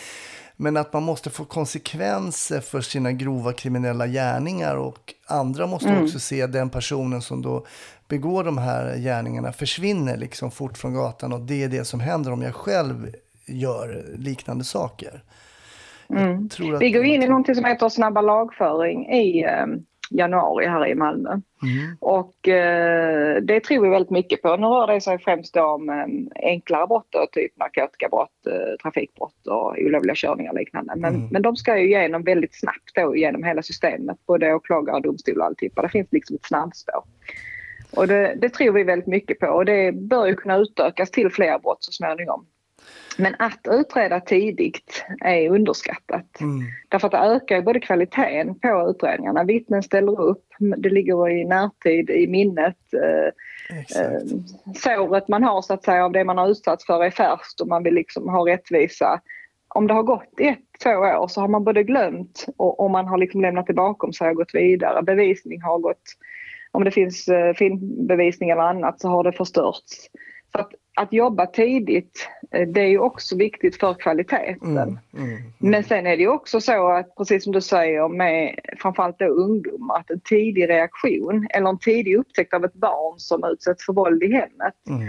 men 0.61 0.77
att 0.77 0.93
man 0.93 1.03
måste 1.03 1.29
få 1.29 1.45
konsekvenser 1.45 2.59
för 2.59 2.81
sina 2.81 3.11
grova 3.11 3.53
kriminella 3.53 4.07
gärningar 4.07 4.75
och 4.75 5.13
andra 5.27 5.67
måste 5.67 6.01
också 6.03 6.19
se 6.19 6.47
den 6.47 6.69
personen 6.69 7.21
som 7.21 7.41
då 7.41 7.65
begår 8.07 8.43
de 8.43 8.57
här 8.57 8.97
gärningarna 8.97 9.51
försvinner 9.51 10.17
liksom 10.17 10.51
fort 10.51 10.77
från 10.77 10.93
gatan 10.93 11.33
och 11.33 11.41
det 11.41 11.63
är 11.63 11.67
det 11.67 11.85
som 11.85 11.99
händer 11.99 12.31
om 12.31 12.41
jag 12.41 12.55
själv 12.55 13.11
gör 13.45 14.05
liknande 14.17 14.63
saker. 14.63 15.23
Att 16.09 16.59
Vi 16.81 16.91
går 16.91 17.03
in 17.05 17.23
i 17.23 17.27
någonting 17.27 17.55
som 17.55 17.65
heter 17.65 17.89
snabba 17.89 18.21
lagföring 18.21 19.13
i 19.13 19.43
eh, 19.43 19.65
januari 20.09 20.65
här 20.65 20.87
i 20.87 20.95
Malmö. 20.95 21.29
Mm. 21.29 21.97
Och 21.99 22.47
eh, 22.47 23.41
det 23.41 23.59
tror 23.59 23.83
vi 23.83 23.89
väldigt 23.89 24.09
mycket 24.09 24.41
på. 24.41 24.55
Nu 24.55 24.67
rör 24.67 24.87
det 24.87 25.01
sig 25.01 25.19
främst 25.19 25.57
om 25.57 25.89
eh, 25.89 26.05
enklare 26.49 26.87
brott, 26.87 27.07
då, 27.09 27.27
typ 27.31 27.57
narkotikabrott, 27.57 28.47
eh, 28.47 28.77
trafikbrott 28.83 29.47
och 29.47 29.77
olovliga 29.77 30.15
körningar 30.15 30.51
och 30.51 30.59
liknande. 30.59 30.93
Men, 30.95 31.27
men 31.31 31.41
de 31.41 31.55
ska 31.55 31.77
ju 31.77 31.85
igenom 31.85 32.23
väldigt 32.23 32.59
snabbt 32.59 32.95
då 32.95 33.15
genom 33.15 33.43
hela 33.43 33.61
systemet, 33.61 34.17
både 34.27 34.53
åklagare 34.53 34.95
och 34.95 35.01
domstol 35.01 35.39
och 35.39 35.45
alltihopa. 35.45 35.81
Det 35.81 35.89
finns 35.89 36.07
liksom 36.11 36.35
ett 36.35 36.45
snabbspår. 36.45 37.03
Och 37.91 38.07
det, 38.07 38.35
det 38.41 38.49
tror 38.49 38.73
vi 38.73 38.83
väldigt 38.83 39.07
mycket 39.07 39.39
på 39.39 39.47
och 39.47 39.65
det 39.65 39.91
bör 39.91 40.25
ju 40.25 40.35
kunna 40.35 40.57
utökas 40.57 41.11
till 41.11 41.29
fler 41.29 41.59
brott 41.59 41.83
så 41.83 41.91
småningom. 41.91 42.45
Men 43.17 43.35
att 43.39 43.59
utreda 43.69 44.19
tidigt 44.19 45.05
är 45.21 45.49
underskattat. 45.49 46.41
Mm. 46.41 46.65
Därför 46.89 47.07
att 47.07 47.11
det 47.11 47.17
ökar 47.17 47.61
både 47.61 47.79
kvaliteten 47.79 48.59
på 48.59 48.87
utredningarna. 48.89 49.43
Vittnen 49.43 49.83
ställer 49.83 50.21
upp, 50.21 50.45
det 50.77 50.89
ligger 50.89 51.29
i 51.29 51.45
närtid, 51.45 52.09
i 52.09 52.27
minnet. 52.27 52.77
Eh, 52.93 54.01
eh, 54.01 54.21
såret 54.75 55.27
man 55.27 55.43
har 55.43 55.61
så 55.61 55.73
att 55.73 55.83
säga 55.83 56.05
av 56.05 56.11
det 56.11 56.23
man 56.23 56.37
har 56.37 56.49
utsatts 56.49 56.85
för 56.85 57.03
är 57.03 57.11
färskt 57.11 57.61
och 57.61 57.67
man 57.67 57.83
vill 57.83 57.93
liksom 57.93 58.29
ha 58.29 58.47
rättvisa. 58.47 59.21
Om 59.67 59.87
det 59.87 59.93
har 59.93 60.03
gått 60.03 60.39
ett, 60.39 60.59
två 60.83 60.89
år 60.89 61.27
så 61.27 61.41
har 61.41 61.47
man 61.47 61.63
både 61.63 61.83
glömt 61.83 62.45
och, 62.57 62.79
och 62.79 62.91
man 62.91 63.07
har 63.07 63.17
liksom 63.17 63.41
lämnat 63.41 63.67
det 63.67 63.73
bakom 63.73 64.13
sig 64.13 64.29
och 64.29 64.35
gått 64.35 64.55
vidare. 64.55 65.01
Bevisning 65.01 65.61
har 65.61 65.79
gått 65.79 66.03
om 66.71 66.83
det 66.83 66.91
finns 66.91 67.27
eh, 67.27 67.53
filmbevisning 67.53 68.49
eller 68.49 68.61
annat 68.61 69.01
så 69.01 69.07
har 69.07 69.23
det 69.23 69.31
förstörts. 69.31 70.09
Så 70.51 70.59
att, 70.59 70.71
att 70.99 71.13
jobba 71.13 71.45
tidigt, 71.45 72.29
eh, 72.51 72.67
det 72.67 72.81
är 72.81 72.87
ju 72.87 72.99
också 72.99 73.37
viktigt 73.37 73.79
för 73.79 73.93
kvaliteten. 73.93 74.59
Mm, 74.61 74.97
mm, 75.17 75.37
Men 75.57 75.83
sen 75.83 76.07
är 76.07 76.17
det 76.17 76.23
ju 76.23 76.29
också 76.29 76.61
så 76.61 76.91
att 76.91 77.15
precis 77.15 77.43
som 77.43 77.53
du 77.53 77.61
säger 77.61 78.07
med 78.07 78.59
framförallt 78.77 79.19
då 79.19 79.25
ungdomar 79.25 79.99
att 79.99 80.09
en 80.09 80.19
tidig 80.19 80.69
reaktion 80.69 81.47
eller 81.49 81.69
en 81.69 81.79
tidig 81.79 82.17
upptäckt 82.17 82.53
av 82.53 82.65
ett 82.65 82.73
barn 82.73 83.19
som 83.19 83.43
utsätts 83.43 83.85
för 83.85 83.93
våld 83.93 84.23
i 84.23 84.33
hemmet 84.33 84.73
mm. 84.89 85.01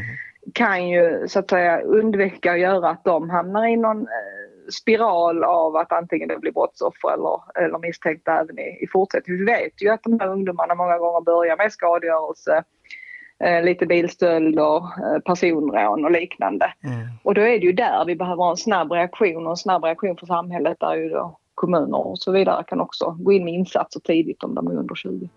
kan 0.54 0.88
ju 0.88 1.28
så 1.28 1.38
att 1.38 1.50
säga 1.50 1.80
undvika 1.80 2.52
att 2.52 2.60
göra 2.60 2.88
att 2.90 3.04
de 3.04 3.30
hamnar 3.30 3.66
i 3.66 3.76
någon 3.76 4.00
eh, 4.00 4.70
spiral 4.72 5.44
av 5.44 5.76
att 5.76 5.92
antingen 5.92 6.28
det 6.28 6.38
blir 6.38 6.52
brottsoffer 6.52 7.12
eller, 7.14 7.64
eller 7.64 7.78
misstänkta 7.78 8.40
även 8.40 8.58
i, 8.58 8.78
i 8.80 8.86
fortsättningen. 8.92 9.46
Vi 9.46 9.52
vet 9.52 9.82
ju 9.82 9.88
att 9.88 10.02
de 10.02 10.20
här 10.20 10.28
ungdomarna 10.28 10.74
många 10.74 10.98
gånger 10.98 11.20
börjar 11.20 11.56
med 11.56 11.72
skadegörelse, 11.72 12.64
lite 13.62 13.86
bilstölder, 13.86 14.76
eh, 14.76 15.20
personrån 15.24 16.04
och 16.04 16.10
liknande. 16.10 16.72
Mm. 16.84 16.98
Och 17.22 17.34
då 17.34 17.40
är 17.40 17.60
det 17.60 17.66
ju 17.66 17.72
där 17.72 18.04
vi 18.04 18.16
behöver 18.16 18.42
ha 18.42 18.50
en 18.50 18.56
snabb 18.56 18.92
reaktion 18.92 19.46
och 19.46 19.50
en 19.50 19.56
snabb 19.56 19.84
reaktion 19.84 20.16
från 20.16 20.26
samhället 20.26 20.76
där 20.80 20.94
ju 20.94 21.08
då 21.08 21.38
kommuner 21.54 22.06
och 22.06 22.18
så 22.18 22.32
vidare 22.32 22.64
kan 22.66 22.80
också 22.80 23.16
gå 23.18 23.32
in 23.32 23.44
med 23.44 23.54
insatser 23.54 24.00
tidigt 24.00 24.44
om 24.44 24.54
de 24.54 24.66
är 24.66 24.76
under 24.76 24.94
20. 24.94 25.28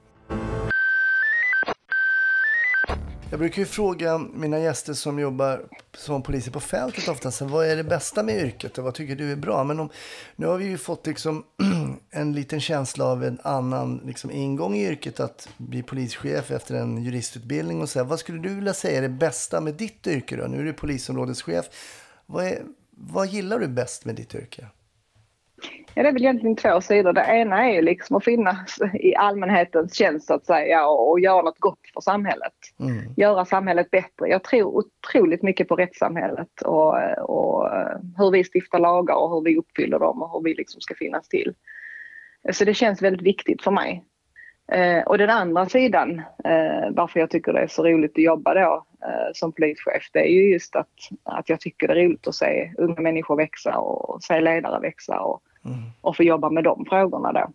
Jag 3.34 3.40
brukar 3.40 3.60
ju 3.60 3.66
fråga 3.66 4.18
mina 4.18 4.60
gäster 4.60 4.94
som 4.94 5.20
jobbar 5.20 5.66
som 5.98 6.24
poliser 6.24 6.52
på 6.52 6.60
fältet 6.60 7.08
oftast, 7.08 7.42
vad 7.42 7.68
är 7.68 7.76
det 7.76 7.84
bästa 7.84 8.24
med 8.24 8.46
yrket 8.46 8.78
och 8.78 8.84
vad 8.84 8.94
tycker 8.94 9.16
du 9.16 9.32
är 9.32 9.36
bra? 9.36 9.64
Men 9.64 9.80
om, 9.80 9.90
nu 10.36 10.46
har 10.46 10.58
vi 10.58 10.66
ju 10.66 10.78
fått 10.78 11.08
liksom 11.08 11.44
en 12.10 12.34
liten 12.34 12.62
känsla 12.62 13.06
av 13.06 13.24
en 13.24 13.40
annan 13.44 14.02
liksom 14.06 14.32
ingång 14.32 14.76
i 14.76 14.88
yrket, 14.88 15.20
att 15.20 15.50
bli 15.58 15.84
polischef 15.84 16.52
efter 16.52 16.76
en 16.76 17.04
juristutbildning 17.04 17.82
och 17.82 17.90
så 17.90 18.00
här. 18.00 18.06
Vad 18.06 18.20
skulle 18.20 18.40
du 18.40 18.56
vilja 18.56 18.74
säga 18.74 18.98
är 18.98 19.02
det 19.02 19.10
bästa 19.10 19.62
med 19.62 19.74
ditt 19.74 20.08
yrke 20.08 20.36
då? 20.36 20.48
Nu 20.48 20.60
är 20.60 20.64
du 20.64 20.74
polisområdeschef. 20.74 21.66
Vad, 22.26 22.46
är, 22.46 22.64
vad 22.90 23.28
gillar 23.28 23.60
du 23.60 23.68
bäst 23.68 24.06
med 24.06 24.16
ditt 24.16 24.36
yrke? 24.36 24.68
Ja, 25.96 26.04
det 26.04 26.10
är 26.10 26.14
väl 26.14 26.22
egentligen 26.22 26.56
två 26.56 26.82
sidor. 26.82 27.14
Det 27.14 27.22
ena 27.22 27.70
är 27.70 27.74
ju 27.74 27.82
liksom 27.82 28.16
att 28.16 28.24
finnas 28.24 28.80
i 28.94 29.16
allmänhetens 29.16 29.96
tjänst 29.96 30.28
så 30.28 30.34
att 30.34 30.46
säga 30.46 30.88
och, 30.88 31.12
och 31.12 31.20
göra 31.20 31.42
något 31.42 31.60
gott 31.60 31.80
för 31.94 32.02
samhället. 32.02 32.54
Mm. 32.80 33.14
Göra 33.18 33.46
samhället 33.46 33.92
bättre. 33.92 34.28
Jag 34.28 34.44
tror 34.44 34.78
otroligt 34.78 35.44
mycket 35.44 35.68
på 35.68 35.76
rättssamhället 35.76 36.62
och, 36.62 36.96
och 37.20 37.70
hur 38.18 38.32
vi 38.32 38.44
stiftar 38.44 38.80
lagar 38.80 39.16
och 39.16 39.30
hur 39.30 39.42
vi 39.42 39.58
uppfyller 39.58 40.00
dem 40.00 40.22
och 40.22 40.32
hur 40.32 40.44
vi 40.44 40.54
liksom 40.54 40.82
ska 40.82 40.96
finnas 40.96 41.28
till. 41.28 41.54
Så 42.52 42.66
det 42.66 42.74
känns 42.74 43.02
väldigt 43.02 43.28
viktigt 43.28 43.64
för 43.64 43.72
mig. 43.72 44.04
Eh, 44.72 45.04
och 45.04 45.18
den 45.18 45.30
andra 45.30 45.66
sidan, 45.66 46.20
eh, 46.44 46.90
varför 46.92 47.20
jag 47.20 47.30
tycker 47.30 47.54
det 47.54 47.60
är 47.60 47.68
så 47.68 47.84
roligt 47.84 48.12
att 48.12 48.24
jobba 48.24 48.54
då 48.54 48.86
eh, 49.06 49.32
som 49.34 49.52
polischef, 49.52 50.10
det 50.14 50.20
är 50.20 50.32
ju 50.32 50.52
just 50.52 50.76
att, 50.76 50.94
att 51.24 51.50
jag 51.50 51.60
tycker 51.60 51.88
det 51.88 51.94
är 51.94 52.06
roligt 52.06 52.28
att 52.28 52.36
se 52.36 52.72
unga 52.78 53.02
människor 53.02 53.36
växa 53.36 53.78
och 53.78 54.24
se 54.24 54.42
ledare 54.42 54.80
växa 54.80 55.20
och, 55.20 55.42
Mm. 55.66 55.78
och 56.02 56.16
få 56.16 56.24
jobba 56.24 56.50
med 56.50 56.64
de 56.64 56.86
frågorna 56.90 57.32
då. 57.32 57.50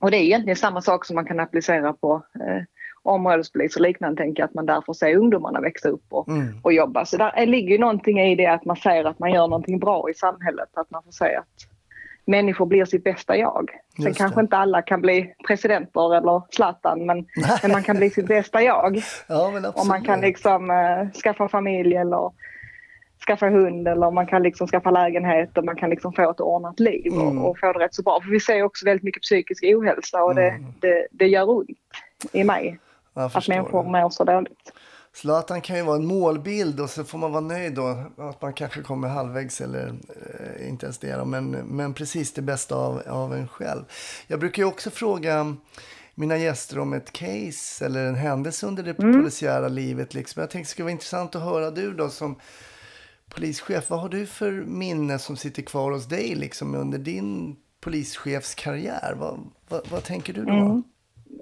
Och 0.00 0.10
det 0.10 0.16
är 0.16 0.22
egentligen 0.22 0.56
samma 0.56 0.80
sak 0.82 1.04
som 1.04 1.14
man 1.14 1.24
kan 1.26 1.40
applicera 1.40 1.92
på 1.92 2.22
eh, 2.40 2.62
områdespolis 3.02 3.76
och 3.76 3.82
liknande, 3.82 4.22
tänker 4.22 4.42
jag, 4.42 4.48
att 4.48 4.54
man 4.54 4.66
där 4.66 4.80
får 4.86 4.92
se 4.94 5.16
ungdomarna 5.16 5.60
växa 5.60 5.88
upp 5.88 6.04
och, 6.08 6.28
Mm. 6.28 6.46
och 6.62 6.72
jobba. 6.72 7.04
Så 7.04 7.16
där 7.16 7.30
är- 7.36 7.46
ligger 7.46 7.70
ju 7.70 7.78
någonting 7.78 8.20
i 8.20 8.34
det 8.34 8.46
att 8.46 8.64
man 8.64 8.76
ser 8.76 9.04
att 9.04 9.18
man 9.18 9.32
gör 9.32 9.46
någonting 9.48 9.78
bra 9.78 10.10
i 10.10 10.14
samhället, 10.14 10.68
att 10.74 10.90
man 10.90 11.02
får 11.02 11.10
se 11.12 11.34
att 11.36 11.46
människor 12.24 12.66
blir 12.66 12.84
sitt 12.84 13.04
bästa 13.04 13.36
jag. 13.36 13.70
Sen 14.02 14.14
kanske 14.14 14.40
inte 14.40 14.56
alla 14.56 14.82
kan 14.82 15.00
bli 15.00 15.34
presidenter 15.46 16.14
eller 16.16 16.42
Zlatan, 16.50 17.06
men, 17.06 17.26
men 17.62 17.72
man 17.72 17.82
kan 17.82 17.96
bli 17.96 18.10
sitt 18.10 18.26
bästa 18.26 18.62
jag. 18.62 18.96
Ja. 19.28 19.52
Och 19.74 19.86
man 19.86 20.02
kan 20.02 20.20
liksom 20.20 20.70
eh, 20.70 21.10
skaffa 21.22 21.48
familj 21.48 21.96
eller 21.96 22.30
skaffa 23.26 23.46
hund 23.48 23.88
eller 23.88 24.10
man 24.10 24.26
kan 24.26 24.42
liksom 24.42 24.66
skaffa 24.66 24.90
lägenhet 24.90 25.58
och 25.58 25.64
man 25.64 25.76
kan 25.76 25.90
liksom 25.90 26.12
få 26.12 26.30
ett 26.30 26.40
ordnat 26.40 26.80
liv 26.80 27.06
Mm. 27.12 27.38
och, 27.38 27.50
och 27.50 27.58
få 27.58 27.72
det 27.72 27.78
rätt 27.78 27.94
så 27.94 28.02
bra. 28.02 28.20
För 28.22 28.30
vi 28.30 28.40
ser 28.40 28.62
också 28.62 28.84
väldigt 28.84 29.02
mycket 29.04 29.22
psykisk 29.22 29.64
ohälsa 29.64 30.22
och 30.22 30.34
det, 30.34 30.48
Mm. 30.50 30.64
det, 30.80 31.06
det 31.10 31.26
gör 31.26 31.50
ont 31.50 31.68
i 32.32 32.44
mig 32.44 32.78
att 33.14 33.48
människor 33.48 33.82
det. 33.84 33.90
mår 33.90 34.10
så 34.10 34.24
dåligt. 34.24 34.72
Zlatan 35.12 35.60
kan 35.60 35.76
ju 35.76 35.82
vara 35.82 35.96
en 35.96 36.06
målbild 36.06 36.80
och 36.80 36.90
så 36.90 37.04
får 37.04 37.18
man 37.18 37.32
vara 37.32 37.40
nöjd 37.40 37.74
då 37.74 37.96
att 38.16 38.42
man 38.42 38.52
kanske 38.52 38.82
kommer 38.82 39.08
halvvägs 39.08 39.60
eller 39.60 39.86
eh, 39.88 40.68
inte 40.68 40.86
ens 40.86 40.98
det 40.98 41.16
då, 41.16 41.24
men, 41.24 41.50
men 41.50 41.94
precis 41.94 42.32
det 42.32 42.42
bästa 42.42 42.74
av, 42.76 43.02
av 43.08 43.34
en 43.34 43.48
själv. 43.48 43.82
Jag 44.26 44.40
brukar 44.40 44.62
ju 44.62 44.68
också 44.68 44.90
fråga 44.90 45.56
mina 46.14 46.36
gäster 46.36 46.78
om 46.78 46.92
ett 46.92 47.12
case 47.12 47.84
eller 47.84 48.04
en 48.06 48.14
händelse 48.14 48.66
under 48.66 48.82
det 48.82 48.94
polisiära 48.94 49.68
livet. 49.68 50.14
Liksom. 50.14 50.40
Jag 50.40 50.50
tänkte 50.50 50.68
det 50.68 50.70
skulle 50.70 50.84
vara 50.84 50.92
intressant 50.92 51.34
att 51.36 51.42
höra 51.42 51.70
du 51.70 51.92
då 51.92 52.08
som 52.08 52.36
polischef. 53.34 53.90
Vad 53.90 54.00
har 54.00 54.08
du 54.08 54.26
för 54.26 54.52
minne 54.52 55.18
som 55.18 55.36
sitter 55.36 55.62
kvar 55.62 55.92
hos 55.92 56.06
dig 56.06 56.34
liksom, 56.34 56.74
under 56.74 56.98
din 56.98 57.56
polischefskarriär? 57.80 59.14
Vad, 59.16 59.40
vad, 59.68 59.88
vad 59.90 60.04
tänker 60.04 60.32
du 60.32 60.44
då? 60.44 60.52
Mm. 60.52 60.82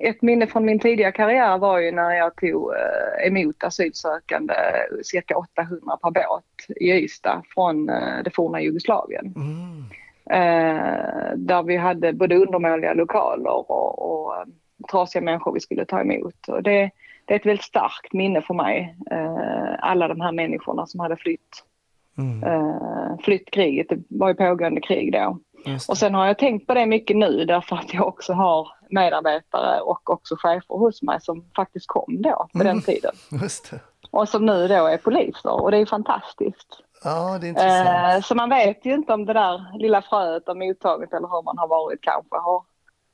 Ett 0.00 0.22
minne 0.22 0.46
från 0.46 0.64
min 0.64 0.78
tidiga 0.78 1.12
karriär 1.12 1.58
var 1.58 1.78
ju 1.78 1.92
när 1.92 2.10
jag 2.10 2.36
tog 2.36 2.72
eh, 2.72 3.26
emot 3.26 3.64
asylsökande, 3.64 4.54
cirka 5.02 5.36
800 5.36 5.96
per 6.02 6.10
båt 6.10 6.78
i 6.80 6.92
Ystad 6.92 7.42
från 7.54 7.88
eh, 7.88 8.22
det 8.24 8.30
forna 8.30 8.60
Jugoslavien. 8.60 9.34
Mm. 9.36 9.84
Eh, 10.30 11.36
där 11.36 11.62
vi 11.62 11.76
hade 11.76 12.12
både 12.12 12.36
undermåliga 12.36 12.94
lokaler 12.94 13.70
och, 13.70 13.98
och 13.98 14.36
eh, 14.36 14.46
trasiga 14.90 15.22
människor 15.22 15.52
vi 15.52 15.60
skulle 15.60 15.84
ta 15.84 16.00
emot. 16.00 16.48
Och 16.48 16.62
det, 16.62 16.90
det 17.24 17.34
är 17.34 17.38
ett 17.38 17.46
väldigt 17.46 17.64
starkt 17.64 18.12
minne 18.12 18.42
för 18.42 18.54
mig. 18.54 18.96
Alla 19.78 20.08
de 20.08 20.20
här 20.20 20.32
människorna 20.32 20.86
som 20.86 21.00
hade 21.00 21.16
flytt, 21.16 21.64
Mm. 22.18 22.42
eh, 22.44 23.16
flytt 23.24 23.50
kriget. 23.50 23.86
Det 23.88 23.98
var 24.10 24.28
ju 24.28 24.34
pågående 24.34 24.80
krig 24.80 25.12
då. 25.12 25.38
Och 25.88 25.98
sen 25.98 26.14
har 26.14 26.26
jag 26.26 26.38
tänkt 26.38 26.66
på 26.66 26.74
det 26.74 26.86
mycket 26.86 27.16
nu 27.16 27.44
därför 27.44 27.76
att 27.76 27.94
jag 27.94 28.06
också 28.08 28.32
har 28.32 28.68
medarbetare 28.90 29.80
och 29.80 30.10
också 30.10 30.34
chefer 30.38 30.78
hos 30.78 31.02
mig 31.02 31.18
som 31.20 31.44
faktiskt 31.56 31.86
kom 31.86 32.22
då 32.22 32.48
på 32.52 32.58
den 32.58 32.66
Mm. 32.66 32.80
tiden. 32.82 33.12
Just 33.42 33.70
det. 33.70 33.80
Och 34.10 34.28
som 34.28 34.46
nu 34.46 34.68
då 34.68 34.86
är 34.86 34.96
poliser 34.96 35.62
och 35.62 35.70
det 35.70 35.78
är 35.78 35.86
fantastiskt. 35.86 36.68
Ja, 37.04 37.38
det 37.40 37.46
är 37.46 37.48
intressant. 37.48 37.88
Eh, 38.16 38.20
så 38.20 38.34
man 38.34 38.48
vet 38.50 38.86
ju 38.86 38.94
inte 38.94 39.12
om 39.12 39.26
det 39.26 39.32
där 39.32 39.78
lilla 39.78 40.02
fröet 40.02 40.48
av 40.48 40.56
mottaget 40.56 41.12
eller 41.12 41.28
hur 41.28 41.42
man 41.42 41.58
har 41.58 41.68
varit 41.68 42.00
kanske 42.02 42.36
har 42.36 42.62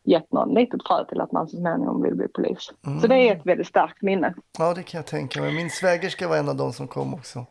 gett 0.05 0.33
någon 0.33 0.55
litet 0.55 0.81
frö 0.87 1.05
till 1.05 1.21
att 1.21 1.33
man 1.33 1.49
så 1.49 1.57
småningom 1.57 2.03
vill 2.03 2.15
bli 2.15 2.29
polis. 2.29 2.73
Så 3.01 3.07
det 3.07 3.17
är 3.17 3.37
ett 3.37 3.47
väldigt 3.47 3.67
starkt 3.67 4.03
minne. 4.03 4.35
Ja, 4.59 4.75
det 4.75 4.83
kan 4.83 4.99
jag 4.99 5.07
tänka 5.07 5.41
mig. 5.41 5.55
Min 5.55 5.71
svägerska 5.71 6.29
var 6.29 6.37
en 6.37 6.49
av 6.49 6.57
de 6.57 6.73
som 6.73 6.89
kom 6.89 7.15
också. 7.15 7.47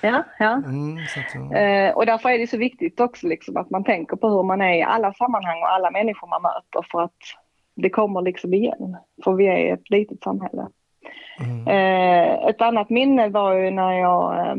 Ja, 0.00 0.24
ja. 0.38 0.52
Mm, 0.52 0.98
så. 1.06 1.54
Eh, 1.54 1.96
och 1.96 2.06
därför 2.06 2.28
är 2.28 2.38
det 2.38 2.46
så 2.46 2.58
viktigt 2.58 3.00
också 3.00 3.26
liksom 3.26 3.56
att 3.56 3.70
man 3.70 3.84
tänker 3.84 4.16
på 4.16 4.28
hur 4.28 4.42
man 4.42 4.60
är 4.60 4.74
i 4.74 4.82
alla 4.82 5.12
sammanhang 5.12 5.62
och 5.62 5.72
alla 5.72 5.90
människor 5.90 6.28
man 6.28 6.42
möter 6.42 6.86
för 6.90 7.02
att 7.02 7.16
det 7.74 7.90
kommer 7.90 8.22
liksom 8.22 8.54
igen. 8.54 8.96
För 9.24 9.32
vi 9.32 9.46
är 9.46 9.74
ett 9.74 9.90
litet 9.90 10.22
samhälle. 10.22 10.66
Mm. 11.40 11.68
Eh, 11.68 12.48
ett 12.48 12.62
annat 12.62 12.90
minne 12.90 13.28
var 13.28 13.54
ju 13.54 13.70
när 13.70 13.92
jag 13.92 14.38
eh, 14.38 14.56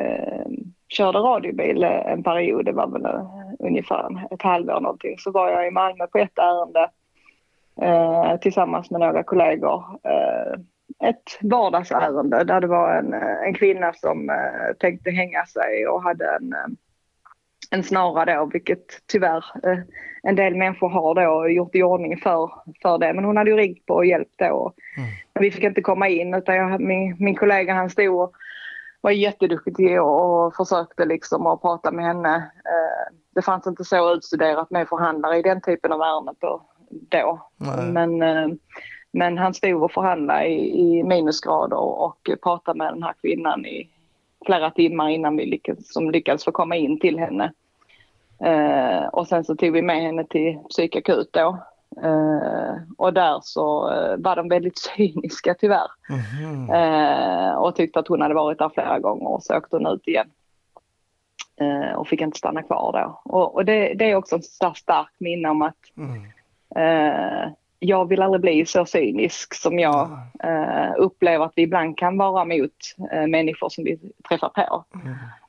eh, 0.00 0.46
körde 0.88 1.18
radiobil 1.18 1.84
en 1.84 2.22
period, 2.22 2.64
det 2.64 2.72
var 2.72 2.86
väl 2.86 3.04
eh, 3.04 3.26
ungefär 3.58 4.26
ett 4.30 4.42
halvår 4.42 4.80
någonting, 4.80 5.18
så 5.18 5.30
var 5.30 5.50
jag 5.50 5.66
i 5.66 5.70
Malmö 5.70 6.06
på 6.06 6.18
ett 6.18 6.38
ärende 6.38 6.90
eh, 7.82 8.40
tillsammans 8.40 8.90
med 8.90 9.00
några 9.00 9.22
kollegor. 9.22 9.84
Ett 11.02 11.38
vardagsärende 11.40 12.44
där 12.44 12.60
det 12.60 12.66
var 12.66 12.94
en, 12.94 13.14
eh, 13.14 13.42
en 13.42 13.54
kvinna 13.54 13.92
som 13.92 14.30
eh, 14.30 14.76
tänkte 14.78 15.10
hänga 15.10 15.46
sig 15.46 15.88
och 15.88 16.02
hade 16.02 16.24
en, 16.24 16.52
eh, 16.52 16.66
en 17.70 17.82
snara 17.82 18.24
då, 18.24 18.50
vilket 18.52 18.86
tyvärr 19.06 19.44
eh, 19.62 19.78
en 20.22 20.36
del 20.36 20.54
människor 20.56 20.88
har 20.88 21.14
då 21.14 21.48
gjort 21.48 21.74
i 21.74 21.82
ordning 21.82 22.16
för, 22.16 22.50
för 22.82 22.98
det. 22.98 23.12
Men 23.12 23.24
hon 23.24 23.36
hade 23.36 23.50
ju 23.50 23.56
ringt 23.56 23.86
på 23.86 23.94
och 23.94 24.06
hjälpt 24.06 24.38
då. 24.38 24.72
Men 25.34 25.42
vi 25.42 25.50
fick 25.50 25.64
inte 25.64 25.82
komma 25.82 26.08
in 26.08 26.34
utan 26.34 26.56
jag, 26.56 26.80
min, 26.80 27.16
min 27.18 27.36
kollega 27.36 27.74
han 27.74 27.90
stod 27.90 28.20
och 28.20 28.32
var 29.00 29.10
jätteduktig 29.10 30.02
och, 30.02 30.46
och 30.46 30.54
försökte 30.54 31.04
liksom 31.04 31.46
att 31.46 31.60
prata 31.60 31.90
med 31.90 32.04
henne. 32.04 32.36
Eh, 32.64 33.16
det 33.34 33.42
fanns 33.42 33.66
inte 33.66 33.84
så 33.84 34.14
utstuderat 34.14 34.70
med 34.70 34.88
förhandlare 34.88 35.38
i 35.38 35.42
den 35.42 35.60
typen 35.60 35.92
av 35.92 36.00
ärenden 36.00 36.34
då. 36.38 36.66
då. 36.90 37.50
Nej. 37.56 37.92
Men, 37.92 38.22
eh, 38.22 38.56
men 39.12 39.38
han 39.38 39.54
stod 39.54 39.82
och 39.82 39.92
förhandlade 39.92 40.46
i, 40.46 40.80
i 40.80 41.02
minusgrader 41.02 41.76
och 41.76 42.30
pratade 42.42 42.78
med 42.78 42.94
den 42.94 43.02
här 43.02 43.14
kvinnan 43.20 43.66
i 43.66 43.88
flera 44.46 44.70
timmar 44.70 45.08
innan 45.08 45.36
vi 45.36 45.46
lyckades, 45.46 45.92
som 45.92 46.10
lyckades 46.10 46.44
få 46.44 46.52
komma 46.52 46.76
in 46.76 47.00
till 47.00 47.18
henne. 47.18 47.52
Eh, 48.40 49.06
och 49.06 49.28
sen 49.28 49.44
så 49.44 49.56
tog 49.56 49.72
vi 49.72 49.82
med 49.82 50.02
henne 50.02 50.24
till 50.24 50.58
psykakut 50.68 51.28
då. 51.32 51.58
Eh, 52.02 52.74
och 52.98 53.14
där 53.14 53.40
så 53.42 53.92
eh, 53.92 54.16
var 54.18 54.36
de 54.36 54.48
väldigt 54.48 54.78
cyniska 54.96 55.54
tyvärr. 55.54 55.90
Mhm. 56.08 56.70
Eh, 56.70 57.54
och 57.54 57.76
tyckte 57.76 57.98
att 57.98 58.08
hon 58.08 58.20
hade 58.20 58.34
varit 58.34 58.58
där 58.58 58.68
flera 58.68 58.98
gånger 58.98 59.28
och 59.28 59.42
så 59.42 59.56
åkte 59.56 59.76
hon 59.76 59.86
ut 59.86 60.08
igen. 60.08 60.30
Eh, 61.56 61.94
och 61.94 62.08
fick 62.08 62.20
inte 62.20 62.38
stanna 62.38 62.62
kvar 62.62 62.92
då. 62.92 63.20
Och, 63.24 63.54
och 63.54 63.64
det, 63.64 63.94
det 63.94 64.10
är 64.10 64.16
också 64.16 64.36
ett 64.36 64.44
starkt 64.44 65.20
minne 65.20 65.48
om 65.48 65.62
att 65.62 65.76
Mm. 65.96 67.52
Eh, 67.82 67.88
jag 67.88 68.08
vill 68.08 68.22
aldrig 68.22 68.40
bli 68.40 68.66
så 68.66 68.84
cynisk 68.84 69.54
som 69.54 69.78
jag 69.78 70.10
eh, 70.44 70.92
upplever 70.98 71.44
att 71.44 71.52
vi 71.56 71.62
ibland 71.62 71.98
kan 71.98 72.18
vara 72.18 72.44
mot 72.44 72.72
eh, 73.12 73.26
människor 73.26 73.68
som 73.68 73.84
vi 73.84 73.98
träffar 74.28 74.48
på. 74.48 74.84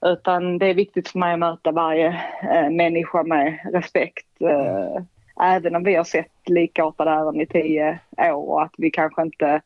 Utan 0.01 0.57
det 0.57 0.65
är 0.65 0.73
viktigt 0.73 1.09
för 1.09 1.19
mig 1.19 1.33
att 1.33 1.39
möta 1.39 1.71
varje 1.71 2.07
eh, 2.53 2.69
människa 2.69 3.23
med 3.23 3.59
respekt. 3.73 4.27
Eh, 4.41 5.03
även 5.41 5.75
om 5.75 5.83
vi 5.83 5.95
har 5.95 6.03
sett 6.03 6.49
likartade 6.49 7.11
ärenden 7.11 7.41
i 7.41 7.45
tio 7.45 7.99
år 8.17 8.49
och 8.49 8.61
att 8.61 8.73
vi 8.77 8.91
kanske 8.91 9.21
inte 9.21 9.61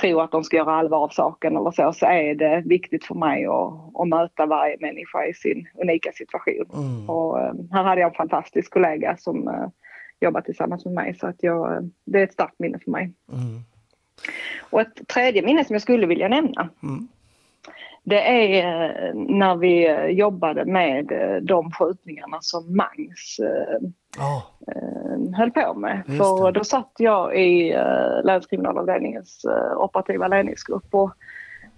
tror 0.00 0.22
att 0.22 0.30
de 0.30 0.44
ska 0.44 0.56
göra 0.56 0.74
allvar 0.74 0.98
av 0.98 1.08
saken 1.08 1.56
eller 1.56 1.70
så, 1.70 1.92
så 1.92 2.06
är 2.06 2.34
det 2.34 2.62
viktigt 2.66 3.04
för 3.04 3.14
mig 3.14 3.46
att, 3.46 4.00
att 4.00 4.08
möta 4.08 4.46
varje 4.46 4.76
människa 4.80 5.26
i 5.26 5.34
sin 5.34 5.68
unika 5.82 6.12
situation. 6.12 7.08
Och 7.08 7.40
eh, 7.40 7.52
här 7.72 7.84
hade 7.84 8.00
jag 8.00 8.08
en 8.08 8.14
fantastisk 8.14 8.72
kollega 8.72 9.16
som 9.16 9.70
jobbar 10.20 10.40
tillsammans 10.40 10.84
med 10.84 10.94
mig. 10.94 11.14
Så 11.14 11.26
att 11.26 11.42
jag, 11.42 11.90
det 12.04 12.18
är 12.20 12.24
ett 12.24 12.32
starkt 12.32 12.58
minne 12.58 12.78
för 12.78 12.90
mig. 12.90 13.12
Och 14.60 14.80
ett 14.80 15.08
tredje 15.08 15.42
minne 15.42 15.64
som 15.64 15.74
jag 15.74 15.82
skulle 15.82 16.06
vilja 16.06 16.28
nämna. 16.28 16.68
Det 18.02 18.50
är 18.50 18.84
eh, 18.84 19.14
när 19.14 19.56
vi 19.56 19.88
eh, 19.88 20.06
jobbade 20.06 20.64
med 20.64 21.12
eh, 21.12 21.36
de 21.36 21.72
skjutningarna 21.72 22.38
som 22.40 22.76
Mangs 22.76 23.40
Ja, 24.18 24.42
eh, 24.66 25.36
höll 25.36 25.50
på 25.50 25.74
med. 25.74 26.02
Just 26.06 26.18
För 26.18 26.52
då 26.52 26.64
satt 26.64 26.92
jag 26.98 27.38
i 27.38 27.76
länskriminalavdelningens 28.24 29.46
operativa 29.76 30.28
ledningsgrupp. 30.28 30.94
Och 30.94 31.12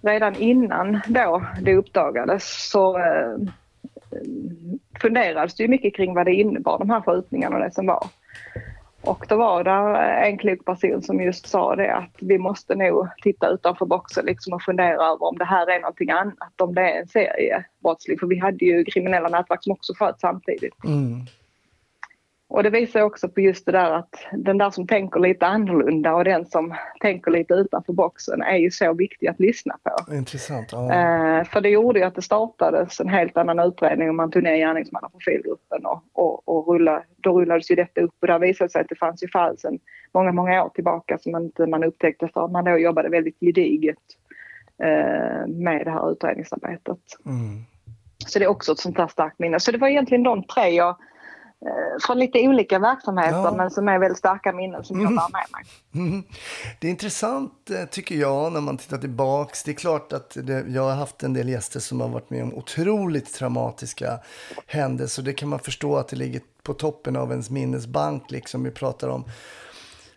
redan 0.01 0.35
innan 0.35 1.01
då 1.07 1.43
det 1.61 1.75
uppdagades 1.75 2.69
så 2.71 2.99
funderades 5.01 5.55
det 5.55 5.67
mycket 5.67 5.95
kring 5.95 6.13
vad 6.13 6.25
det 6.25 6.33
innebar, 6.33 6.79
de 6.79 6.89
här 6.89 7.01
skjutningarna 7.01 7.55
och 7.55 7.61
det 7.61 7.71
som 7.71 7.85
var. 7.85 8.07
Och 9.01 9.25
då 9.29 9.37
var 9.37 9.63
det 9.63 9.71
en 10.27 10.37
klok 10.37 10.65
person 10.65 11.01
som 11.01 11.21
just 11.21 11.47
sa 11.47 11.75
det 11.75 11.93
att 11.95 12.15
vi 12.19 12.37
måste 12.37 12.75
nog 12.75 13.07
titta 13.21 13.49
utanför 13.49 13.85
boxen 13.85 14.25
liksom 14.25 14.53
och 14.53 14.61
fundera 14.61 14.95
över 14.95 15.23
om 15.23 15.37
det 15.37 15.45
här 15.45 15.67
är 15.67 15.79
någonting 15.79 16.11
annat, 16.11 16.61
om 16.61 16.75
det 16.75 16.81
är 16.81 17.01
en 17.01 17.07
seriebrottsling. 17.07 18.19
För 18.19 18.27
vi 18.27 18.39
hade 18.39 18.65
ju 18.65 18.83
kriminella 18.83 19.29
nätverk 19.29 19.63
som 19.63 19.73
också 19.73 19.93
sköt 19.95 20.19
samtidigt. 20.19 20.83
mm. 20.85 21.25
Och 22.53 22.63
det 22.63 22.69
visar 22.69 23.01
också 23.01 23.29
på 23.29 23.41
just 23.41 23.65
det 23.65 23.71
där 23.71 23.91
att 23.91 24.15
den 24.31 24.57
där 24.57 24.69
som 24.69 24.87
tänker 24.87 25.19
lite 25.19 25.45
annorlunda 25.45 26.13
och 26.13 26.23
den 26.23 26.45
som 26.45 26.75
tänker 26.99 27.31
lite 27.31 27.53
utanför 27.53 27.93
boxen 27.93 28.41
är 28.41 28.57
ju 28.57 28.71
så 28.71 28.93
viktig 28.93 29.27
att 29.27 29.39
lyssna 29.39 29.77
på. 29.83 30.13
intressant. 30.13 30.71
Ja. 30.71 30.93
Eh, 30.93 31.43
för 31.43 31.61
det 31.61 31.69
gjorde 31.69 31.99
ju 31.99 32.05
att 32.05 32.15
det 32.15 32.21
startades 32.21 32.99
en 32.99 33.09
helt 33.09 33.37
annan 33.37 33.59
utredning 33.59 34.09
och 34.09 34.15
man 34.15 34.31
tog 34.31 34.43
ner 34.43 34.55
gärningsmannaprofilgruppen 34.55 35.85
och, 35.85 36.03
och, 36.13 36.47
och 36.47 36.67
rullade, 36.67 37.03
då 37.17 37.39
rullades 37.39 37.71
ju 37.71 37.75
detta 37.75 38.01
upp 38.01 38.15
och 38.21 38.27
där 38.27 38.39
visade 38.39 38.67
det 38.67 38.71
sig 38.71 38.81
att 38.81 38.89
det 38.89 38.95
fanns 38.95 39.23
ju 39.23 39.27
fall 39.27 39.57
sedan 39.57 39.79
många, 40.11 40.31
många 40.31 40.63
år 40.63 40.69
tillbaka 40.69 41.17
som 41.17 41.35
inte 41.35 41.67
man 41.67 41.83
upptäckte 41.83 42.27
för 42.27 42.45
att 42.45 42.51
man 42.51 42.65
då 42.65 42.77
jobbade 42.77 43.09
väldigt 43.09 43.39
gediget 43.39 43.97
eh, 44.83 45.47
med 45.47 45.85
det 45.85 45.91
här 45.91 46.11
utredningsarbetet. 46.11 46.99
Mm. 47.25 47.63
Så 48.17 48.39
det 48.39 48.45
är 48.45 48.49
också 48.49 48.71
ett 48.71 48.79
sånt 48.79 48.97
här 48.97 49.07
starkt 49.07 49.39
minne. 49.39 49.59
Så 49.59 49.71
det 49.71 49.77
var 49.77 49.87
egentligen 49.87 50.23
de 50.23 50.43
tre 50.43 50.69
jag 50.69 50.95
från 52.05 52.19
lite 52.19 52.47
olika 52.47 52.79
verksamheter 52.79 53.37
Ja. 53.37 53.53
men 53.57 53.71
som 53.71 53.87
är 53.87 53.99
väldigt 53.99 54.17
starka 54.17 54.53
minnen 54.53 54.83
som 54.83 55.01
jag 55.01 55.09
bär 55.09 55.31
med 55.31 55.45
mig. 55.51 55.63
Mm. 56.05 56.23
Det 56.79 56.87
är 56.87 56.91
intressant 56.91 57.69
eh, 57.69 57.85
tycker 57.85 58.15
jag 58.15 58.53
när 58.53 58.61
man 58.61 58.77
tittar 58.77 58.97
tillbaks. 58.97 59.63
Det 59.63 59.71
är 59.71 59.75
klart 59.75 60.13
att 60.13 60.37
det, 60.41 60.65
jag 60.67 60.81
har 60.81 60.95
haft 60.95 61.23
en 61.23 61.33
del 61.33 61.49
gäster 61.49 61.79
som 61.79 62.01
har 62.01 62.09
varit 62.09 62.29
med 62.29 62.43
om 62.43 62.53
otroligt 62.53 63.33
traumatiska 63.33 64.19
händelser. 64.67 65.23
Det 65.23 65.33
kan 65.33 65.49
man 65.49 65.59
förstå 65.59 65.97
att 65.97 66.07
det 66.07 66.15
ligger 66.15 66.41
på 66.63 66.73
toppen 66.73 67.15
av 67.15 67.31
ens 67.31 67.49
minnesbank. 67.49 68.31
Liksom. 68.31 68.63
Vi 68.63 68.71
pratar 68.71 69.07
om 69.07 69.25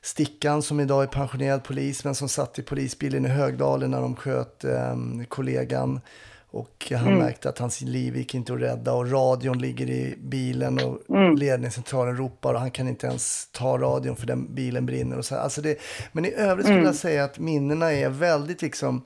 Stickan 0.03 0.63
som 0.63 0.81
idag 0.81 1.03
är 1.03 1.07
pensionerad 1.07 1.65
polis 1.65 2.05
men 2.05 2.15
som 2.15 2.29
satt 2.29 2.59
i 2.59 2.63
polisbilen 2.63 3.27
i 3.27 3.29
Högdalen 3.29 3.91
när 3.91 4.01
de 4.01 4.17
sköt 4.17 4.65
eh, 4.65 4.97
kollegan. 5.29 6.01
Och 6.57 6.93
han 6.97 7.19
märkte 7.19 7.49
att 7.49 7.59
hans 7.59 7.81
liv 7.81 8.17
gick 8.17 8.35
inte 8.35 8.53
att 8.53 8.61
rädda 8.61 8.93
och 8.93 9.11
radion 9.11 9.59
ligger 9.59 9.91
i 9.91 10.15
bilen 10.19 10.79
och 10.79 10.99
ledningscentralen 11.39 12.17
ropar 12.17 12.55
och 12.55 12.61
han 12.61 12.71
kan 12.71 12.89
inte 12.89 13.07
ens 13.07 13.49
ta 13.53 13.79
radion 13.79 14.17
för 14.17 14.27
den 14.27 14.55
bilen 14.55 14.87
brinner. 14.87 15.19
Och 15.19 15.25
så. 15.25 15.35
Alltså 15.35 15.61
det, 15.63 15.79
men 16.13 16.25
i 16.25 16.33
övrigt 16.33 16.67
skulle 16.67 16.83
jag 16.83 16.95
säga 16.95 17.25
att 17.25 17.39
minnena 17.39 17.93
är 17.93 18.09
väldigt 18.09 18.63
liksom 18.63 19.03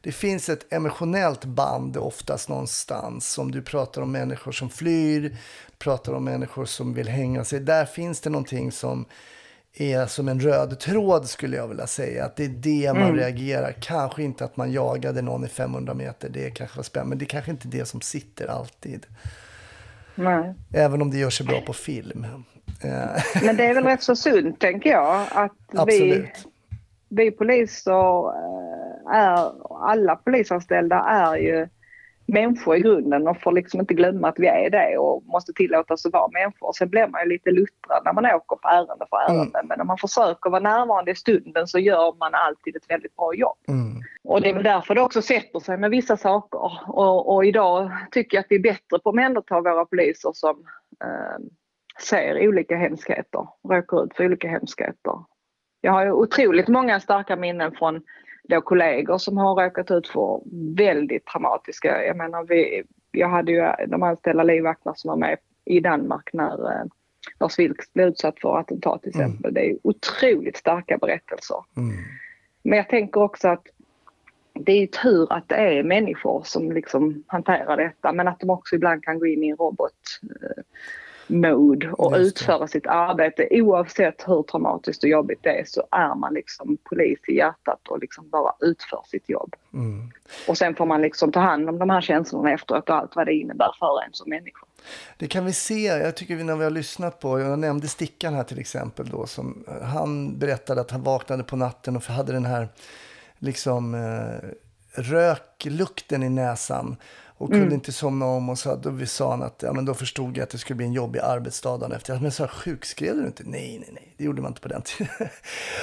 det 0.00 0.12
finns 0.12 0.48
ett 0.48 0.72
emotionellt 0.72 1.44
band 1.44 1.96
oftast 1.96 2.48
någonstans. 2.48 3.38
Om 3.38 3.50
du 3.50 3.62
pratar 3.62 4.02
om 4.02 4.12
människor 4.12 4.52
som 4.52 4.70
flyr, 4.70 5.36
pratar 5.78 6.12
om 6.12 6.24
människor 6.24 6.64
som 6.64 6.94
vill 6.94 7.08
hänga 7.08 7.44
sig. 7.44 7.60
Där 7.60 7.84
finns 7.84 8.20
det 8.20 8.30
någonting 8.30 8.72
som 8.72 9.04
är 9.80 10.06
som 10.06 10.28
en 10.28 10.40
röd 10.40 10.78
tråd 10.78 11.28
skulle 11.28 11.56
jag 11.56 11.68
vilja 11.68 11.86
säga. 11.86 12.24
Att 12.24 12.36
det 12.36 12.44
är 12.44 12.48
det 12.48 12.92
man 12.92 13.16
reagerar. 13.16 13.72
Kanske 13.80 14.22
inte 14.22 14.44
att 14.44 14.56
man 14.56 14.72
jagade 14.72 15.22
någon 15.22 15.44
i 15.44 15.48
500 15.48 15.94
meter. 15.94 16.28
Det 16.28 16.50
kanske 16.50 16.76
var 16.76 16.84
spännande. 16.84 17.08
Men 17.08 17.18
det 17.18 17.24
är 17.24 17.26
kanske 17.26 17.50
inte 17.50 17.68
det 17.68 17.84
som 17.84 18.00
sitter 18.00 18.46
alltid. 18.46 19.06
Nej. 20.14 20.54
Även 20.72 21.02
om 21.02 21.10
det 21.10 21.18
gör 21.18 21.30
sig 21.30 21.46
bra 21.46 21.60
på 21.60 21.72
film. 21.72 22.26
Eh, 22.80 23.22
Men 23.42 23.56
det 23.56 23.66
är 23.66 23.74
väl 23.74 23.84
rätt 23.84 24.02
så 24.02 24.16
sunt 24.16 24.60
tänker 24.60 24.90
jag 24.90 25.26
att 25.30 25.52
vi, 25.72 25.78
absolut. 25.78 26.46
vi 27.08 27.30
poliser 27.30 28.28
eh, 28.28 29.16
är, 29.16 29.52
alla 29.88 30.16
polisanställda 30.16 30.96
är 30.96 31.36
ju 31.36 31.68
människor 32.28 32.76
i 32.76 32.80
grunden 32.80 33.28
och 33.28 33.40
får 33.40 33.52
liksom 33.52 33.80
inte 33.80 33.94
glömma 33.94 34.28
att 34.28 34.38
vi 34.38 34.46
är 34.46 34.70
det 34.70 34.98
och 34.98 35.22
måste 35.26 35.52
tillåta 35.52 35.94
oss 35.94 36.06
att 36.06 36.12
vara 36.12 36.28
människor. 36.28 36.72
Sen 36.72 36.88
blir 36.88 37.08
man 37.08 37.22
ju 37.22 37.28
lite 37.28 37.50
luttrad 37.50 38.02
när 38.04 38.12
man 38.12 38.26
åker 38.26 38.56
på 38.56 38.68
ärende 38.68 39.06
för 39.10 39.16
ärende. 39.16 39.62
Men 39.64 39.80
om 39.80 39.86
man 39.86 39.98
försöker 39.98 40.50
vara 40.50 40.60
närvarande 40.60 41.10
i 41.10 41.14
stunden 41.14 41.66
så 41.66 41.78
gör 41.78 42.18
man 42.18 42.34
alltid 42.34 42.76
ett 42.76 42.90
väldigt 42.90 43.16
bra 43.16 43.34
jobb. 43.34 43.58
Mm. 43.68 44.02
Och 44.24 44.40
det 44.40 44.50
är 44.50 44.54
väl 44.54 44.62
därför 44.62 44.94
det 44.94 45.00
också 45.00 45.22
sätter 45.22 45.60
sig 45.60 45.78
med 45.78 45.90
vissa 45.90 46.16
saker. 46.16 46.72
Och, 46.86 47.34
och 47.34 47.44
idag 47.44 47.90
tycker 48.10 48.36
jag 48.36 48.42
att 48.42 48.50
vi 48.50 48.56
är 48.56 48.62
bättre 48.62 48.84
på 48.90 48.96
att 48.96 49.06
omhänderta 49.06 49.60
våra 49.60 49.84
poliser 49.84 50.30
som 50.34 50.56
eh, 51.04 51.44
ser 52.08 52.48
olika 52.48 52.76
hemskheter, 52.76 53.46
råkar 53.68 54.04
ut 54.04 54.16
för 54.16 54.24
olika 54.24 54.48
hemskheter. 54.48 55.12
Jag 55.80 55.92
har 55.92 56.04
ju 56.04 56.12
otroligt 56.12 56.68
många 56.68 57.00
starka 57.00 57.36
minnen 57.36 57.72
från 57.72 58.02
då 58.48 58.60
kollegor 58.60 59.18
som 59.18 59.36
har 59.36 59.64
råkat 59.64 59.90
ut 59.90 60.08
för 60.08 60.40
väldigt 60.76 61.26
traumatiska, 61.26 62.04
jag 62.04 62.16
menar 62.16 62.44
vi, 62.44 62.82
jag 63.10 63.28
hade 63.28 63.52
ju 63.52 63.86
de 63.86 64.02
anställda 64.02 64.42
livvakterna 64.42 64.94
som 64.94 65.08
var 65.08 65.16
med 65.16 65.38
i 65.64 65.80
Danmark 65.80 66.30
när 66.32 66.72
eh, 66.72 66.84
Lars 67.40 67.58
Vilks 67.58 67.92
blev 67.92 68.08
utsatt 68.08 68.40
för 68.40 68.58
attentat 68.58 69.02
till 69.02 69.08
exempel. 69.08 69.54
Det 69.54 69.70
är 69.70 69.76
otroligt 69.82 70.56
starka 70.56 70.98
berättelser. 70.98 71.64
Mm. 71.76 71.96
Men 72.62 72.76
jag 72.76 72.88
tänker 72.88 73.22
också 73.22 73.48
att 73.48 73.66
det 74.52 74.72
är 74.72 74.86
tur 74.86 75.32
att 75.32 75.48
det 75.48 75.56
är 75.56 75.82
människor 75.82 76.42
som 76.44 76.72
liksom 76.72 77.24
hanterar 77.26 77.76
detta 77.76 78.12
men 78.12 78.28
att 78.28 78.40
de 78.40 78.50
också 78.50 78.76
ibland 78.76 79.04
kan 79.04 79.18
gå 79.18 79.26
in 79.26 79.44
i 79.44 79.48
en 79.48 79.56
robot 79.56 79.92
eh, 80.22 80.62
mode 81.28 81.90
och 81.90 82.16
utföra 82.16 82.66
sitt 82.66 82.86
arbete 82.86 83.48
oavsett 83.50 84.22
hur 84.26 84.42
traumatiskt 84.42 85.04
och 85.04 85.10
jobbigt 85.10 85.38
det 85.42 85.60
är 85.60 85.64
så 85.64 85.82
är 85.90 86.14
man 86.14 86.34
liksom 86.34 86.78
polis 86.84 87.18
i 87.28 87.36
hjärtat 87.36 87.88
och 87.88 87.98
liksom 87.98 88.28
bara 88.30 88.52
utför 88.60 89.02
sitt 89.06 89.28
jobb. 89.28 89.54
Mm. 89.74 90.10
Och 90.48 90.58
sen 90.58 90.74
får 90.74 90.86
man 90.86 91.02
liksom 91.02 91.32
ta 91.32 91.40
hand 91.40 91.68
om 91.68 91.78
de 91.78 91.90
här 91.90 92.00
känslorna 92.00 92.52
efteråt 92.52 92.88
och 92.88 92.96
allt 92.96 93.16
vad 93.16 93.26
det 93.26 93.34
innebär 93.34 93.70
för 93.78 94.02
en 94.06 94.12
som 94.12 94.30
människa. 94.30 94.66
Det 95.16 95.26
kan 95.26 95.44
vi 95.44 95.52
se, 95.52 95.84
jag 95.84 96.16
tycker 96.16 96.36
vi 96.36 96.44
när 96.44 96.56
vi 96.56 96.64
har 96.64 96.70
lyssnat 96.70 97.20
på, 97.20 97.40
jag 97.40 97.58
nämnde 97.58 97.88
Stickan 97.88 98.34
här 98.34 98.44
till 98.44 98.58
exempel 98.58 99.08
då, 99.08 99.26
som 99.26 99.64
han 99.82 100.38
berättade 100.38 100.80
att 100.80 100.90
han 100.90 101.02
vaknade 101.02 101.44
på 101.44 101.56
natten 101.56 101.96
och 101.96 102.02
hade 102.02 102.32
den 102.32 102.44
här 102.44 102.68
liksom 103.38 103.94
eh, 103.94 104.48
röklukten 105.02 106.22
i 106.22 106.28
näsan 106.28 106.96
och 107.38 107.50
kunde 107.50 107.74
inte 107.74 107.92
somna 107.92 108.26
om 108.26 108.48
och 108.48 108.58
så 108.58 108.76
då 108.76 108.90
vi 108.90 109.06
sa 109.06 109.30
han 109.30 109.42
att 109.42 109.62
ja, 109.62 109.72
men 109.72 109.84
då 109.84 109.94
förstod 109.94 110.36
jag 110.36 110.42
att 110.42 110.50
det 110.50 110.58
skulle 110.58 110.76
bli 110.76 110.86
en 110.86 110.92
jobbig 110.92 111.20
arbetsdag 111.20 111.76
dagen 111.76 111.92
efter. 111.92 112.20
Men 112.20 112.32
så 112.32 112.48
sjukskrev 112.48 113.16
du 113.16 113.26
inte? 113.26 113.42
Nej, 113.46 113.78
nej, 113.78 113.90
nej, 113.92 114.14
det 114.16 114.24
gjorde 114.24 114.42
man 114.42 114.50
inte 114.50 114.60
på 114.60 114.68
den 114.68 114.82
tiden. 114.82 115.12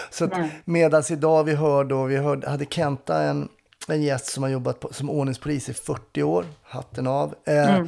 så 0.09 0.25
att, 0.25 0.31
medans 0.65 1.11
idag 1.11 1.43
vi 1.43 1.55
hör 1.55 1.83
då, 1.83 2.03
vi 2.03 2.17
hörde, 2.17 2.49
hade 2.49 2.65
Kenta 2.65 3.23
en, 3.23 3.49
en 3.87 4.01
gäst 4.01 4.25
som 4.25 4.43
har 4.43 4.49
jobbat 4.49 4.79
på, 4.79 4.93
som 4.93 5.09
ordningspolis 5.09 5.69
i 5.69 5.73
40 5.73 6.23
år, 6.23 6.45
hatten 6.63 7.07
av. 7.07 7.35
Eh, 7.45 7.85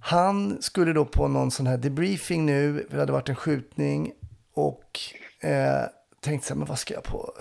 han 0.00 0.62
skulle 0.62 0.92
då 0.92 1.04
på 1.04 1.28
någon 1.28 1.50
sån 1.50 1.66
här 1.66 1.76
debriefing 1.76 2.46
nu, 2.46 2.86
det 2.90 2.98
hade 2.98 3.12
varit 3.12 3.28
en 3.28 3.36
skjutning 3.36 4.12
och 4.54 5.00
eh, 5.40 5.82
tänkte 6.20 6.48
så 6.48 6.54
här, 6.54 6.58
men 6.58 6.68
vad 6.68 6.78
ska 6.78 6.94
jag 6.94 7.04
på? 7.04 7.32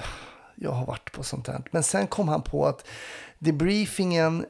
Jag 0.55 0.71
har 0.71 0.85
varit 0.85 1.11
på 1.11 1.23
sånt 1.23 1.47
här. 1.47 1.61
Men 1.71 1.83
sen 1.83 2.07
kom 2.07 2.27
han 2.27 2.41
på 2.41 2.65
att 2.65 2.87
debriefingen 3.39 4.45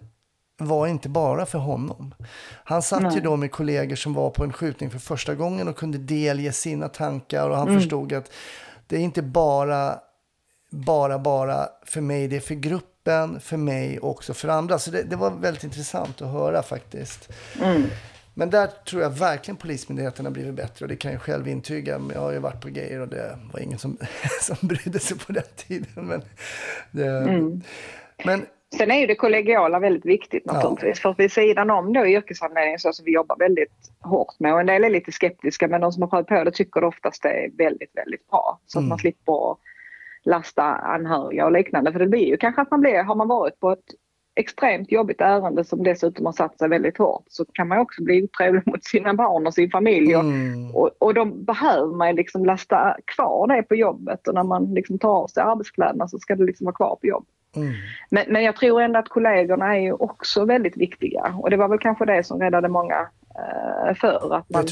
var 0.57 0.87
inte 0.87 1.09
bara 1.09 1.45
för 1.45 1.59
honom. 1.59 2.15
Han 2.63 2.81
satt 2.81 3.15
ju 3.15 3.21
då 3.21 3.35
med 3.35 3.51
kollegor 3.51 3.95
som 3.95 4.13
var 4.13 4.29
på 4.29 4.43
en 4.43 4.53
skjutning 4.53 4.89
för 4.91 4.99
första 4.99 5.35
gången 5.35 5.67
och 5.67 5.77
kunde 5.77 5.97
delge 5.97 6.51
sina 6.51 6.89
tankar 6.89 7.49
och 7.49 7.57
han 7.57 7.67
förstod 7.79 8.13
att 8.13 8.31
det 8.87 8.95
är 8.95 8.99
inte 9.01 9.21
bara, 9.21 9.99
bara, 10.69 11.19
bara 11.19 11.67
för 11.85 12.01
mig, 12.01 12.27
det 12.27 12.35
är 12.35 12.39
för 12.39 12.55
gruppen, 12.55 13.39
för 13.39 13.57
mig 13.57 13.99
och 13.99 14.09
också 14.09 14.33
för 14.33 14.47
andra. 14.47 14.79
Så 14.79 14.91
det, 14.91 15.03
det 15.03 15.15
var 15.15 15.31
väldigt 15.31 15.63
intressant 15.63 16.21
att 16.21 16.31
höra 16.31 16.63
faktiskt. 16.63 17.29
Men 18.37 18.49
där 18.49 18.67
tror 18.67 19.01
jag 19.01 19.09
verkligen 19.09 19.55
Polismyndigheten 19.57 20.25
har 20.25 20.31
blivit 20.31 20.53
bättre 20.53 20.85
och 20.85 20.89
det 20.89 20.95
kan 20.95 21.11
jag 21.11 21.21
själv 21.21 21.47
intyga. 21.47 22.01
Jag 22.13 22.21
har 22.21 22.31
ju 22.31 22.39
varit 22.39 22.61
på 22.61 22.69
grejer 22.69 22.99
och 22.99 23.07
det 23.07 23.39
var 23.53 23.59
ingen 23.59 23.79
som, 23.79 23.97
som 24.41 24.57
brydde 24.67 24.99
sig 24.99 25.17
på 25.17 25.31
den 25.31 25.43
tiden. 25.55 25.87
Men, 25.95 26.21
det, 26.91 27.07
Mm. 27.07 27.61
men 28.25 28.45
Sen 28.77 28.91
är 28.91 28.99
ju 28.99 29.07
det 29.07 29.15
kollegiala 29.15 29.79
väldigt 29.79 30.05
viktigt 30.05 30.45
naturligtvis. 30.45 30.99
För 30.99 31.15
vid 31.17 31.31
sidan 31.31 31.69
om 31.69 31.93
då 31.93 32.07
yrkeshandledning 32.07 32.79
så 32.79 32.93
som 32.93 33.05
vi 33.05 33.13
jobbar 33.13 33.35
väldigt 33.39 33.91
hårt 34.01 34.39
med 34.39 34.53
och 34.53 34.59
en 34.59 34.65
del 34.65 34.83
är 34.83 34.89
lite 34.89 35.11
skeptiska 35.11 35.67
men 35.67 35.81
de 35.81 35.91
som 35.91 36.01
har 36.01 36.07
prövat 36.09 36.29
på 36.29 36.43
det 36.43 36.51
tycker 36.51 36.83
oftast 36.83 37.23
det 37.23 37.29
är 37.29 37.51
väldigt, 37.57 37.91
väldigt 37.97 38.29
bra. 38.29 38.59
Så 38.65 38.79
Mm. 38.79 38.85
att 38.85 38.89
man 38.89 38.99
slipper 38.99 39.57
lasta 40.23 40.63
anhöriga 40.63 41.45
och 41.45 41.51
liknande. 41.51 41.91
För 41.91 41.99
det 41.99 42.07
blir 42.07 42.27
ju 42.27 42.37
kanske 42.37 42.61
att 42.61 42.71
man 42.71 42.81
blir, 42.81 43.03
har 43.03 43.15
man 43.15 43.27
varit 43.27 43.59
på 43.59 43.71
ett 43.71 43.85
extremt 44.35 44.91
jobbigt 44.91 45.21
ärende 45.21 45.63
som 45.63 45.83
dessutom 45.83 46.25
har 46.25 46.33
satt 46.33 46.57
sig 46.59 46.69
väldigt 46.69 46.97
hårt 46.97 47.23
så 47.27 47.45
kan 47.45 47.67
man 47.67 47.77
också 47.79 48.03
bli 48.03 48.23
otrevlig 48.23 48.61
mot 48.67 48.83
sina 48.83 49.13
barn 49.13 49.47
och 49.47 49.53
sin 49.53 49.71
familj. 49.71 50.15
Och, 50.15 50.21
mm, 50.21 50.75
och, 50.75 50.89
och 50.99 51.13
då 51.13 51.25
behöver 51.25 51.95
man 51.95 52.15
liksom 52.15 52.45
lasta 52.45 52.97
kvar 53.05 53.47
det 53.47 53.63
på 53.63 53.75
jobbet 53.75 54.27
och 54.27 54.33
när 54.33 54.43
man 54.43 54.73
liksom 54.73 54.99
tar 54.99 55.09
av 55.09 55.27
sig 55.27 55.43
arbetskläderna 55.43 56.07
så 56.07 56.19
ska 56.19 56.35
det 56.35 56.43
liksom 56.43 56.65
vara 56.65 56.75
kvar 56.75 56.95
på 57.01 57.07
jobbet. 57.07 57.34
Mm, 57.55 57.73
Men, 58.09 58.25
men 58.27 58.43
jag 58.43 58.55
tror 58.55 58.81
ändå 58.81 58.99
att 58.99 59.09
kollegorna 59.09 59.75
är 59.75 59.79
ju 59.81 59.93
också 59.93 60.45
väldigt 60.45 60.77
viktiga 60.77 61.35
och 61.41 61.49
det 61.49 61.57
var 61.57 61.67
väl 61.67 61.79
kanske 61.79 62.05
det 62.05 62.23
som 62.23 62.39
räddade 62.41 62.69
många 62.69 63.07
eh, 63.35 63.95
för 63.95 64.35
att 64.35 64.49
man 64.49 64.65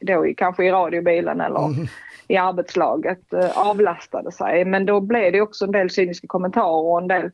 då 0.00 0.26
kanske 0.36 0.64
i 0.64 0.70
radiobilen 0.70 1.40
eller 1.40 1.64
Mm. 1.66 1.86
i 2.28 2.36
arbetslaget 2.36 3.32
eh, 3.32 3.58
avlastade 3.58 4.32
sig. 4.32 4.64
Men 4.64 4.86
då 4.86 5.00
blev 5.00 5.32
det 5.32 5.40
också 5.40 5.64
en 5.64 5.72
del 5.72 5.90
cyniska 5.90 6.26
kommentarer 6.26 6.84
och 6.90 7.02
en 7.02 7.08
del 7.08 7.30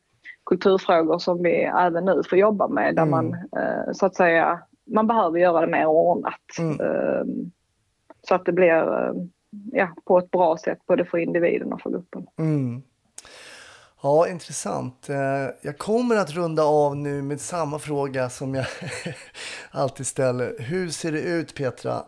kulturfrågor 0.47 1.19
som 1.19 1.43
vi 1.43 1.63
även 1.63 2.05
nu 2.05 2.23
får 2.31 2.39
jobba 2.39 2.69
med 2.69 2.95
där 2.95 3.03
Mm. 3.03 3.11
man 3.11 3.35
eh, 3.35 3.93
så 3.93 4.07
att 4.07 4.15
säga 4.15 4.59
man 4.91 5.07
behöver 5.07 5.39
göra 5.39 5.61
det 5.61 5.67
mer 5.67 5.87
ordnat. 5.87 6.59
Mm. 6.59 6.81
Eh, 6.81 7.25
så 8.29 8.35
att 8.35 8.45
det 8.45 8.53
blir 8.53 9.07
eh, 9.07 9.13
ja, 9.73 9.89
på 10.05 10.19
ett 10.19 10.31
bra 10.31 10.57
sätt 10.57 10.79
både 10.87 11.05
för 11.05 11.19
individen 11.19 11.73
och 11.73 11.81
för 11.81 11.91
gruppen. 11.91 12.27
Ja, 14.03 14.29
intressant. 14.29 15.09
Eh, 15.09 15.17
Jag 15.63 15.79
kommer 15.79 16.17
att 16.17 16.31
runda 16.31 16.63
av 16.65 16.97
nu 16.97 17.23
med 17.23 17.41
samma 17.41 17.79
fråga 17.79 18.31
som 18.31 18.55
jag 18.55 18.67
alltid 19.71 20.07
ställer. 20.07 20.57
Hur 20.59 20.91
ser 20.91 21.13
det 21.13 21.21
ut 21.21 21.55
Petra 21.55 22.03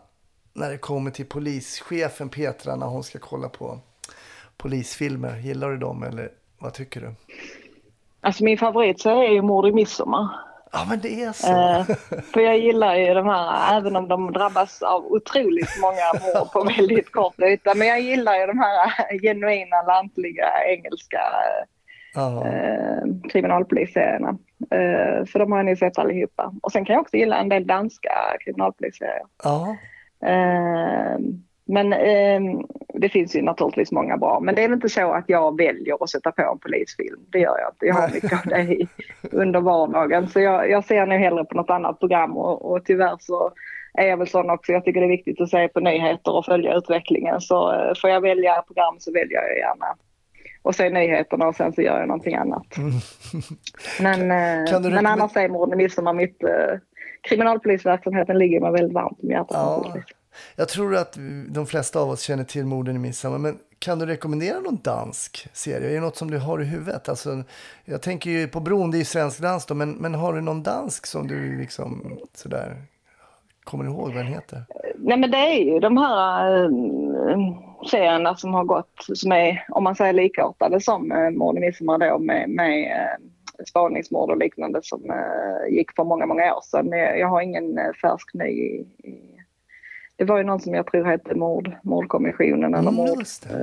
när 0.53 0.71
det 0.71 0.79
kommer 0.79 1.11
till 1.11 1.27
polischefen 1.27 2.29
Petra 2.29 2.77
när 2.77 2.87
hon 2.87 3.05
ska 3.05 3.19
kolla 3.19 3.49
på 3.49 3.79
polisfilmer? 4.57 5.37
Gillar 5.39 5.71
du 5.71 5.77
dem 5.77 6.03
eller 6.03 6.29
vad 6.59 6.75
tycker 6.75 7.01
du? 7.01 7.15
Alltså 8.21 8.45
min 8.45 8.59
favoritserie 8.59 9.29
är 9.29 9.33
ju 9.33 9.43
Mord 9.43 9.67
i 9.69 9.73
midsommar. 9.73 10.29
Ja, 10.73 10.87
men 10.89 11.01
det 11.01 11.23
är 11.23 11.33
så. 11.33 11.49
Eh, 11.53 11.97
för 12.33 12.41
jag 12.41 12.59
gillar 12.59 12.95
ju 12.97 13.15
de 13.15 13.27
här, 13.27 13.77
även 13.79 13.97
om 13.97 14.09
de 14.09 14.33
drabbas 14.33 14.83
av 14.83 15.05
otroligt 15.07 15.81
många 15.81 16.13
mord 16.35 16.53
på 16.53 16.65
väldigt 16.65 17.13
kort 17.13 17.41
yta. 17.43 17.75
Men 17.75 17.89
jag 17.89 18.01
gillar 18.01 18.35
ju 18.37 18.47
de 18.47 18.59
här 18.59 19.19
genuina, 19.23 19.83
lantliga, 19.83 20.65
engelska 20.67 21.19
ja. 21.19 21.65
Eh, 22.19 23.31
kriminalpolisserierna. 23.31 24.29
Eh, 24.71 25.25
för 25.25 25.39
de 25.39 25.53
har 25.53 25.63
ni 25.63 25.77
sett 25.77 25.99
allihopa. 25.99 26.53
Och 26.63 26.73
sen 26.73 26.85
kan 26.85 26.95
jag 26.95 27.01
också 27.01 27.17
gilla 27.17 27.39
en 27.39 27.49
del 27.49 27.67
danska 27.67 28.13
kriminalpolisserier. 28.41 29.27
Eh, 30.23 31.19
men 31.71 31.93
eh, 31.93 32.41
det 32.95 33.09
finns 33.09 33.37
ju 33.37 33.43
naturligtvis 33.43 33.93
många 33.93 34.17
bra. 34.17 34.41
Men 34.41 34.55
det 34.55 34.65
är 34.65 34.73
inte 34.73 34.89
så 34.89 35.13
att 35.13 35.25
jag 35.27 35.57
väljer 35.57 36.03
att 36.03 36.11
sätta 36.11 36.33
på 36.33 36.43
en 36.43 36.59
polisfilm. 36.59 37.21
Det 37.33 37.39
gör 37.39 37.59
jag 37.59 37.71
inte. 37.73 37.87
Jag 37.87 37.95
har 37.95 38.15
mycket 38.15 38.33
av 38.33 38.47
det 38.47 38.63
i, 38.63 38.89
under 39.33 39.61
vardagen. 39.61 40.29
Så 40.29 40.41
jag, 40.41 40.71
jag 40.71 40.85
ser 40.85 41.07
nog 41.07 41.19
hellre 41.19 41.45
på 41.45 41.55
något 41.55 41.71
annat 41.71 42.01
program 42.01 42.37
och, 42.37 42.73
och 42.73 42.85
tyvärr 42.85 43.17
så 43.21 43.53
är 43.95 44.07
jag 44.07 44.17
väl 44.17 44.29
sån 44.29 44.51
också. 44.51 44.73
Jag 44.73 44.85
tycker 44.85 45.01
det 45.01 45.07
är 45.07 45.17
viktigt 45.17 45.41
att 45.41 45.51
se 45.51 45.69
på 45.69 45.81
nyheter 45.81 46.37
och 46.37 46.45
följa 46.45 46.75
utvecklingen. 46.75 47.41
Så 47.41 47.73
eh, 47.73 47.93
får 48.01 48.11
jag 48.11 48.21
välja 48.21 48.63
program 48.63 48.97
så 48.99 49.13
väljer 49.13 49.43
jag 49.43 49.59
gärna 49.59 49.87
och 50.69 50.75
se 50.75 50.91
nyheterna 50.91 51.49
och 51.49 51.57
sen 51.57 51.73
så 51.73 51.83
gör 51.83 51.99
jag 51.99 52.09
någonting 52.09 52.35
annat. 52.35 52.67
Men, 54.01 54.31
eh, 54.31 54.49
Mm. 54.49 54.67
Kan 54.67 54.83
men 54.83 55.07
annars 55.07 55.37
är 55.37 55.49
Mord 55.49 55.73
i 55.73 55.77
midsommar 55.77 56.13
mitt... 56.13 56.43
Eh, 56.43 56.79
kriminalpolisverksamheten 57.23 58.39
ligger 58.39 58.61
mig 58.61 58.73
väldigt 58.73 58.93
varmt 58.93 59.19
om 59.23 59.31
hjärtat 59.31 59.51
Ja. 59.51 59.97
Jag 60.57 60.69
tror 60.69 60.97
att 60.97 61.19
de 61.49 61.67
flesta 61.67 62.01
av 62.01 62.11
oss 62.11 62.21
känner 62.21 62.45
till 62.45 62.67
morden 62.67 62.97
i 62.97 62.99
midsommar. 62.99 63.39
Men 63.39 63.59
kan 63.79 63.99
du 63.99 64.07
rekommendera 64.07 64.61
någon 64.61 64.79
dansk 64.83 65.49
serie? 65.53 65.91
Är 65.91 65.95
det 65.95 66.01
något 66.01 66.17
som 66.17 66.31
du 66.31 66.39
har 66.39 66.63
i 66.63 66.65
huvudet? 66.65 67.09
Alltså, 67.09 67.43
jag 67.85 68.03
tänker 68.03 68.31
ju 68.31 68.49
på 68.49 68.61
Bron, 68.61 68.91
det 68.91 68.97
är 68.97 68.99
ju 68.99 69.05
svensk 69.05 69.41
dans 69.41 69.67
då. 69.67 69.75
Men, 69.75 69.91
men 69.91 70.15
har 70.15 70.33
du 70.33 70.41
någon 70.41 70.63
dansk 70.63 71.07
som 71.07 71.29
du 71.29 71.59
liksom 71.59 72.19
sådär 72.35 72.83
kommer 73.69 73.85
ihåg 73.85 74.15
vad 74.15 74.25
den 74.25 74.27
heter? 74.27 74.65
Nej 74.97 75.19
men 75.19 75.31
det 75.31 75.37
är 75.37 75.65
ju 75.65 75.81
de 75.81 75.97
här 75.97 76.63
äh, 76.63 76.69
serierna 77.91 78.37
som 78.37 78.55
har 78.55 78.65
gått, 78.65 79.07
som 79.15 79.33
är 79.33 79.67
om 79.69 79.85
man 79.85 79.97
säger 79.97 80.13
likartade 80.13 80.81
som 80.81 81.13
äh, 81.13 81.31
Mord 81.31 81.57
i 81.57 81.61
midsommar 81.61 81.99
då 81.99 82.19
med, 82.19 82.51
med 82.51 82.91
äh, 82.91 83.65
spaningsmord 83.67 84.31
och 84.31 84.39
liknande 84.39 84.81
som 84.83 85.11
äh, 85.11 85.75
gick 85.75 85.93
för 85.97 86.05
många, 86.05 86.27
många 86.27 86.55
år 86.55 86.61
sedan. 86.63 86.89
Jag, 86.91 87.19
jag 87.19 87.29
har 87.29 87.41
ingen 87.41 87.79
äh, 87.79 87.93
färsk 88.03 88.35
ny 88.35 88.45
i, 88.45 88.87
i 88.99 89.38
det 90.19 90.25
var 90.25 90.39
ju 90.39 90.45
någon 90.45 90.61
som 90.61 90.75
jag 90.75 90.87
tror 90.87 91.05
hette 91.05 91.35
mord, 91.35 91.71
Mordkommissionen 91.83 92.75
eller 92.75 92.79
Mm, 92.91 92.95
mord, 92.95 93.19
just 93.19 93.49
det, 93.49 93.55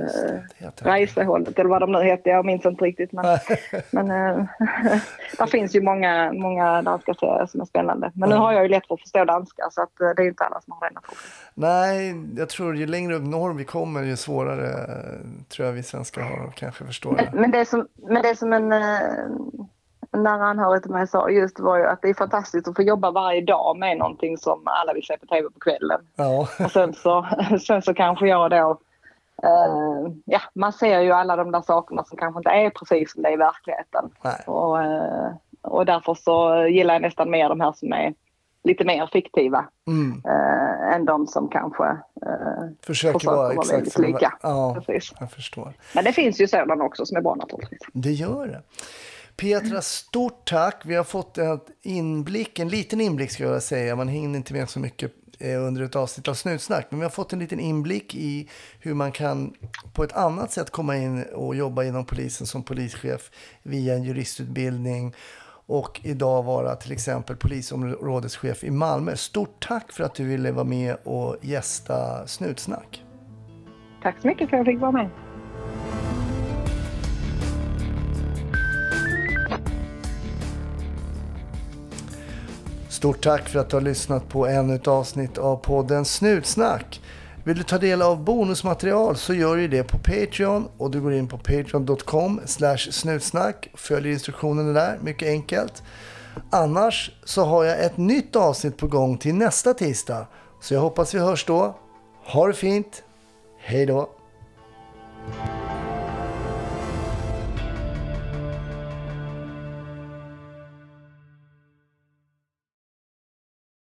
det. 0.58 0.64
eh. 0.66 0.70
Reisehållet 0.84 1.58
eller 1.58 1.70
vad 1.70 1.80
de 1.82 1.92
nu 1.92 1.98
hette, 2.02 2.30
jag 2.30 2.46
minns 2.46 2.66
inte 2.66 2.84
riktigt. 2.84 3.12
Men, 3.12 3.38
men 3.90 4.10
äh, 4.10 4.44
där 5.38 5.46
finns 5.46 5.74
ju 5.76 5.82
många, 5.82 6.32
många 6.32 6.82
danska 6.82 7.14
serier 7.14 7.46
som 7.46 7.60
är 7.60 7.64
spännande. 7.64 8.10
Men 8.14 8.28
nu 8.28 8.34
Ja. 8.34 8.40
har 8.40 8.52
jag 8.52 8.62
ju 8.62 8.68
lätt 8.68 8.86
för 8.86 8.94
att 8.94 9.00
förstå 9.00 9.24
danska 9.24 9.62
så 9.70 9.82
att, 9.82 10.00
äh, 10.00 10.08
det 10.16 10.22
är 10.22 10.26
inte 10.28 10.44
alla 10.44 10.60
som 10.60 10.72
har 10.72 10.90
naturligtvis. 10.90 11.42
Nej, 11.54 12.14
jag 12.36 12.48
tror 12.48 12.76
ju 12.76 12.86
längre 12.86 13.14
upp 13.14 13.22
norr 13.24 13.54
vi 13.54 13.64
kommer 13.64 14.02
ju 14.02 14.16
svårare 14.16 14.68
eh, 14.68 15.20
tror 15.48 15.66
jag 15.66 15.72
vi 15.72 15.82
svenskar 15.82 16.22
har 16.22 16.46
att 16.48 16.54
kanske 16.54 16.84
förstå 16.84 17.14
det. 17.14 17.30
Men, 17.32 17.50
det 17.50 17.64
som, 17.64 17.86
men 18.08 18.22
det 18.22 18.36
som 18.36 18.52
en, 18.52 18.72
eh, 18.72 18.80
en 20.16 20.22
nära 20.22 20.44
anhörig 20.44 20.82
till 20.82 20.90
mig 20.92 21.06
sa 21.06 21.30
just 21.30 21.60
var 21.60 21.76
ju 21.78 21.84
att 21.86 22.02
det 22.02 22.08
är 22.08 22.14
fantastiskt 22.14 22.68
att 22.68 22.76
få 22.76 22.82
jobba 22.82 23.10
varje 23.10 23.40
dag 23.40 23.78
med 23.78 23.98
någonting 23.98 24.38
som 24.38 24.62
alla 24.64 24.92
vill 24.92 25.06
se 25.06 25.18
på 25.18 25.26
tv 25.26 25.48
på 25.50 25.58
kvällen. 25.60 26.00
Ja, 26.16 26.48
Och 26.64 26.70
sen 26.70 26.94
så, 26.94 27.26
sen 27.66 27.82
så 27.82 27.94
kanske 27.94 28.26
jag 28.28 28.50
då 28.50 28.78
eh, 29.42 30.12
ja, 30.24 30.40
man 30.54 30.72
ser 30.72 31.00
ju 31.00 31.12
alla 31.12 31.36
de 31.36 31.52
där 31.52 31.60
sakerna 31.62 32.04
som 32.04 32.18
kanske 32.18 32.38
inte 32.40 32.50
är 32.50 32.70
precis 32.70 33.12
som 33.12 33.22
det 33.22 33.28
är 33.28 33.32
i 33.32 33.36
verkligheten. 33.36 34.10
nej. 34.24 34.42
Och, 34.46 34.82
eh, 34.82 35.30
och 35.62 35.86
därför 35.86 36.14
så 36.14 36.66
gillar 36.66 36.94
jag 36.94 37.02
nästan 37.02 37.30
mer 37.30 37.48
de 37.48 37.60
här 37.60 37.72
som 37.72 37.92
är 37.92 38.14
lite 38.64 38.84
mer 38.84 39.06
fiktiva 39.12 39.64
Mm. 39.86 40.22
eh, 40.24 40.94
än 40.94 41.04
de 41.04 41.26
som 41.26 41.48
kanske 41.48 41.84
eh, 41.86 41.96
Försöker 42.86 43.18
försöker 43.18 43.26
vara 43.26 43.54
vara 43.54 43.66
väldigt 43.72 43.98
lika. 43.98 44.32
Ja, 44.42 44.76
Precis. 44.86 45.12
jag 45.20 45.30
förstår. 45.30 45.72
Men 45.94 46.04
det 46.04 46.12
finns 46.12 46.40
ju 46.40 46.46
sådana 46.48 46.84
också 46.84 47.06
som 47.06 47.16
är 47.16 47.20
bra 47.20 47.34
naturligtvis. 47.34 47.80
Det 47.92 48.10
gör 48.12 48.46
det. 48.46 48.62
Petra, 49.36 49.82
stort 49.82 50.48
tack. 50.48 50.82
Vi 50.84 50.94
har 50.94 51.04
fått 51.04 51.38
en 51.38 51.60
inblick, 51.82 52.58
en 52.58 52.68
liten 52.68 53.00
inblick 53.00 53.30
ska 53.30 53.44
jag 53.44 53.62
säga. 53.62 53.96
Man 53.96 54.08
hinner 54.08 54.36
inte 54.36 54.52
med 54.52 54.68
så 54.68 54.80
mycket 54.80 55.12
eh, 55.38 55.62
under 55.62 55.82
ett 55.82 55.96
avsnitt 55.96 56.28
av 56.28 56.34
Snutsnack. 56.34 56.86
Men 56.90 57.00
vi 57.00 57.04
har 57.04 57.10
fått 57.10 57.32
en 57.32 57.38
liten 57.38 57.60
inblick 57.60 58.14
i 58.14 58.48
hur 58.80 58.94
man 58.94 59.12
kan 59.12 59.54
på 59.92 60.04
ett 60.04 60.12
annat 60.12 60.52
sätt 60.52 60.70
komma 60.70 60.96
in 60.96 61.22
och 61.22 61.56
jobba 61.56 61.84
inom 61.84 62.04
polisen 62.04 62.46
som 62.46 62.62
polischef 62.62 63.30
via 63.62 63.94
en 63.94 64.02
juristutbildning. 64.02 65.14
Och 65.68 66.00
idag 66.04 66.42
vara 66.42 66.76
till 66.76 66.92
exempel 66.92 67.36
polisområdeschef 67.36 68.64
i 68.64 68.70
Malmö. 68.70 69.16
Stort 69.16 69.66
tack 69.68 69.92
för 69.92 70.04
att 70.04 70.14
du 70.14 70.24
ville 70.24 70.52
vara 70.52 70.64
med 70.64 70.96
och 71.04 71.36
gästa 71.40 72.26
Snutsnack. 72.26 73.04
Tack 74.02 74.20
så 74.22 74.26
mycket 74.26 74.50
för 74.50 74.56
att 74.56 74.66
jag 74.66 74.74
fick 74.74 74.80
vara 74.80 74.92
med. 74.92 75.10
Stort 83.06 83.24
tack 83.24 83.48
för 83.48 83.58
att 83.58 83.68
du 83.68 83.76
har 83.76 83.80
lyssnat 83.80 84.28
på 84.28 84.46
ännu 84.46 84.74
ett 84.74 84.88
avsnitt 84.88 85.38
av 85.38 85.56
podden 85.56 86.04
Snutsnack. 86.04 87.00
Vill 87.44 87.56
du 87.56 87.62
ta 87.62 87.78
del 87.78 88.02
av 88.02 88.24
bonusmaterial 88.24 89.16
så 89.16 89.34
gör 89.34 89.56
du 89.56 89.68
det 89.68 89.82
på 89.82 89.98
Patreon 89.98 90.68
och 90.78 90.90
du 90.90 91.00
går 91.00 91.12
in 91.12 91.28
på 91.28 91.38
patreon.com 91.38 92.40
snutsnack 92.90 93.70
följer 93.74 94.12
instruktionerna 94.12 94.72
där, 94.72 94.98
mycket 95.02 95.28
enkelt. 95.28 95.82
Annars 96.50 97.10
så 97.24 97.44
har 97.44 97.64
jag 97.64 97.84
ett 97.84 97.96
nytt 97.96 98.36
avsnitt 98.36 98.76
på 98.76 98.86
gång 98.86 99.18
till 99.18 99.34
nästa 99.34 99.74
tisdag. 99.74 100.26
Så 100.60 100.74
jag 100.74 100.80
hoppas 100.80 101.14
vi 101.14 101.18
hörs 101.18 101.44
då. 101.44 101.76
Ha 102.24 102.46
det 102.46 102.54
fint. 102.54 103.02
Hej 103.58 103.86
då! 103.86 104.10